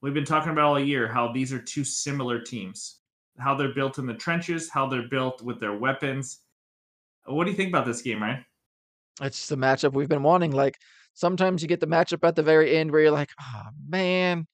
We've 0.00 0.14
been 0.14 0.24
talking 0.24 0.50
about 0.50 0.64
all 0.64 0.80
year 0.80 1.08
how 1.08 1.30
these 1.32 1.52
are 1.52 1.60
two 1.60 1.84
similar 1.84 2.40
teams, 2.40 3.00
how 3.38 3.54
they're 3.54 3.74
built 3.74 3.98
in 3.98 4.06
the 4.06 4.14
trenches, 4.14 4.70
how 4.70 4.86
they're 4.86 5.08
built 5.08 5.42
with 5.42 5.60
their 5.60 5.76
weapons. 5.76 6.40
What 7.26 7.44
do 7.44 7.50
you 7.50 7.56
think 7.56 7.70
about 7.70 7.86
this 7.86 8.02
game, 8.02 8.22
Ryan? 8.22 8.44
It's 9.22 9.48
the 9.48 9.56
matchup 9.56 9.92
we've 9.92 10.08
been 10.08 10.22
wanting. 10.22 10.52
Like 10.52 10.76
sometimes 11.14 11.62
you 11.62 11.68
get 11.68 11.80
the 11.80 11.86
matchup 11.86 12.26
at 12.26 12.36
the 12.36 12.42
very 12.42 12.76
end 12.76 12.90
where 12.90 13.00
you're 13.00 13.10
like, 13.10 13.30
oh 13.40 13.62
man, 13.88 14.46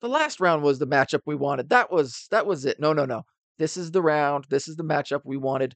the 0.00 0.08
last 0.08 0.40
round 0.40 0.62
was 0.62 0.78
the 0.78 0.86
matchup 0.86 1.20
we 1.26 1.34
wanted. 1.34 1.70
That 1.70 1.90
was 1.90 2.26
that 2.30 2.46
was 2.46 2.64
it. 2.64 2.78
No, 2.78 2.92
no, 2.92 3.04
no. 3.04 3.22
This 3.58 3.76
is 3.76 3.90
the 3.90 4.02
round. 4.02 4.46
This 4.50 4.68
is 4.68 4.76
the 4.76 4.84
matchup 4.84 5.20
we 5.24 5.36
wanted 5.36 5.74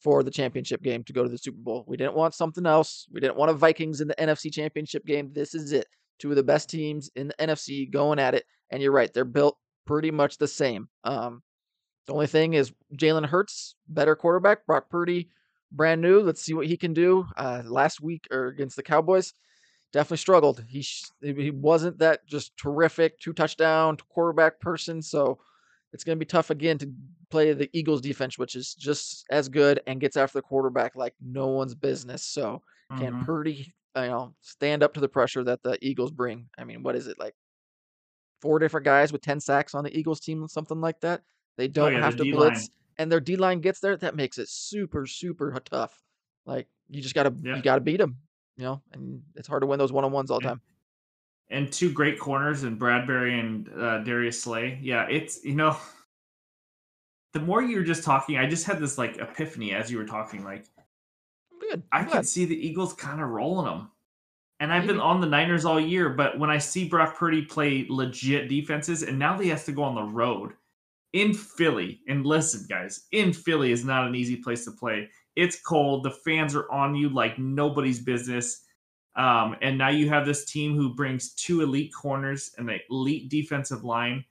for 0.00 0.22
the 0.22 0.30
championship 0.30 0.82
game 0.82 1.02
to 1.04 1.12
go 1.12 1.22
to 1.22 1.28
the 1.28 1.38
Super 1.38 1.58
Bowl. 1.58 1.84
We 1.86 1.96
didn't 1.96 2.14
want 2.14 2.34
something 2.34 2.66
else. 2.66 3.06
We 3.12 3.20
didn't 3.20 3.36
want 3.36 3.50
a 3.50 3.54
Vikings 3.54 4.00
in 4.00 4.08
the 4.08 4.14
NFC 4.14 4.52
championship 4.52 5.04
game. 5.06 5.30
This 5.32 5.54
is 5.54 5.72
it. 5.72 5.86
Two 6.18 6.30
of 6.30 6.36
the 6.36 6.42
best 6.42 6.70
teams 6.70 7.10
in 7.16 7.28
the 7.28 7.34
NFC 7.34 7.90
going 7.90 8.18
at 8.18 8.34
it. 8.34 8.44
And 8.70 8.82
you're 8.82 8.92
right, 8.92 9.12
they're 9.12 9.24
built 9.24 9.56
pretty 9.86 10.10
much 10.10 10.38
the 10.38 10.48
same. 10.48 10.88
Um, 11.04 11.42
the 12.06 12.12
only 12.12 12.26
thing 12.26 12.54
is 12.54 12.72
Jalen 12.96 13.26
Hurts, 13.26 13.74
better 13.88 14.16
quarterback. 14.16 14.66
Brock 14.66 14.88
Purdy, 14.88 15.28
brand 15.72 16.00
new. 16.00 16.20
Let's 16.20 16.42
see 16.42 16.54
what 16.54 16.66
he 16.66 16.76
can 16.76 16.92
do. 16.92 17.26
Uh, 17.36 17.62
last 17.64 18.00
week 18.00 18.26
or 18.30 18.46
against 18.46 18.76
the 18.76 18.82
Cowboys, 18.82 19.34
definitely 19.92 20.18
struggled. 20.18 20.64
He 20.68 20.84
he 21.22 21.50
wasn't 21.50 21.98
that 21.98 22.26
just 22.26 22.56
terrific 22.56 23.18
two 23.20 23.32
touchdown 23.32 23.96
quarterback 24.08 24.60
person. 24.60 25.02
So 25.02 25.38
it's 25.92 26.04
going 26.04 26.16
to 26.16 26.24
be 26.24 26.28
tough 26.28 26.50
again 26.50 26.78
to 26.78 26.90
play 27.30 27.52
the 27.52 27.70
Eagles 27.72 28.00
defense, 28.00 28.38
which 28.38 28.54
is 28.54 28.74
just 28.74 29.24
as 29.30 29.48
good 29.48 29.80
and 29.86 30.00
gets 30.00 30.16
after 30.16 30.38
the 30.38 30.42
quarterback 30.42 30.94
like 30.96 31.14
no 31.20 31.46
one's 31.48 31.74
business. 31.74 32.22
So 32.22 32.62
mm-hmm. 32.92 33.02
can 33.02 33.24
Purdy, 33.24 33.74
you 33.96 34.02
know, 34.02 34.34
stand 34.42 34.82
up 34.82 34.94
to 34.94 35.00
the 35.00 35.08
pressure 35.08 35.42
that 35.44 35.62
the 35.62 35.78
Eagles 35.80 36.10
bring? 36.10 36.48
I 36.58 36.64
mean, 36.64 36.82
what 36.82 36.96
is 36.96 37.06
it 37.06 37.18
like? 37.18 37.34
Four 38.42 38.58
different 38.58 38.84
guys 38.84 39.12
with 39.12 39.22
ten 39.22 39.40
sacks 39.40 39.74
on 39.74 39.82
the 39.82 39.96
Eagles 39.96 40.20
team, 40.20 40.46
something 40.48 40.80
like 40.80 41.00
that. 41.00 41.22
They 41.56 41.64
oh, 41.64 41.68
don't 41.68 41.94
oh, 41.94 41.96
yeah, 41.96 42.04
have 42.04 42.16
to 42.16 42.24
D-line. 42.24 42.50
blitz, 42.50 42.68
and 42.98 43.10
their 43.10 43.20
D 43.20 43.36
line 43.36 43.60
gets 43.60 43.80
there. 43.80 43.96
That 43.96 44.16
makes 44.16 44.38
it 44.38 44.48
super, 44.48 45.06
super 45.06 45.58
tough. 45.64 46.02
Like 46.44 46.68
you 46.88 47.02
just 47.02 47.14
gotta, 47.14 47.34
yeah. 47.42 47.56
you 47.56 47.62
gotta 47.62 47.80
beat 47.80 47.98
them, 47.98 48.16
you 48.56 48.64
know. 48.64 48.82
And 48.92 49.22
it's 49.34 49.48
hard 49.48 49.62
to 49.62 49.66
win 49.66 49.78
those 49.78 49.92
one 49.92 50.04
on 50.04 50.12
ones 50.12 50.30
all 50.30 50.40
the 50.40 50.46
time 50.48 50.60
and 51.50 51.72
two 51.72 51.92
great 51.92 52.18
corners 52.18 52.64
in 52.64 52.78
Bradberry 52.78 53.38
and 53.38 53.68
uh, 53.78 53.98
Darius 53.98 54.42
Slay. 54.42 54.78
Yeah, 54.82 55.06
it's 55.08 55.44
you 55.44 55.54
know, 55.54 55.76
the 57.32 57.40
more 57.40 57.62
you 57.62 57.76
were 57.76 57.84
just 57.84 58.04
talking, 58.04 58.36
I 58.36 58.48
just 58.48 58.66
had 58.66 58.78
this 58.78 58.98
like 58.98 59.18
epiphany 59.18 59.72
as 59.72 59.90
you 59.90 59.98
were 59.98 60.06
talking. 60.06 60.44
Like, 60.44 60.66
good, 61.60 61.82
I 61.92 62.04
can 62.04 62.24
see 62.24 62.44
the 62.44 62.66
Eagles 62.66 62.92
kind 62.94 63.20
of 63.20 63.28
rolling 63.28 63.66
them. 63.66 63.90
And 64.58 64.72
I've 64.72 64.82
Maybe. 64.82 64.94
been 64.94 65.02
on 65.02 65.20
the 65.20 65.26
Niners 65.26 65.66
all 65.66 65.78
year, 65.78 66.08
but 66.08 66.38
when 66.38 66.48
I 66.48 66.56
see 66.56 66.88
Brock 66.88 67.16
Purdy 67.16 67.42
play 67.42 67.84
legit 67.90 68.48
defenses, 68.48 69.02
and 69.02 69.18
now 69.18 69.38
he 69.38 69.50
has 69.50 69.66
to 69.66 69.72
go 69.72 69.82
on 69.82 69.94
the 69.94 70.02
road 70.02 70.54
in 71.16 71.34
Philly, 71.34 72.00
and 72.08 72.24
listen, 72.24 72.66
guys, 72.68 73.06
in 73.12 73.32
Philly 73.32 73.72
is 73.72 73.84
not 73.84 74.06
an 74.06 74.14
easy 74.14 74.36
place 74.36 74.64
to 74.64 74.72
play. 74.72 75.08
It's 75.34 75.60
cold. 75.60 76.04
The 76.04 76.10
fans 76.10 76.54
are 76.54 76.70
on 76.70 76.94
you 76.94 77.08
like 77.08 77.38
nobody's 77.38 78.00
business 78.00 78.66
um, 79.16 79.56
and 79.62 79.78
now 79.78 79.88
you 79.88 80.08
have 80.10 80.26
this 80.26 80.44
team 80.44 80.76
who 80.76 80.94
brings 80.94 81.32
two 81.32 81.62
elite 81.62 81.92
corners 81.94 82.52
and 82.58 82.70
an 82.70 82.80
elite 82.90 83.30
defensive 83.30 83.82
line. 83.82 84.24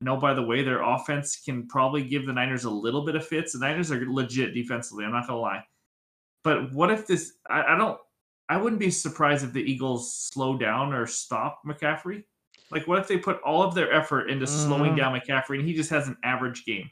No, 0.00 0.16
by 0.16 0.34
the 0.34 0.42
way, 0.42 0.64
their 0.64 0.82
offense 0.82 1.40
can 1.40 1.68
probably 1.68 2.02
give 2.02 2.26
the 2.26 2.32
Niners 2.32 2.64
a 2.64 2.70
little 2.70 3.04
bit 3.04 3.14
of 3.14 3.24
fits. 3.24 3.52
The 3.52 3.60
Niners 3.60 3.92
are 3.92 4.04
legit 4.10 4.52
defensively. 4.52 5.04
I'm 5.04 5.12
not 5.12 5.28
gonna 5.28 5.38
lie. 5.38 5.64
But 6.42 6.72
what 6.72 6.90
if 6.90 7.06
this? 7.06 7.34
I, 7.48 7.62
I 7.62 7.78
don't. 7.78 7.98
I 8.48 8.56
wouldn't 8.56 8.80
be 8.80 8.90
surprised 8.90 9.44
if 9.44 9.52
the 9.52 9.62
Eagles 9.62 10.12
slow 10.12 10.58
down 10.58 10.92
or 10.92 11.06
stop 11.06 11.60
McCaffrey. 11.64 12.24
Like, 12.72 12.88
what 12.88 12.98
if 12.98 13.06
they 13.06 13.18
put 13.18 13.40
all 13.42 13.62
of 13.62 13.74
their 13.74 13.92
effort 13.92 14.30
into 14.30 14.46
mm-hmm. 14.46 14.66
slowing 14.66 14.96
down 14.96 15.18
McCaffrey 15.18 15.58
and 15.58 15.68
he 15.68 15.74
just 15.74 15.90
has 15.90 16.08
an 16.08 16.16
average 16.24 16.64
game? 16.64 16.90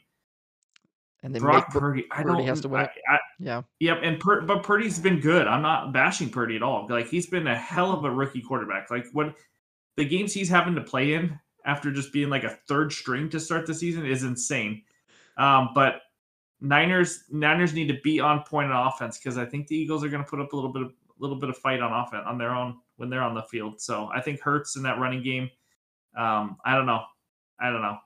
And 1.23 1.35
then 1.35 1.41
Brock 1.41 1.71
Purdy, 1.71 2.05
I 2.11 2.23
don't, 2.23 2.43
has 2.45 2.61
to 2.61 2.69
win. 2.69 2.81
I, 2.81 3.13
I, 3.13 3.19
yeah. 3.39 3.61
Yep. 3.79 3.99
And 4.01 4.19
Pur- 4.19 4.41
but 4.41 4.63
Purdy's 4.63 4.97
been 4.97 5.19
good. 5.19 5.47
I'm 5.47 5.61
not 5.61 5.93
bashing 5.93 6.29
Purdy 6.29 6.55
at 6.55 6.63
all. 6.63 6.87
Like 6.89 7.07
he's 7.07 7.27
been 7.27 7.45
a 7.45 7.55
hell 7.55 7.91
of 7.91 8.03
a 8.05 8.09
rookie 8.09 8.41
quarterback. 8.41 8.89
Like 8.89 9.05
what 9.13 9.35
the 9.97 10.05
games 10.05 10.33
he's 10.33 10.49
having 10.49 10.73
to 10.75 10.81
play 10.81 11.13
in 11.13 11.39
after 11.63 11.91
just 11.91 12.11
being 12.11 12.29
like 12.29 12.43
a 12.43 12.57
third 12.67 12.91
string 12.91 13.29
to 13.29 13.39
start 13.39 13.67
the 13.67 13.73
season 13.73 14.05
is 14.05 14.23
insane. 14.23 14.81
Um, 15.37 15.69
but 15.75 16.01
Niners 16.59 17.23
Niners 17.29 17.73
need 17.73 17.87
to 17.87 17.99
be 18.03 18.19
on 18.19 18.43
point 18.43 18.71
on 18.71 18.87
offense 18.87 19.19
because 19.19 19.37
I 19.37 19.45
think 19.45 19.67
the 19.67 19.75
Eagles 19.75 20.03
are 20.03 20.09
going 20.09 20.23
to 20.23 20.29
put 20.29 20.39
up 20.39 20.53
a 20.53 20.55
little 20.55 20.71
bit 20.71 20.83
of 20.83 20.89
a 20.89 21.21
little 21.21 21.37
bit 21.37 21.49
of 21.49 21.57
fight 21.57 21.81
on 21.81 21.93
offense 21.93 22.23
on 22.25 22.39
their 22.39 22.51
own 22.51 22.77
when 22.97 23.09
they're 23.09 23.21
on 23.21 23.35
the 23.35 23.43
field. 23.43 23.79
So 23.79 24.09
I 24.13 24.21
think 24.21 24.39
Hurts 24.39 24.75
in 24.75 24.83
that 24.83 24.99
running 24.99 25.21
game. 25.21 25.49
Um, 26.17 26.57
I 26.65 26.75
don't 26.75 26.85
know. 26.85 27.03
I 27.59 27.69
don't 27.69 27.81
know. 27.81 27.97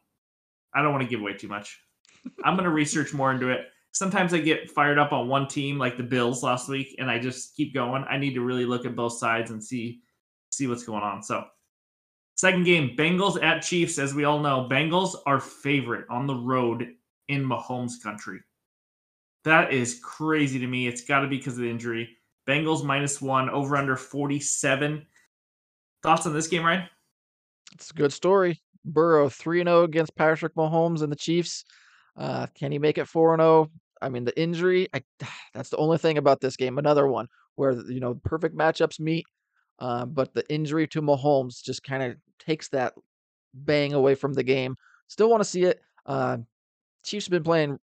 I 0.74 0.82
don't 0.82 0.92
want 0.92 1.04
to 1.04 1.10
give 1.10 1.22
away 1.22 1.34
too 1.34 1.48
much. 1.48 1.80
I'm 2.44 2.56
going 2.56 2.66
to 2.66 2.72
research 2.72 3.14
more 3.14 3.32
into 3.32 3.50
it. 3.50 3.68
Sometimes 3.92 4.34
I 4.34 4.40
get 4.40 4.70
fired 4.70 5.00
up 5.00 5.14
on 5.14 5.30
one 5.30 5.48
team, 5.48 5.78
like 5.78 5.96
the 5.96 6.04
Bills 6.04 6.44
last 6.44 6.68
week, 6.68 6.96
and 7.00 7.10
I 7.10 7.18
just 7.18 7.56
keep 7.56 7.74
going. 7.74 8.04
I 8.10 8.18
need 8.18 8.34
to 8.34 8.42
really 8.42 8.66
look 8.66 8.86
at 8.86 8.96
both 8.96 9.18
sides 9.18 9.52
and 9.52 9.64
see 9.64 10.02
see 10.52 10.68
what's 10.68 10.84
going 10.84 11.04
on. 11.04 11.24
So, 11.24 11.46
second 12.36 12.66
game, 12.66 12.96
Bengals 12.98 13.42
at 13.42 13.62
Chiefs. 13.62 13.98
As 13.98 14.14
we 14.14 14.26
all 14.26 14.40
know, 14.40 14.68
Bengals 14.70 15.16
are 15.26 15.40
favorite 15.40 16.06
on 16.10 16.28
the 16.28 16.36
road 16.36 16.88
in 17.30 17.46
Mahomes 17.46 18.02
country. 18.02 18.40
That 19.46 19.72
is 19.72 20.00
crazy 20.04 20.60
to 20.60 20.68
me. 20.68 20.88
It's 20.88 21.06
got 21.06 21.20
to 21.20 21.28
be 21.28 21.38
because 21.38 21.54
of 21.54 21.60
the 21.60 21.70
injury. 21.70 22.10
Bengals 22.48 22.84
minus 22.84 23.22
one, 23.22 23.50
over 23.50 23.78
under 23.78 23.96
47. 23.96 25.06
Thoughts 26.04 26.26
on 26.26 26.34
this 26.34 26.48
game, 26.48 26.64
Ryan? 26.64 26.90
It's 27.76 27.92
a 27.92 27.94
good 27.94 28.14
story. 28.14 28.62
Burrow 28.84 29.30
3 29.30 29.64
0 29.64 29.84
against 29.84 30.16
Patrick 30.16 30.56
Mahomes 30.56 31.02
and 31.02 31.12
the 31.12 31.18
Chiefs. 31.18 31.66
Uh, 32.18 32.48
can 32.56 32.72
he 32.72 32.80
make 32.80 32.98
it 32.98 33.08
4 33.08 33.38
0? 33.38 33.70
I 34.02 34.10
mean, 34.10 34.24
the 34.24 34.40
injury, 34.40 34.88
I, 34.94 35.04
that's 35.54 35.70
the 35.70 35.78
only 35.78 35.98
thing 35.98 36.18
about 36.18 36.42
this 36.42 36.56
game. 36.56 36.78
Another 36.78 37.08
one 37.08 37.28
where, 37.56 37.72
you 37.72 38.00
know, 38.00 38.16
perfect 38.24 38.56
matchups 38.56 39.00
meet, 39.00 39.26
uh, 39.80 40.06
but 40.06 40.34
the 40.34 40.50
injury 40.52 40.88
to 40.88 41.02
Mahomes 41.02 41.62
just 41.62 41.84
kind 41.84 42.04
of 42.04 42.16
takes 42.40 42.70
that 42.70 42.94
bang 43.54 43.94
away 43.94 44.16
from 44.16 44.34
the 44.34 44.44
game. 44.44 44.76
Still 45.08 45.30
want 45.30 45.42
to 45.42 45.50
see 45.50 45.64
it. 45.64 45.82
Uh, 46.06 46.38
Chiefs 47.04 47.28
have 47.28 47.32
been 47.32 47.44
playing 47.44 47.80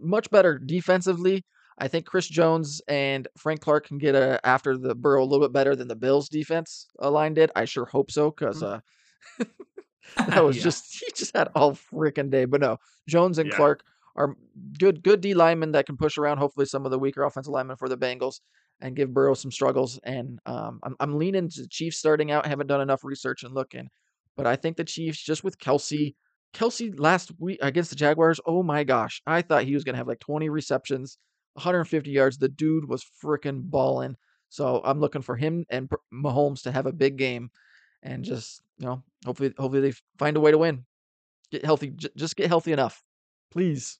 much 0.00 0.30
better 0.30 0.58
defensively. 0.58 1.44
I 1.78 1.88
think 1.88 2.06
Chris 2.06 2.28
Jones 2.28 2.80
and 2.86 3.26
Frank 3.36 3.60
Clark 3.60 3.86
can 3.86 3.98
get 3.98 4.14
a, 4.14 4.44
after 4.46 4.76
the 4.76 4.94
Burrow 4.94 5.22
a 5.22 5.26
little 5.26 5.44
bit 5.46 5.52
better 5.52 5.74
than 5.74 5.88
the 5.88 5.96
Bills 5.96 6.28
defense 6.28 6.86
line 7.00 7.34
did. 7.34 7.50
I 7.56 7.64
sure 7.64 7.86
hope 7.86 8.10
so 8.10 8.30
because 8.30 8.62
mm. 8.62 8.74
uh, 8.74 8.80
that 10.16 10.44
was 10.44 10.56
yeah. 10.56 10.62
just 10.62 10.94
he 11.00 11.06
just 11.14 11.36
had 11.36 11.48
all 11.54 11.72
freaking 11.72 12.30
day. 12.30 12.44
But 12.44 12.60
no, 12.60 12.78
Jones 13.08 13.38
and 13.38 13.50
yeah. 13.50 13.56
Clark 13.56 13.82
are 14.16 14.36
good 14.78 15.02
good 15.02 15.20
D 15.20 15.34
linemen 15.34 15.72
that 15.72 15.86
can 15.86 15.96
push 15.96 16.18
around 16.18 16.38
hopefully 16.38 16.66
some 16.66 16.84
of 16.84 16.90
the 16.90 16.98
weaker 16.98 17.22
offensive 17.22 17.52
linemen 17.52 17.76
for 17.76 17.88
the 17.88 17.96
Bengals 17.96 18.40
and 18.80 18.96
give 18.96 19.14
Burrow 19.14 19.34
some 19.34 19.50
struggles. 19.50 19.98
And 20.04 20.38
um, 20.46 20.80
I'm 20.82 20.96
I'm 21.00 21.18
leaning 21.18 21.48
to 21.48 21.62
the 21.62 21.68
Chiefs 21.68 21.98
starting 21.98 22.30
out. 22.30 22.46
Haven't 22.46 22.66
done 22.66 22.80
enough 22.80 23.04
research 23.04 23.42
and 23.42 23.54
looking, 23.54 23.88
but 24.36 24.46
I 24.46 24.56
think 24.56 24.76
the 24.76 24.84
Chiefs 24.84 25.22
just 25.22 25.44
with 25.44 25.58
Kelce. 25.58 26.14
Kelce 26.54 26.92
last 26.98 27.32
week 27.38 27.58
against 27.62 27.88
the 27.88 27.96
Jaguars, 27.96 28.38
oh 28.44 28.62
my 28.62 28.84
gosh, 28.84 29.22
I 29.26 29.40
thought 29.40 29.64
he 29.64 29.72
was 29.72 29.84
gonna 29.84 29.96
have 29.96 30.06
like 30.06 30.20
20 30.20 30.50
receptions, 30.50 31.16
150 31.54 32.10
yards. 32.10 32.36
The 32.36 32.50
dude 32.50 32.86
was 32.86 33.02
freaking 33.24 33.62
balling. 33.62 34.16
So 34.50 34.82
I'm 34.84 35.00
looking 35.00 35.22
for 35.22 35.34
him 35.34 35.64
and 35.70 35.88
Mahomes 36.12 36.60
to 36.64 36.72
have 36.72 36.84
a 36.84 36.92
big 36.92 37.16
game 37.16 37.50
and 38.02 38.24
just 38.24 38.62
you 38.78 38.86
know 38.86 39.02
hopefully 39.24 39.52
hopefully 39.58 39.80
they 39.80 39.94
find 40.18 40.36
a 40.36 40.40
way 40.40 40.50
to 40.50 40.58
win. 40.58 40.84
Get 41.50 41.64
healthy 41.64 41.90
j- 41.90 42.10
just 42.16 42.36
get 42.36 42.48
healthy 42.48 42.72
enough. 42.72 43.02
Please. 43.50 43.98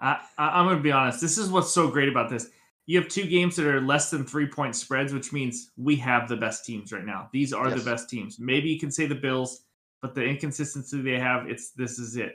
I, 0.00 0.20
I 0.36 0.60
i'm 0.60 0.66
gonna 0.66 0.80
be 0.80 0.90
honest 0.90 1.20
this 1.20 1.38
is 1.38 1.48
what's 1.48 1.70
so 1.70 1.88
great 1.88 2.08
about 2.08 2.28
this. 2.28 2.50
You 2.86 3.00
have 3.00 3.08
two 3.08 3.26
games 3.26 3.56
that 3.56 3.66
are 3.66 3.80
less 3.80 4.10
than 4.10 4.26
three 4.26 4.46
point 4.46 4.76
spreads 4.76 5.12
which 5.12 5.32
means 5.32 5.70
we 5.76 5.96
have 5.96 6.28
the 6.28 6.36
best 6.36 6.64
teams 6.64 6.92
right 6.92 7.04
now. 7.04 7.28
These 7.32 7.52
are 7.52 7.68
yes. 7.68 7.78
the 7.78 7.90
best 7.90 8.10
teams. 8.10 8.38
Maybe 8.38 8.68
you 8.68 8.78
can 8.78 8.90
say 8.90 9.06
the 9.06 9.14
bills 9.14 9.64
but 10.02 10.14
the 10.14 10.22
inconsistency 10.22 11.00
they 11.00 11.18
have 11.18 11.48
it's 11.48 11.70
this 11.70 11.98
is 11.98 12.16
it. 12.16 12.34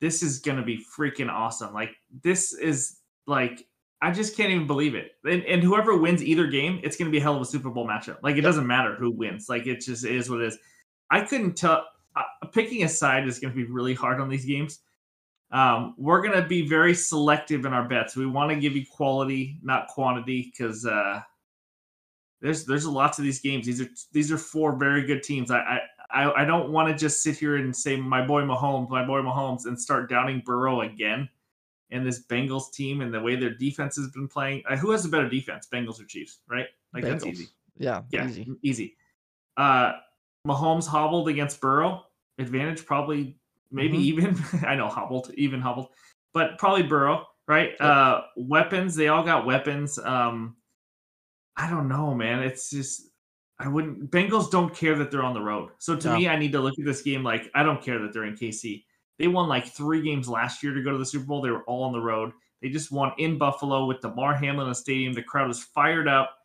This 0.00 0.22
is 0.22 0.40
gonna 0.40 0.64
be 0.64 0.84
freaking 0.96 1.30
awesome. 1.30 1.72
Like 1.72 1.94
this 2.22 2.52
is 2.52 2.98
like 3.26 3.66
I 4.00 4.12
just 4.12 4.36
can't 4.36 4.50
even 4.50 4.66
believe 4.66 4.94
it. 4.94 5.12
And, 5.24 5.42
and 5.44 5.62
whoever 5.62 5.96
wins 5.96 6.22
either 6.22 6.46
game, 6.46 6.80
it's 6.84 6.96
going 6.96 7.10
to 7.10 7.12
be 7.12 7.18
a 7.18 7.22
hell 7.22 7.34
of 7.34 7.42
a 7.42 7.46
Super 7.46 7.70
Bowl 7.70 7.86
matchup. 7.86 8.18
Like 8.22 8.36
it 8.36 8.42
doesn't 8.42 8.66
matter 8.66 8.94
who 8.94 9.10
wins. 9.10 9.48
Like 9.48 9.66
it 9.66 9.80
just 9.80 10.04
is 10.04 10.30
what 10.30 10.40
it 10.40 10.46
is. 10.46 10.58
I 11.10 11.22
couldn't 11.22 11.56
tell. 11.56 11.84
Uh, 12.14 12.46
picking 12.52 12.84
a 12.84 12.88
side 12.88 13.26
is 13.26 13.38
going 13.38 13.52
to 13.52 13.56
be 13.56 13.70
really 13.70 13.94
hard 13.94 14.20
on 14.20 14.28
these 14.28 14.44
games. 14.44 14.80
Um, 15.50 15.94
we're 15.96 16.20
going 16.20 16.40
to 16.40 16.46
be 16.46 16.68
very 16.68 16.94
selective 16.94 17.64
in 17.64 17.72
our 17.72 17.88
bets. 17.88 18.16
We 18.16 18.26
want 18.26 18.50
to 18.50 18.56
give 18.56 18.76
you 18.76 18.84
quality, 18.90 19.58
not 19.62 19.88
quantity, 19.88 20.52
because 20.52 20.84
uh, 20.84 21.20
there's 22.40 22.66
there's 22.66 22.86
lots 22.86 23.18
of 23.18 23.24
these 23.24 23.40
games. 23.40 23.66
These 23.66 23.80
are 23.80 23.88
these 24.12 24.30
are 24.30 24.38
four 24.38 24.76
very 24.76 25.06
good 25.06 25.22
teams. 25.22 25.50
I 25.50 25.80
I 26.10 26.42
I 26.42 26.44
don't 26.44 26.70
want 26.70 26.88
to 26.88 26.94
just 26.94 27.22
sit 27.22 27.36
here 27.36 27.56
and 27.56 27.74
say 27.74 27.96
my 27.96 28.24
boy 28.24 28.42
Mahomes, 28.42 28.90
my 28.90 29.04
boy 29.04 29.20
Mahomes, 29.22 29.66
and 29.66 29.80
start 29.80 30.10
downing 30.10 30.42
Burrow 30.44 30.82
again 30.82 31.28
and 31.90 32.06
this 32.06 32.26
Bengals 32.26 32.72
team 32.72 33.00
and 33.00 33.12
the 33.12 33.20
way 33.20 33.36
their 33.36 33.54
defense 33.54 33.96
has 33.96 34.08
been 34.10 34.28
playing. 34.28 34.62
Uh, 34.68 34.76
who 34.76 34.90
has 34.90 35.04
a 35.04 35.08
better 35.08 35.28
defense, 35.28 35.68
Bengals 35.72 36.00
or 36.00 36.04
Chiefs? 36.04 36.40
Right? 36.48 36.66
Like 36.92 37.04
Bengals. 37.04 37.10
that's 37.10 37.26
easy. 37.26 37.46
Yeah, 37.78 38.02
Yeah, 38.10 38.26
easy. 38.28 38.46
easy. 38.62 38.96
Uh, 39.56 39.92
Mahomes 40.46 40.86
hobbled 40.86 41.28
against 41.28 41.60
Burrow. 41.60 42.04
Advantage 42.38 42.84
probably 42.86 43.36
maybe 43.70 43.98
Mhm. 43.98 44.02
even. 44.02 44.36
I 44.66 44.74
know 44.74 44.88
hobbled, 44.88 45.30
even 45.34 45.60
hobbled, 45.60 45.88
but 46.32 46.58
probably 46.58 46.82
Burrow. 46.84 47.26
Right? 47.46 47.70
Yep. 47.70 47.80
Uh, 47.80 48.20
weapons. 48.36 48.94
They 48.94 49.08
all 49.08 49.22
got 49.24 49.46
weapons. 49.46 49.98
Um, 49.98 50.56
I 51.56 51.68
don't 51.70 51.88
know, 51.88 52.14
man. 52.14 52.42
It's 52.42 52.70
just 52.70 53.06
I 53.58 53.66
wouldn't. 53.68 54.10
Bengals 54.12 54.50
don't 54.50 54.72
care 54.74 54.94
that 54.96 55.10
they're 55.10 55.22
on 55.24 55.34
the 55.34 55.40
road. 55.40 55.70
So 55.78 55.96
to 55.96 56.08
No. 56.08 56.16
me, 56.16 56.28
I 56.28 56.36
need 56.38 56.52
to 56.52 56.60
look 56.60 56.78
at 56.78 56.84
this 56.84 57.02
game 57.02 57.24
like 57.24 57.50
I 57.54 57.62
don't 57.64 57.82
care 57.82 57.98
that 58.00 58.12
they're 58.12 58.24
in 58.26 58.36
KC. 58.36 58.84
They 59.18 59.28
won 59.28 59.48
like 59.48 59.66
three 59.66 60.02
games 60.02 60.28
last 60.28 60.62
year 60.62 60.72
to 60.72 60.82
go 60.82 60.92
to 60.92 60.98
the 60.98 61.06
Super 61.06 61.26
Bowl. 61.26 61.42
They 61.42 61.50
were 61.50 61.64
all 61.64 61.84
on 61.84 61.92
the 61.92 62.00
road. 62.00 62.32
They 62.62 62.68
just 62.68 62.90
won 62.90 63.12
in 63.18 63.38
Buffalo 63.38 63.86
with 63.86 64.00
Damar 64.00 64.34
Hamlin 64.34 64.66
in 64.66 64.70
the 64.70 64.74
stadium. 64.74 65.12
The 65.12 65.22
crowd 65.22 65.48
was 65.48 65.62
fired 65.62 66.08
up, 66.08 66.38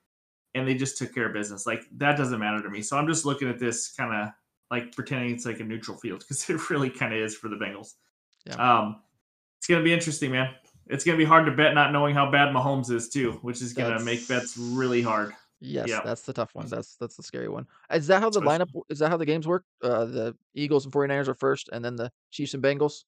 and 0.55 0.67
they 0.67 0.75
just 0.75 0.97
took 0.97 1.13
care 1.13 1.27
of 1.27 1.33
business. 1.33 1.65
Like 1.65 1.83
that 1.97 2.17
doesn't 2.17 2.39
matter 2.39 2.61
to 2.61 2.69
me. 2.69 2.81
So 2.81 2.97
I'm 2.97 3.07
just 3.07 3.25
looking 3.25 3.49
at 3.49 3.59
this 3.59 3.91
kind 3.91 4.13
of 4.13 4.33
like 4.71 4.95
pretending 4.95 5.31
it's 5.31 5.45
like 5.45 5.59
a 5.59 5.63
neutral 5.63 5.97
field 5.97 6.19
because 6.19 6.49
it 6.49 6.69
really 6.69 6.89
kind 6.89 7.13
of 7.13 7.19
is 7.19 7.35
for 7.35 7.49
the 7.49 7.55
Bengals. 7.55 7.93
Yeah. 8.45 8.55
Um, 8.55 9.01
it's 9.59 9.67
gonna 9.67 9.83
be 9.83 9.93
interesting, 9.93 10.31
man. 10.31 10.53
It's 10.87 11.03
gonna 11.03 11.17
be 11.17 11.25
hard 11.25 11.45
to 11.45 11.51
bet 11.51 11.73
not 11.73 11.91
knowing 11.91 12.13
how 12.13 12.29
bad 12.29 12.53
Mahomes 12.53 12.91
is 12.91 13.09
too, 13.09 13.33
which 13.41 13.61
is 13.61 13.73
gonna 13.73 13.99
make 14.01 14.27
bets 14.27 14.57
really 14.57 15.01
hard. 15.01 15.33
Yes, 15.65 15.87
Yeah. 15.87 16.01
that's 16.03 16.23
the 16.23 16.33
tough 16.33 16.53
one. 16.53 16.67
That's 16.67 16.95
that's 16.97 17.15
the 17.15 17.23
scary 17.23 17.47
one. 17.47 17.65
Is 17.91 18.05
that 18.07 18.21
how 18.21 18.29
the 18.29 18.41
lineup? 18.41 18.69
Is 18.89 18.99
that 18.99 19.09
how 19.09 19.15
the 19.17 19.25
games 19.25 19.47
work? 19.47 19.63
Uh, 19.81 20.03
the 20.05 20.35
Eagles 20.53 20.83
and 20.83 20.93
49ers 20.93 21.29
are 21.29 21.33
first, 21.33 21.69
and 21.71 21.83
then 21.83 21.95
the 21.95 22.11
Chiefs 22.31 22.53
and 22.53 22.61
Bengals. 22.61 23.05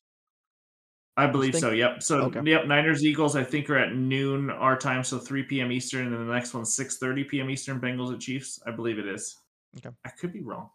I 1.18 1.28
believe 1.28 1.56
so. 1.56 1.72
Yep. 1.72 2.02
So 2.04 2.22
Okay. 2.24 2.42
yep, 2.46 2.66
Niners 2.66 3.04
Eagles 3.06 3.36
I 3.36 3.44
think 3.44 3.70
are 3.70 3.78
at 3.78 3.94
noon 3.96 4.50
our 4.50 4.78
time, 4.78 5.04
so 5.04 5.18
3 5.18 5.44
p.m. 5.44 5.72
Eastern, 5.72 6.08
and 6.08 6.14
then 6.16 6.28
the 6.28 6.34
next 6.34 6.54
one's 6.54 6.76
6:30 6.76 7.28
p.m. 7.28 7.50
Eastern. 7.50 7.80
Bengals 7.80 8.14
at 8.14 8.20
Chiefs. 8.22 8.62
I 8.66 8.72
believe 8.72 9.00
it 9.00 9.08
is. 9.08 9.36
Okay. 9.78 9.94
I 10.06 10.10
could 10.10 10.32
be 10.32 10.42
wrong, 10.42 10.70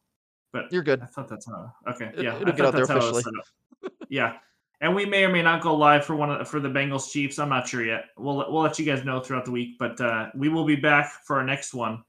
but 0.53 0.71
You're 0.73 0.83
good. 0.83 1.01
I 1.01 1.07
thought 1.07 1.29
that's 1.29 1.47
how. 1.47 1.73
Okay. 1.89 2.11
It- 2.15 2.25
yeah. 2.25 2.37
it'll 2.37 2.49
I 2.53 2.57
get 2.57 2.67
out 2.67 2.75
there 2.75 2.87
that's 2.87 2.91
how 2.91 2.97
it 3.09 3.13
was 3.15 3.27
officially. 3.27 3.93
yeah. 4.11 4.37
And 4.83 4.95
we 4.95 5.05
may 5.05 5.25
or 5.25 5.29
may 5.29 5.43
not 5.43 5.63
go 5.63 5.75
live 5.75 6.07
for 6.07 6.17
one 6.17 6.31
of, 6.31 6.49
for 6.49 6.59
the 6.59 6.69
Bengals 6.69 7.11
Chiefs. 7.11 7.39
I'm 7.39 7.51
not 7.51 7.69
sure 7.69 7.85
yet. 7.85 8.05
We'll 8.17 8.37
we'll 8.37 8.63
let 8.63 8.79
you 8.79 8.87
guys 8.87 9.05
know 9.05 9.21
throughout 9.21 9.45
the 9.45 9.51
week, 9.51 9.77
but 9.79 10.01
uh, 10.01 10.29
we 10.35 10.49
will 10.49 10.65
be 10.65 10.77
back 10.77 11.13
for 11.27 11.37
our 11.37 11.45
next 11.45 11.75
one. 11.75 12.03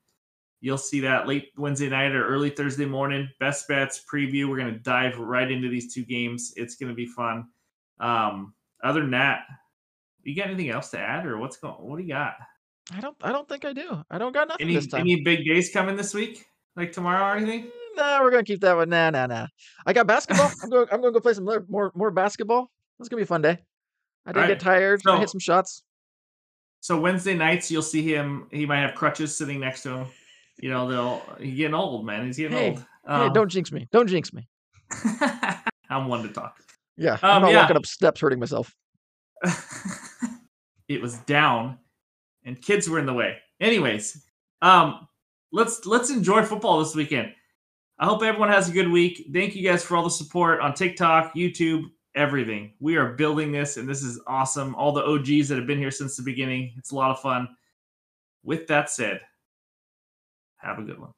You'll 0.61 0.77
see 0.77 1.01
that 1.01 1.27
late 1.27 1.49
Wednesday 1.57 1.89
night 1.89 2.13
or 2.13 2.25
early 2.25 2.49
Thursday 2.49 2.85
morning. 2.85 3.27
Best 3.39 3.67
bets 3.67 4.03
preview. 4.11 4.47
We're 4.47 4.57
gonna 4.57 4.79
dive 4.79 5.17
right 5.19 5.51
into 5.51 5.67
these 5.67 5.93
two 5.93 6.05
games. 6.05 6.53
It's 6.55 6.75
gonna 6.75 6.93
be 6.93 7.07
fun. 7.07 7.47
Um, 7.99 8.53
other 8.83 9.01
than 9.01 9.11
that, 9.11 9.41
you 10.23 10.35
got 10.35 10.47
anything 10.47 10.69
else 10.69 10.91
to 10.91 10.99
add, 10.99 11.25
or 11.25 11.37
what's 11.39 11.57
going? 11.57 11.75
What 11.79 11.97
do 11.97 12.03
you 12.03 12.09
got? 12.09 12.35
I 12.95 13.01
don't. 13.01 13.17
I 13.21 13.31
don't 13.31 13.49
think 13.49 13.65
I 13.65 13.73
do. 13.73 14.03
I 14.09 14.17
don't 14.17 14.33
got 14.33 14.47
nothing 14.47 14.67
Any 14.67 14.75
this 14.75 14.87
time. 14.87 15.01
any 15.01 15.21
big 15.21 15.45
days 15.45 15.71
coming 15.73 15.95
this 15.95 16.13
week, 16.13 16.45
like 16.75 16.91
tomorrow 16.91 17.33
or 17.33 17.37
anything? 17.37 17.69
Nah, 17.95 18.21
we're 18.21 18.31
gonna 18.31 18.43
keep 18.43 18.61
that 18.61 18.75
one. 18.75 18.89
Nah, 18.89 19.09
nah, 19.09 19.27
nah. 19.27 19.47
I 19.85 19.93
got 19.93 20.07
basketball. 20.07 20.51
I'm 20.63 20.69
going. 20.69 20.87
I'm 20.91 21.01
going 21.01 21.13
to 21.13 21.19
go 21.19 21.21
play 21.21 21.33
some 21.33 21.45
more 21.45 21.91
more, 21.95 22.11
basketball. 22.11 22.71
It's 22.99 23.09
gonna 23.09 23.19
be 23.19 23.23
a 23.23 23.27
fun 23.27 23.41
day. 23.41 23.57
I 24.25 24.31
didn't 24.31 24.43
Alright, 24.43 24.49
get 24.49 24.59
tired. 24.59 25.01
I 25.07 25.19
hit 25.19 25.29
some 25.29 25.39
shots. 25.39 25.83
So 26.79 26.99
Wednesday 26.99 27.35
nights, 27.35 27.69
you'll 27.69 27.81
see 27.81 28.01
him. 28.01 28.47
He 28.51 28.65
might 28.65 28.79
have 28.79 28.95
crutches 28.95 29.35
sitting 29.35 29.59
next 29.59 29.83
to 29.83 29.89
him. 29.89 30.07
You 30.57 30.69
know, 30.69 30.89
they'll 30.89 31.21
he's 31.39 31.55
getting 31.55 31.75
old, 31.75 32.05
man. 32.05 32.25
He's 32.25 32.37
getting 32.37 32.57
Hey, 32.57 32.69
old. 32.69 32.79
hey, 32.79 32.85
Um, 33.05 33.33
don't 33.33 33.49
jinx 33.49 33.71
me. 33.71 33.87
Don't 33.91 34.07
jinx 34.07 34.33
me. 34.33 34.47
I'm 35.89 36.07
one 36.07 36.23
to 36.23 36.29
talk. 36.29 36.57
Yeah, 36.97 37.17
I'm 37.21 37.37
um, 37.37 37.41
not 37.43 37.51
yeah. 37.51 37.61
walking 37.61 37.77
up 37.77 37.85
steps 37.85 38.21
hurting 38.21 38.39
myself. 38.39 38.73
it 40.87 41.01
was 41.01 41.17
down, 41.19 41.77
and 42.45 42.61
kids 42.61 42.89
were 42.89 42.99
in 42.99 43.05
the 43.05 43.13
way. 43.13 43.37
Anyways, 43.59 44.23
um, 44.61 45.07
let's 45.51 45.85
let's 45.85 46.09
enjoy 46.09 46.43
football 46.43 46.79
this 46.79 46.95
weekend. 46.95 47.33
I 48.01 48.05
hope 48.05 48.23
everyone 48.23 48.49
has 48.49 48.67
a 48.67 48.71
good 48.71 48.89
week. 48.89 49.27
Thank 49.31 49.55
you 49.55 49.61
guys 49.61 49.83
for 49.83 49.95
all 49.95 50.03
the 50.03 50.09
support 50.09 50.59
on 50.59 50.73
TikTok, 50.73 51.35
YouTube, 51.35 51.83
everything. 52.15 52.73
We 52.79 52.95
are 52.95 53.13
building 53.13 53.51
this, 53.51 53.77
and 53.77 53.87
this 53.87 54.01
is 54.01 54.19
awesome. 54.25 54.73
All 54.73 54.91
the 54.91 55.05
OGs 55.05 55.47
that 55.49 55.59
have 55.59 55.67
been 55.67 55.77
here 55.77 55.91
since 55.91 56.17
the 56.17 56.23
beginning. 56.23 56.73
It's 56.77 56.89
a 56.89 56.95
lot 56.95 57.11
of 57.11 57.21
fun. 57.21 57.47
With 58.43 58.65
that 58.67 58.89
said, 58.89 59.21
have 60.57 60.79
a 60.79 60.81
good 60.81 60.97
one. 60.99 61.11